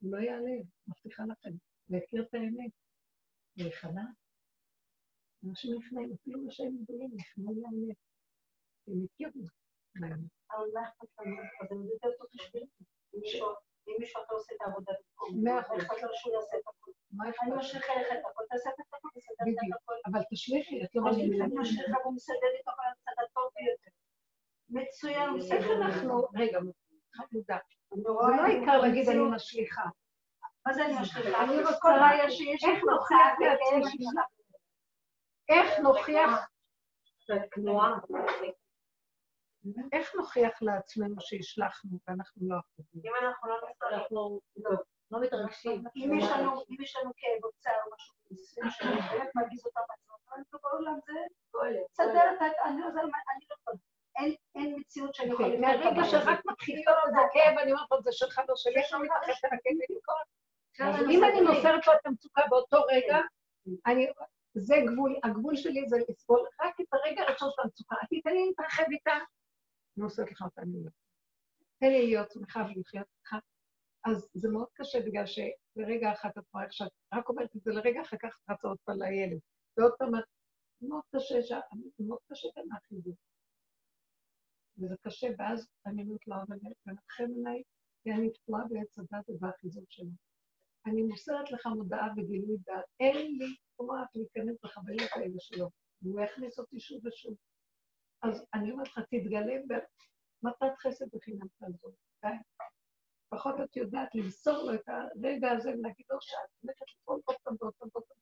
[0.00, 1.56] הוא לא ייעלב, מבטיחה לכם,
[1.88, 2.70] להכיר את האמת,
[3.56, 4.04] להיכנע.
[5.48, 7.96] אנשים נכנעים, אפילו רשעים גדולים נכנעו לאמת.
[8.88, 9.46] הם הכירו.
[13.88, 15.82] אם מישהו אחר עושה את העבודה במקום, מאה אחוז.
[16.58, 16.92] את הכול.
[17.42, 19.76] אני משליכה לך את הכל, תעשה את הכל, תסדר את.
[19.82, 19.94] הכל.
[20.06, 21.46] אבל תשליכי, את לא אני מבינה.
[21.60, 23.90] משליכה והוא מסדר איתו על הצד הטוב ביותר.
[24.68, 25.66] מצוין, איך.
[25.82, 26.58] אנחנו, רגע,
[27.16, 27.58] חמודה.
[27.92, 29.18] אני זה לא את העיקר להגיד אני.
[29.30, 29.84] משליכה.
[30.66, 31.44] מה זה אני משליכה?
[31.44, 31.70] אני רוצה
[32.68, 33.84] איך נוכיח לעצמי
[35.48, 36.48] איך נוכיח.
[39.92, 43.02] איך נוכיח לעצמנו שהשלכנו ואנחנו לא אחוזים?
[43.04, 44.40] אם אנחנו לא נצטרך, אנחנו
[45.10, 45.84] לא מתרגשים.
[45.96, 46.18] אם
[46.82, 50.98] יש לנו, כאב או צער או משהו מסוים שבאמת מרגיז אותם עצמם, אבל אני בעולם
[51.06, 51.12] זה
[51.92, 52.68] סדר את ה...
[52.68, 53.76] אני לא לא יכולה.
[54.18, 56.04] אין- מציאות שאני יכולה את מהרגע.
[56.04, 59.44] שרק מתחיל להיות איזה כאב, אני אומרת לו, זה שלך לא שלי, אני לא מתרחשת
[59.44, 60.16] על הכאב ולמכור.
[61.10, 63.18] אם אני מוסרת לו את המצוקה באותו רגע,
[63.86, 64.06] אני,
[64.54, 67.96] זה גבול, הגבול שלי זה לסבול רק את הרגע הראשון של המצוקה.
[68.04, 69.12] את תיתן לי להתרחב איתה,
[69.96, 70.90] אני מוסרת לך אותה, אני לא.
[71.80, 73.44] תן לי להיות שמחה ולחיות איתך.
[74.04, 78.00] אז זה מאוד קשה, בגלל שלרגע אחד את איך שאת רק אומרת את זה לרגע,
[78.02, 79.38] אחר כך את רצה עוד פעם לילד.
[79.78, 80.10] ועוד פעם,
[80.82, 81.60] מאוד קשה, שה-
[81.98, 83.14] זה מאוד קשה גם מהחיבור.
[84.78, 86.56] וזה קשה, ואז אני אומרת לו, אבל
[86.86, 87.62] מנחם עליי,
[88.02, 90.10] כי אני תקועה בעץ הדת ובאחיזות שלו.
[90.86, 92.84] אני מוסרת לך מודעה וגילוי דעת.
[93.00, 95.70] אין לי כוח להיכנס לחוויות האלה שלו,
[96.02, 97.34] והוא יכניס אותי שוב ושוב.
[98.22, 101.92] אז אני אומרת לך, תתגלה במתת חסד בחינם תעזור.
[102.22, 102.28] די.
[103.32, 107.56] לפחות את יודעת למסור לו את הרגע הזה ולהגיד לו שאת הולכת לפעול עוד פעם
[107.60, 108.16] ועוד פעם ועוד פעם.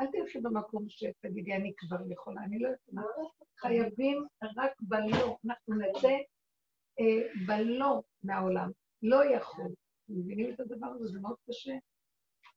[0.00, 3.06] אל תלכי במקום שתגידי, אני כבר יכולה, אני לא יכולה.
[3.58, 4.26] חייבים
[4.56, 6.16] רק בלא, אנחנו נצא
[7.00, 8.70] אה, בלא מהעולם,
[9.02, 9.74] לא יכול.
[10.08, 11.06] מבינים את הדבר הזה?
[11.06, 11.72] זה מאוד קשה.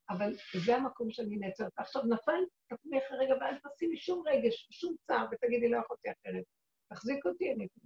[0.10, 0.34] אבל
[0.66, 1.72] זה המקום שאני נעצרת.
[1.78, 6.44] עכשיו נפל, תקומי אחרי רגע ואל תשימי שום רגש, שום צער, ותגידי, לא יכולתי אחרת.
[6.90, 7.82] תחזיק אותי, אני פה.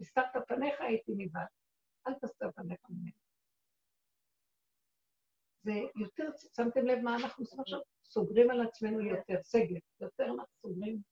[0.00, 1.46] הסתרת פניך, הייתי נבהל.
[2.08, 3.10] אל תסתר פניך ממני.
[5.62, 7.80] זה יותר, שמתם לב מה אנחנו עושים עכשיו?
[8.04, 11.02] סוגרים על עצמנו יותר, סגר, יותר אנחנו סוגרים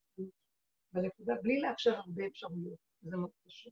[0.92, 2.78] בנקודה, בלי לאפשר הרבה אפשרויות.
[3.02, 3.70] זה מאוד קשה.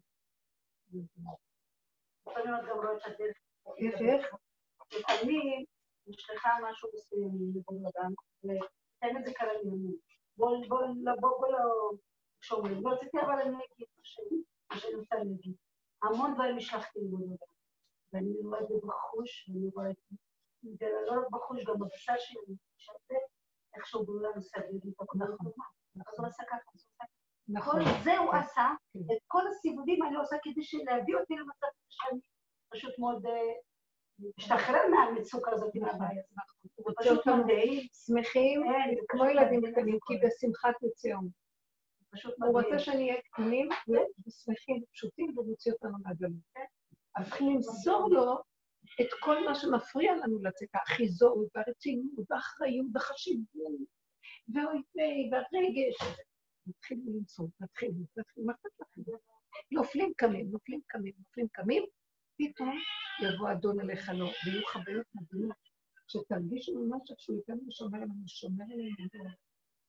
[2.96, 3.36] את הדרך.
[3.78, 4.34] איך, איך?
[4.98, 5.64] לפעמים
[6.06, 8.12] נשלחה משהו מסוים לבן אדם,
[8.44, 9.32] ותן את זה
[9.64, 9.96] לימים.
[10.36, 11.90] בוא, בוא, לא, בוא, בוא לא...
[12.40, 15.54] כשאומרים, לא רציתי אבל אני אגיד מה שאני- רוצה להגיד.
[16.02, 17.54] המון דברים השלכתי לבן אדם,
[18.12, 19.96] ואני רואה את זה בחוש, ואני רואה את
[20.78, 23.16] זה, לא רק בחוש, גם בבשר שלי, שזה
[23.76, 25.64] איכשהו בעולם מסדר לי את עבודה טובה.
[26.08, 27.04] אז הוא עשה ככה, אז הוא עשה
[27.48, 27.84] נכון.
[27.84, 28.36] כל זה הוא כן.
[28.38, 28.98] עשה, כן.
[29.16, 32.20] את כל הסיבובים אני עושה כדי להביא אותי למצב שאני
[32.72, 33.22] פשוט מאוד
[34.38, 36.96] משתחרר מהמצוקה הזאת, מהבעיה הזאת.
[37.00, 40.14] פשוט מדהים, שמחים, כן, כמו ילדים מדהים קטנים, כי.
[40.26, 41.28] בשמחת יציאום.
[42.10, 42.64] פשוט הוא מדהים.
[42.64, 43.68] רוצה שנהיה קטנים
[44.26, 46.68] ושמחים ופשוטים ומוציא אותנו מהגלות.
[47.16, 48.34] אז צריכים למסור לו
[49.00, 53.48] את כל מה שמפריע לנו לצאת, האחיזות והרצינות והאחריות והחשיבות
[54.48, 56.18] והאוי ויי והרגש.
[56.66, 59.02] נתחיל למסור, נתחיל, נתחיל, מה אכפת לכם?
[59.72, 61.84] נופלים קמים, נופלים קמים, נופלים קמים,
[62.38, 62.78] פתאום
[63.22, 65.56] יבוא אדון אליך לא, ויהיו חוויות מדהימות,
[66.08, 68.96] שתרגישו ממש איך שהוא איתנו ושומר עלינו, שומר עלינו,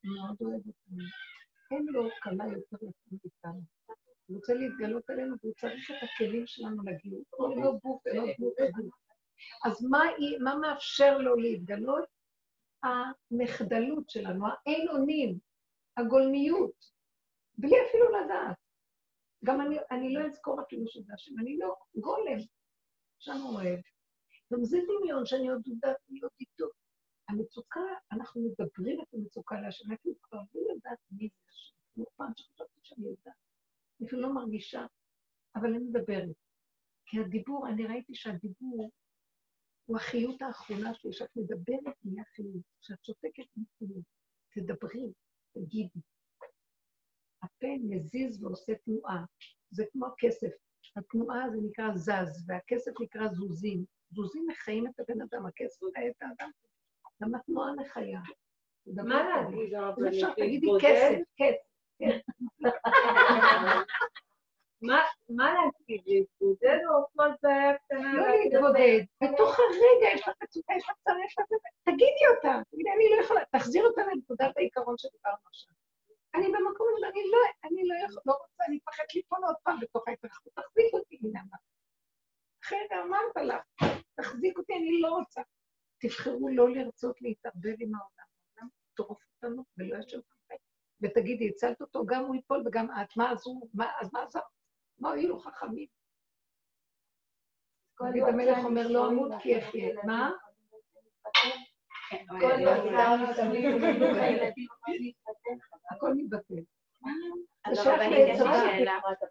[0.04, 1.04] הוא מאוד אוהב אותנו.
[1.72, 3.62] אין לו קלה יותר לקום איתנו.
[4.26, 6.84] הוא רוצה להתגלות עלינו והוא צריך את הכלים שלנו.
[7.30, 8.94] הוא לא גוף ולא גוף וגוף.
[9.66, 10.00] אז מה,
[10.44, 12.06] מה מאפשר לו להתגלות?
[12.84, 15.40] המחדלות שלנו, האין אונים,
[15.98, 16.92] הגולמיות,
[17.58, 18.65] בלי אפילו לדעת.
[19.46, 22.40] גם אני, אני לא אזכור אפילו שזה השם, אני לא גולם,
[23.20, 23.80] שם אוהב.
[24.54, 26.66] גם זה דמיון שאני עוד יודעת להיות איתו.
[27.30, 27.80] המצוקה,
[28.12, 31.76] אנחנו מדברים את המצוקה להשם, אני כבר לא יודעת מי זה השם.
[31.94, 33.36] כמו פעם שחשבתי שאני יודעת.
[34.00, 34.86] אני אפילו לא מרגישה,
[35.56, 36.36] אבל אני מדברת.
[37.06, 38.92] כי הדיבור, אני ראיתי שהדיבור
[39.86, 44.02] הוא החיות האחרונה שלי, שאת מדברת נהיה חיות, כשאת שותקת נהיה
[44.50, 45.14] תדברי,
[45.54, 46.00] תגידי.
[47.46, 49.24] הפה מזיז ועושה תנועה,
[49.72, 50.52] זה כמו הכסף.
[50.96, 53.86] התנועה זה נקרא זז, והכסף נקרא זוזים.
[54.12, 56.52] זוזים מחיים את הבן אדם, הכסף מחיה את האדם.
[57.24, 58.20] גם התנועה מחיה.
[58.88, 60.14] מה להגיד, הרבנית?
[60.14, 60.68] אפשר, תגידי?
[60.82, 62.26] כסף, כסף.
[64.82, 66.02] מה- להגיד?
[66.06, 68.14] להתבודד או כל בעיה קטנה?
[68.14, 68.28] לא?
[68.28, 72.90] להתבודד, בתוך הרגע יש לך מצוקה, יש לך צער, יש לך זה, תגידי אותה, תגידי,
[72.96, 75.74] אני לא יכולה, תחזיר אותה לנקודת העיקרון שדיברנו עכשיו.
[76.36, 79.80] אני במקום הזה, אני לא, אני לא יכול, לא רוצה, אני מפחדת ליפול עוד פעם
[79.80, 81.20] בתוך ההתרחבות, תחזיק אותי.
[82.64, 83.60] אחרי זה אמרת לה,
[84.16, 85.42] תחזיק אותי, אני לא רוצה.
[86.02, 88.26] תבחרו לא לרצות להתערבב עם העולם,
[88.58, 90.56] העולם יטרוף אותנו ולא ישב לכם.
[91.02, 93.70] ותגידי, תגידי, הצלת אותו, גם הוא ייפול וגם את, מה עזרו,
[94.02, 94.40] אז מה עזר?
[95.00, 95.88] מה הועילו חכמים?
[98.00, 99.96] דוד המלך אומר, לא אמות כי אחיה.
[100.06, 100.32] מה?
[105.92, 106.56] הכל מתבטל.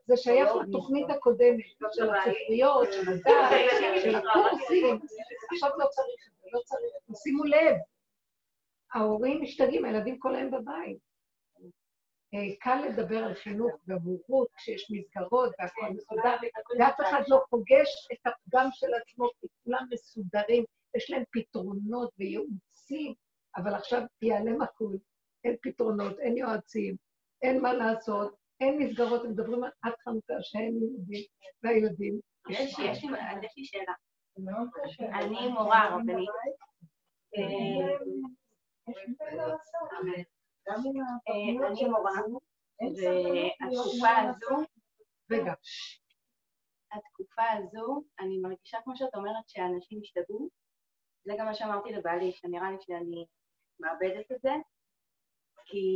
[0.06, 4.98] זה שייך לתוכנית הקודמת, של הספריות, של הדת, של הקורסים.
[5.52, 7.22] עכשיו לא צריך את זה, לא צריך.
[7.22, 7.76] שימו לב,
[8.92, 10.98] ההורים משתגעים, הילדים כל היום בבית.
[12.34, 16.36] אה, קל לדבר על חינוך ובורות כשיש מסגרות והכל מסודר,
[16.78, 20.64] ואף אחד לא פוגש את הפגם של עצמו, כי כולם מסודרים,
[20.96, 22.10] יש להם פתרונות
[22.90, 23.14] וייעוצים,
[23.56, 24.98] אבל עכשיו ייעלם הכול,
[25.44, 26.96] אין פתרונות, אין יועצים,
[27.42, 31.24] אין מה לעשות, אין מסגרות, הם מדברים עד חנוכה שהם יהודים
[31.62, 32.20] והילדים.
[32.50, 32.78] יש
[33.56, 33.92] לי שאלה.
[35.14, 36.28] אני מורה רבנית.
[41.68, 42.10] אני מורה,
[42.80, 44.56] והתקופה הזו,
[45.30, 45.52] רגע,
[46.92, 50.48] התקופה הזו, אני מרגישה כמו שאת אומרת שאנשים השתגעו,
[51.24, 53.26] זה גם מה שאמרתי לבעלי, שנראה לי שאני
[53.80, 54.52] מאבדת את זה,
[55.64, 55.86] כי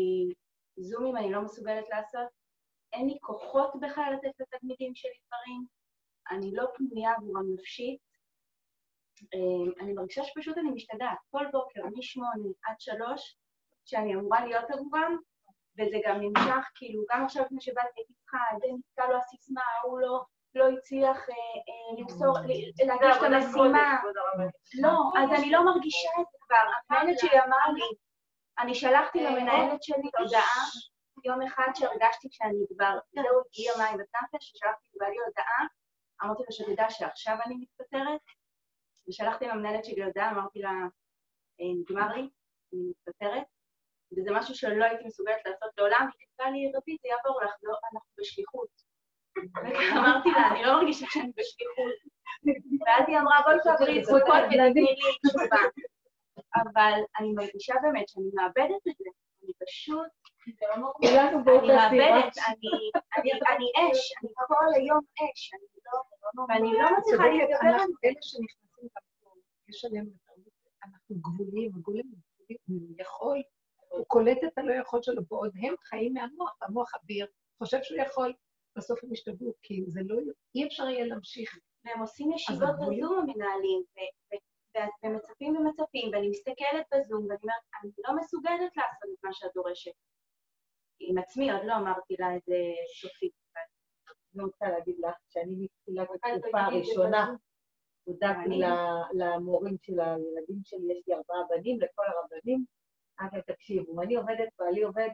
[0.77, 2.29] זומים אני לא מסוגלת לעשות,
[2.93, 5.67] אין לי כוחות בכלל לתת לתלמידים שלי דברים,
[6.31, 8.01] אני לא פנויה עבורם נפשית,
[9.35, 11.19] אה, אני מרגישה שפשוט אני משתגעת.
[11.31, 13.39] כל בוקר, משמונה עד שלוש,
[13.85, 15.17] שאני אמורה להיות עבורם,
[15.79, 20.25] וזה גם נמשך, כאילו, גם עכשיו לפני שבאתי צריכה, זה נתקע לו הסיסמה, הוא לא,
[20.59, 24.01] לא הצליח אה, אה, למסור, להגיש את המשימה.
[24.83, 26.57] לא, אז אני לא מרגישה את זה כבר.
[26.91, 27.89] המנהלת שלי אמרה לי,
[28.59, 30.65] אני שלחתי למנהלת שלי הודעה,
[31.25, 35.67] יום אחד שהרגשתי שאני כבר, זהו, הגיע מים בטנטה, ששלחתי לבעלי הודעה,
[36.23, 38.21] אמרתי לה שתדע שעכשיו אני מתפטרת,
[39.09, 40.71] ושלחתי למנהלת שלי הודעה, אמרתי לה,
[41.81, 42.29] נגמר לי,
[42.73, 43.47] אני מתפטרת,
[44.13, 47.75] וזה משהו שלא הייתי מסוגלת לעשות לעולם, היא כתבה לי, רבי, זה יעבור לך, לא,
[47.93, 48.88] אנחנו בשליחות.
[49.97, 51.95] אמרתי לה, אני לא מרגישה שאני בשליחות.
[52.87, 55.63] ואז היא אמרה, בואי תעברי זכותות ותתני לי תשובה.
[56.55, 59.11] אבל אני מרגישה באמת שאני מאבדת את זה.
[59.43, 60.07] אני פשוט...
[60.49, 60.83] אני
[61.75, 62.39] מאבדת,
[63.57, 65.51] אני אש, אני כל היום אש,
[66.49, 67.95] ואני לא מצליחה להתגבר על זה.
[68.05, 69.39] אלה שנכנסים למקום,
[69.69, 70.07] יש עליהם
[70.85, 72.09] אנחנו גבולים, הגולם
[72.99, 73.43] יכול.
[73.89, 77.27] הוא קולט את הלא יכול שלו, ועוד הם חיים מהמוח, המוח אביר,
[77.59, 78.33] חושב שהוא יכול,
[78.79, 80.17] בסוף הם ישתגעו, כי זה לא,
[80.55, 81.59] אי אפשר יהיה להמשיך.
[81.85, 83.83] והם עושים ישיבות בזום המנהלים,
[85.05, 89.93] ומצפים ומצפים, ואני מסתכלת בזום, ואני אומרת, אני לא מסוגלת לעשות את מה שאת דורשת.
[91.01, 92.57] עם עצמי עוד לא אמרתי לה את זה
[93.01, 93.33] סופית.
[94.35, 97.35] אני רוצה להגיד לך שאני מתחילת התקופה הראשונה,
[98.05, 98.61] הודעתי
[99.13, 102.65] למורים של הילדים שלי, יש לי ארבעה בנים, לכל הרבנים,
[103.21, 105.09] אבל תקשיבו, אני עובדת, בעלי עובד,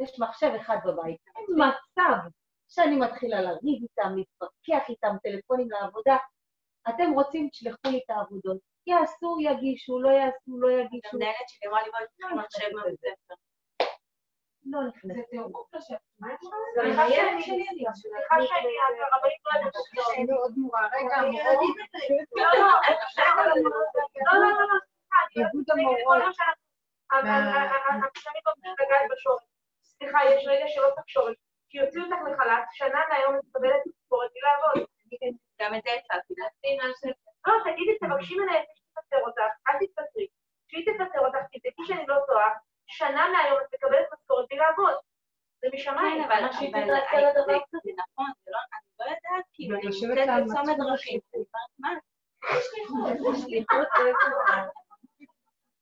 [0.00, 1.20] יש מחשב אחד בבית.
[1.36, 2.30] אין מצב
[2.68, 6.16] שאני מתחילה לריב איתם, להתווכח איתם, טלפונים לעבודה.
[6.88, 8.58] אתם רוצים, תשלחו לי את העבודות.
[8.86, 11.08] יעשו, יגישו, לא יעשו, לא יגישו.
[11.12, 13.34] המנהלת שלי אמרה לי, בואי תקחי מחשב מהבית ספר.
[14.66, 15.16] לא נכנסת.
[15.16, 15.98] זה טירוף לשבת.
[16.74, 17.42] סליחה שאני,
[17.94, 18.74] סליחה שאני,
[19.12, 19.74] הרבנית לא יודעת
[20.14, 20.88] שאני עוד מורה.
[20.92, 21.28] רגע, לא,
[24.16, 24.78] לא, לא, לא,
[25.36, 26.22] איגוד המורות.
[27.12, 29.42] אבל אני לא מתגעת בשורש.
[29.82, 31.36] סליחה, יש רגע שלא צריך שורש.
[31.76, 34.78] כי יוציאו אותך לחל"ת, שנה מהיום את מקבלת משכורת בלי לעבוד.
[35.60, 36.34] גם את זה הצעתי.
[37.46, 40.26] לא, תגידי, תבקשי מנהלת שתפטר אותך, אל תתפטרי.
[40.68, 42.50] כשהיא תפטר אותך, תבדקי שאני לא טועה,
[42.86, 44.94] שנה מהיום את מקבלת משכורת בלי לעבוד.
[45.60, 46.22] זה משמיים.
[46.22, 46.58] כן, אבל זה
[47.96, 48.52] נכון, אני
[49.00, 51.20] לא יודעת, כאילו, אני נמצאת בצומת דרכים.
[51.78, 51.90] מה?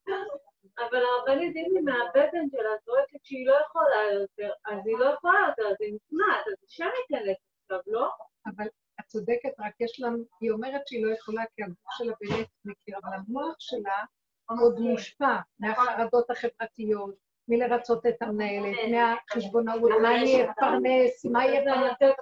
[0.79, 5.39] אבל הרבנית, אם היא מהבטן שלה צועקת שהיא לא יכולה יותר, אז היא לא יכולה
[5.49, 8.11] יותר, אז היא נכנעת, אז השם לך עכשיו, לא?
[8.47, 8.67] אבל
[9.01, 10.09] את צודקת, רק יש לה,
[10.41, 14.05] היא אומרת שהיא לא יכולה כי הגוף שלה באמת מכיר, אבל המוח שלה
[14.49, 17.15] עוד מושפע מהחרדות החברתיות,
[17.49, 22.15] מלרצות את המנהלת, מהחשבונאות, מה אני אפרנס, מה יהיה פרנסת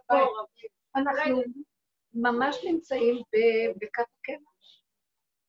[0.96, 1.42] אנחנו
[2.14, 3.22] ממש נמצאים
[3.76, 4.52] בכת הקמח,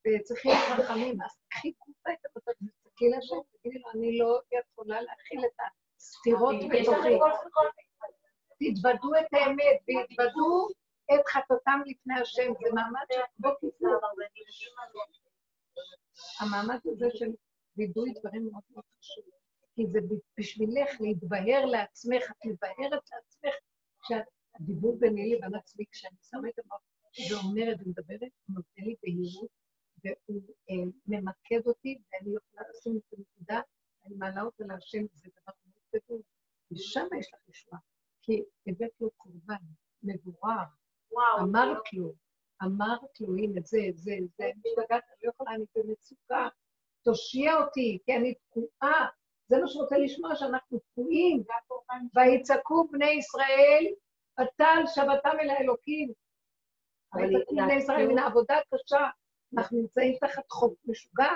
[0.07, 5.39] וצריכים רחמים, אז קחי קופה את הבטח, תסתכלי לשם, תגידי לו, אני לא יכולה להכיל
[5.45, 5.57] את
[5.97, 7.19] הסתירות בתוכי.
[8.59, 10.67] תתוודו את האמת, והתוודו
[11.13, 13.89] את חטאתם לפני השם, זה מעמד של בוא תפנו.
[16.39, 17.31] המעמד הזה של
[17.77, 19.25] וידוי דברים מאוד מאוד חשוב,
[19.75, 19.99] כי זה
[20.37, 23.53] בשבילך להתבהר לעצמך, את מבהרת לעצמך,
[24.01, 26.81] כשהדיבור ביני לבין עצמי, כשאני שמה את המוח
[27.31, 29.62] ואומרת ומדברת, נותן לי בהירות
[30.03, 30.75] והוא אה,
[31.07, 33.61] ממקד אותי, ואני יכולה לשים את הנקודה,
[34.05, 36.21] אני מעלה אותה להשם, זה דבר מאוד גדול.
[36.71, 37.79] ושם יש לך ישועה.
[38.21, 39.63] כי הבאת לו קורבן,
[40.03, 40.63] מבורר,
[41.11, 41.39] וואו.
[41.39, 42.13] אמרת לו,
[42.63, 46.47] אמרת לו, הנה זה, זה, זה, אני משתגעת, אני לא יכולה, אני במצוקה,
[47.03, 49.07] תושיע אותי, כי אני תקועה.
[49.47, 51.43] זה מה שרוצה לשמוע, שאנחנו תקועים.
[52.15, 53.85] ויצעקו בני ישראל,
[54.37, 56.11] על שבתם אל האלוקים.
[57.15, 59.09] ויצעקו בני ישראל מן העבודה הקשה,
[59.57, 61.31] אנחנו נמצאים תחת חוק משוגע.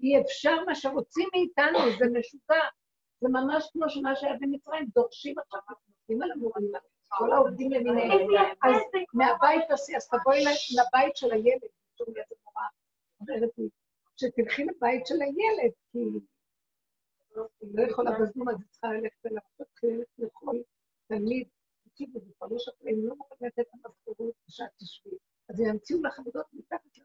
[0.00, 2.64] אי אפשר מה שרוצים מאיתנו, זה משוגע.
[3.20, 6.72] זה ממש כמו שמה שהיה במצרים, דורשים עכשיו, אנחנו נותנים על המורים,
[7.08, 8.28] כל העובדים למיניהם.
[8.64, 8.82] אז
[9.14, 10.44] מהבית תעשי, אז תבואי
[10.78, 11.70] לבית של הילד,
[12.08, 12.66] לי איזה מורה
[13.20, 13.68] אומרת לי,
[14.16, 19.90] שתלכי לבית של הילד, כי היא לא יכולה בזמן, אז היא צריכה ללכת אליו, תתחיל
[19.90, 20.56] ללכת לכל
[21.08, 21.48] תלמיד,
[21.88, 25.16] תקשיבו, זה כבר לא שווה, הם לא מוכנים לתת את המשכורות כשאת תשבי,
[25.48, 27.04] אז ימציאו לך עבודות מתחת לזה.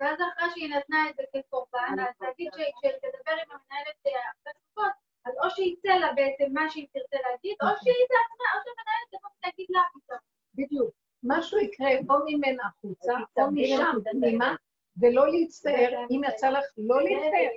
[0.00, 4.52] ואז אחרי שהיא נתנה את זה כקורבן, אז להגיד ש- שתדבר עם המנהלת אה, אחרי
[4.64, 4.92] סוכות,
[5.24, 9.30] אז או שיצא לה בעצם מה שהיא תרצה להגיד, או שהיא בעצמה, או שהמנהלת תבוא
[9.38, 10.18] ותגיד לה פתאום.
[10.54, 10.94] בדיוק.
[11.22, 13.84] משהו יקרה או ממנה החוצה, או משם
[14.20, 14.54] פנימה,
[15.00, 15.90] ולא להצטער.
[16.10, 17.50] אם יצא לך לא להצטער,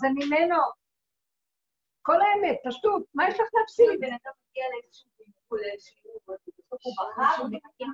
[0.00, 0.56] זה ממנו.
[2.02, 3.86] כל האמת, פשטות, מה יש לך להפסיד?
[5.52, 7.86] בלבול, לאיזשהו בסוף הוא ומגיע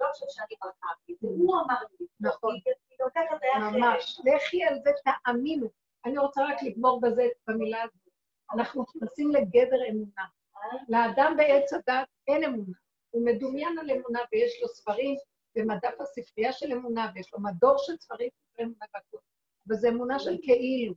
[0.00, 2.06] לא חושב שאני בחרתי, זה הוא אמר לי.
[2.20, 2.54] נכון.
[3.60, 4.20] ממש.
[4.24, 5.66] לכי על זה, תאמינו.
[6.04, 8.08] אני רוצה רק לגמור בזה, במילה הזאת.
[8.54, 10.24] אנחנו נכנסים לגדר אמונה.
[10.88, 12.78] לאדם בעץ הדת אין אמונה.
[13.10, 15.16] הוא מדומיין על אמונה ויש לו ספרים
[15.56, 19.20] ומדף הספרייה של אמונה ויש לו מדור של ספרים ספרי אמונה והכול.
[19.68, 20.94] אבל זו אמונה של כאילו.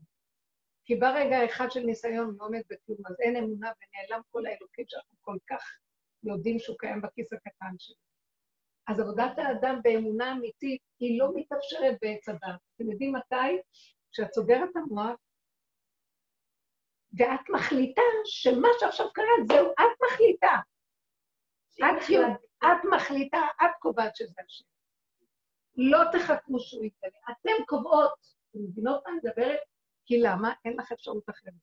[0.85, 4.85] כי בא רגע אחד של ניסיון, לא עומד בכלום, אז אין אמונה ונעלם כל האלוקים
[4.87, 5.79] שאנחנו כל כך
[6.23, 7.95] יודעים שהוא קיים בכיס הקטן שלו.
[8.87, 12.59] אז עבודת האדם באמונה אמיתית היא לא מתאפשרת בעץ הדת.
[12.75, 13.61] אתם יודעים מתי?
[14.11, 15.19] כשאת סוגרת את המוח,
[17.13, 20.55] ואת מחליטה שמה שעכשיו קרה, זהו, את מחליטה.
[21.79, 22.27] את, יודע,
[22.59, 24.65] את מחליטה, את קובעת שזה השם.
[25.75, 27.19] לא תחכו שהוא יתגלה.
[27.31, 28.13] אתן קובעות,
[28.49, 29.59] אתם מבינות מה אני מדברת?
[30.05, 30.53] כי למה?
[30.65, 31.53] אין לך אפשרות אחרת.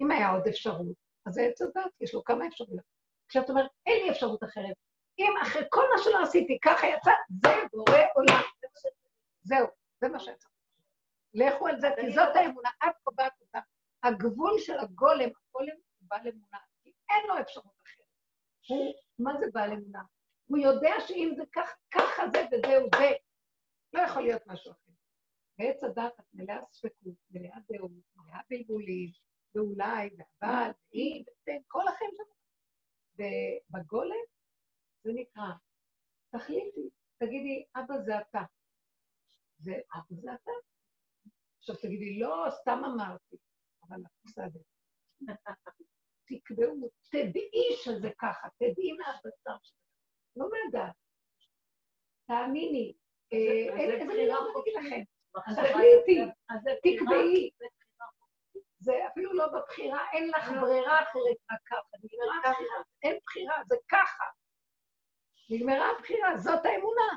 [0.00, 2.97] אם היה עוד אפשרות, אז זה עץ הדת, יש לו כמה אפשרויות.
[3.28, 4.76] כשאת אומרת, אין לי אפשרות אחרת,
[5.18, 7.10] אם אחרי כל מה שלא עשיתי ככה יצא,
[7.42, 8.42] זה בורא עולם.
[9.42, 9.66] זהו,
[10.00, 10.48] זה מה שצריך.
[11.34, 13.58] לכו על זה, כי זאת האמונה, את קובעת אותה.
[14.02, 18.06] הגבול של הגולם, הגולם הוא בעל אמונה, כי אין לו אפשרות אחרת.
[18.68, 20.02] הוא, מה זה בעל אמונה?
[20.46, 23.10] הוא יודע שאם זה כך, ככה זה וזהו זה,
[23.92, 24.92] לא יכול להיות משהו אחר.
[25.58, 29.10] בעץ הדת את מלאה ספקות, מלאה דעות, מלאה בלבולים,
[29.54, 32.37] ואולי, ואבל, ואם, ואתם, כל החיים שלנו.
[33.18, 34.24] ובגולם
[35.04, 35.44] זה נקרא,
[36.30, 36.88] תחליטי,
[37.18, 38.42] תגידי, אבא זה אתה.
[39.58, 40.50] זה אבא זה אתה.
[41.58, 43.36] עכשיו תגידי, לא, סתם אמרתי,
[43.88, 44.60] אבל בסדר.
[46.28, 49.76] תקבעו, תדעי שזה ככה, תדעי מהבשר שזה
[50.36, 50.94] לא מהדעת.
[52.26, 52.94] תאמיני,
[53.32, 55.02] איזה מילה אני אגיד לכם?
[55.54, 56.20] תחליטי,
[56.82, 57.50] תקבעי.
[58.78, 61.96] זה אפילו לא בבחירה, אין לך ברירה אחרת רק ככה.
[62.02, 64.24] נגמרה הבחירה, אין בחירה, זה ככה.
[65.50, 67.08] נגמרה הבחירה, זאת האמונה.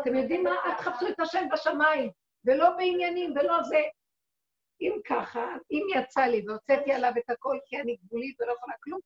[0.00, 0.54] אתם יודעים מה?
[0.64, 2.10] אל תחפשו את השם בשמיים,
[2.44, 3.82] ולא בעניינים, ולא זה.
[4.80, 9.00] אם ככה, אם יצא לי והוצאתי עליו את הכל כי אני גבולית ולא יכולה כלום,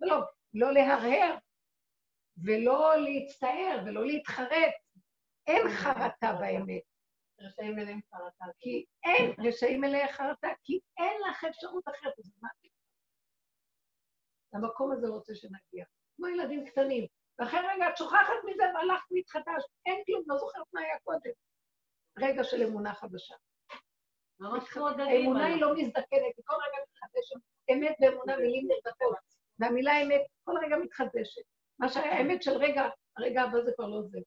[0.00, 0.20] לא,
[0.54, 1.36] לא להרהר,
[2.44, 4.74] ולא להצטער, ולא להתחרט.
[5.46, 6.91] אין חרטה באמת.
[7.40, 8.44] רשעים מלאים חרטה.
[8.58, 12.18] כי אין רשעים מלאי חרטה, כי אין לך אפשרות אחרת.
[12.18, 12.48] אז מה?
[14.54, 15.84] למקום הזה רוצה שנגיע.
[16.16, 17.06] כמו ילדים קטנים.
[17.38, 19.68] ואחרי רגע את שוכחת מזה והלכת והתחדשת.
[19.86, 21.30] אין כלום, לא זוכרת מה היה קודם.
[22.18, 23.34] רגע של אמונה חדשה.
[24.98, 27.36] האמונה היא לא מזדקנת, היא כל רגע מתחדשת.
[27.72, 29.16] אמת ואמונה מילים נרדפות.
[29.58, 31.42] והמילה אמת כל רגע מתחדשת.
[31.78, 32.82] מה שהיה אמת של רגע,
[33.16, 34.18] הרגע הבא זה כבר לא זה.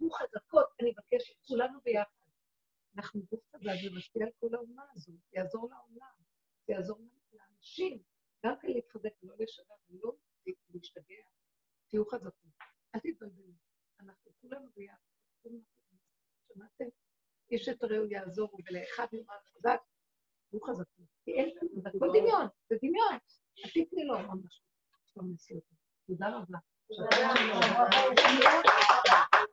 [0.00, 2.10] תהיו חזקות, אני מבקשת, כולנו ביחד.
[2.96, 6.14] אנחנו גוף חזק ומשפיע על כל האומה הזו, יעזור לעולם,
[6.68, 6.98] יעזור
[7.32, 8.02] לאנשים,
[8.46, 10.12] גם כן להתחזק, לא לשגע, לא
[10.74, 11.24] להשתגע.
[11.88, 12.50] תהיו חזקים,
[12.94, 13.52] אל תתבלבלו,
[14.00, 15.50] אנחנו כולנו ביחד.
[16.48, 16.84] שמעתם?
[17.50, 19.80] איש את רעהו יעזורו, ולאחד נאמר חזק,
[20.50, 21.06] תהיו חזקים.
[21.24, 23.18] כי אין לנו, זה הכל דמיון, זה דמיון.
[23.64, 24.64] אל תתני לו המון משהו.
[26.06, 26.58] תודה רבה.
[26.88, 27.32] תודה
[27.82, 29.50] רבה.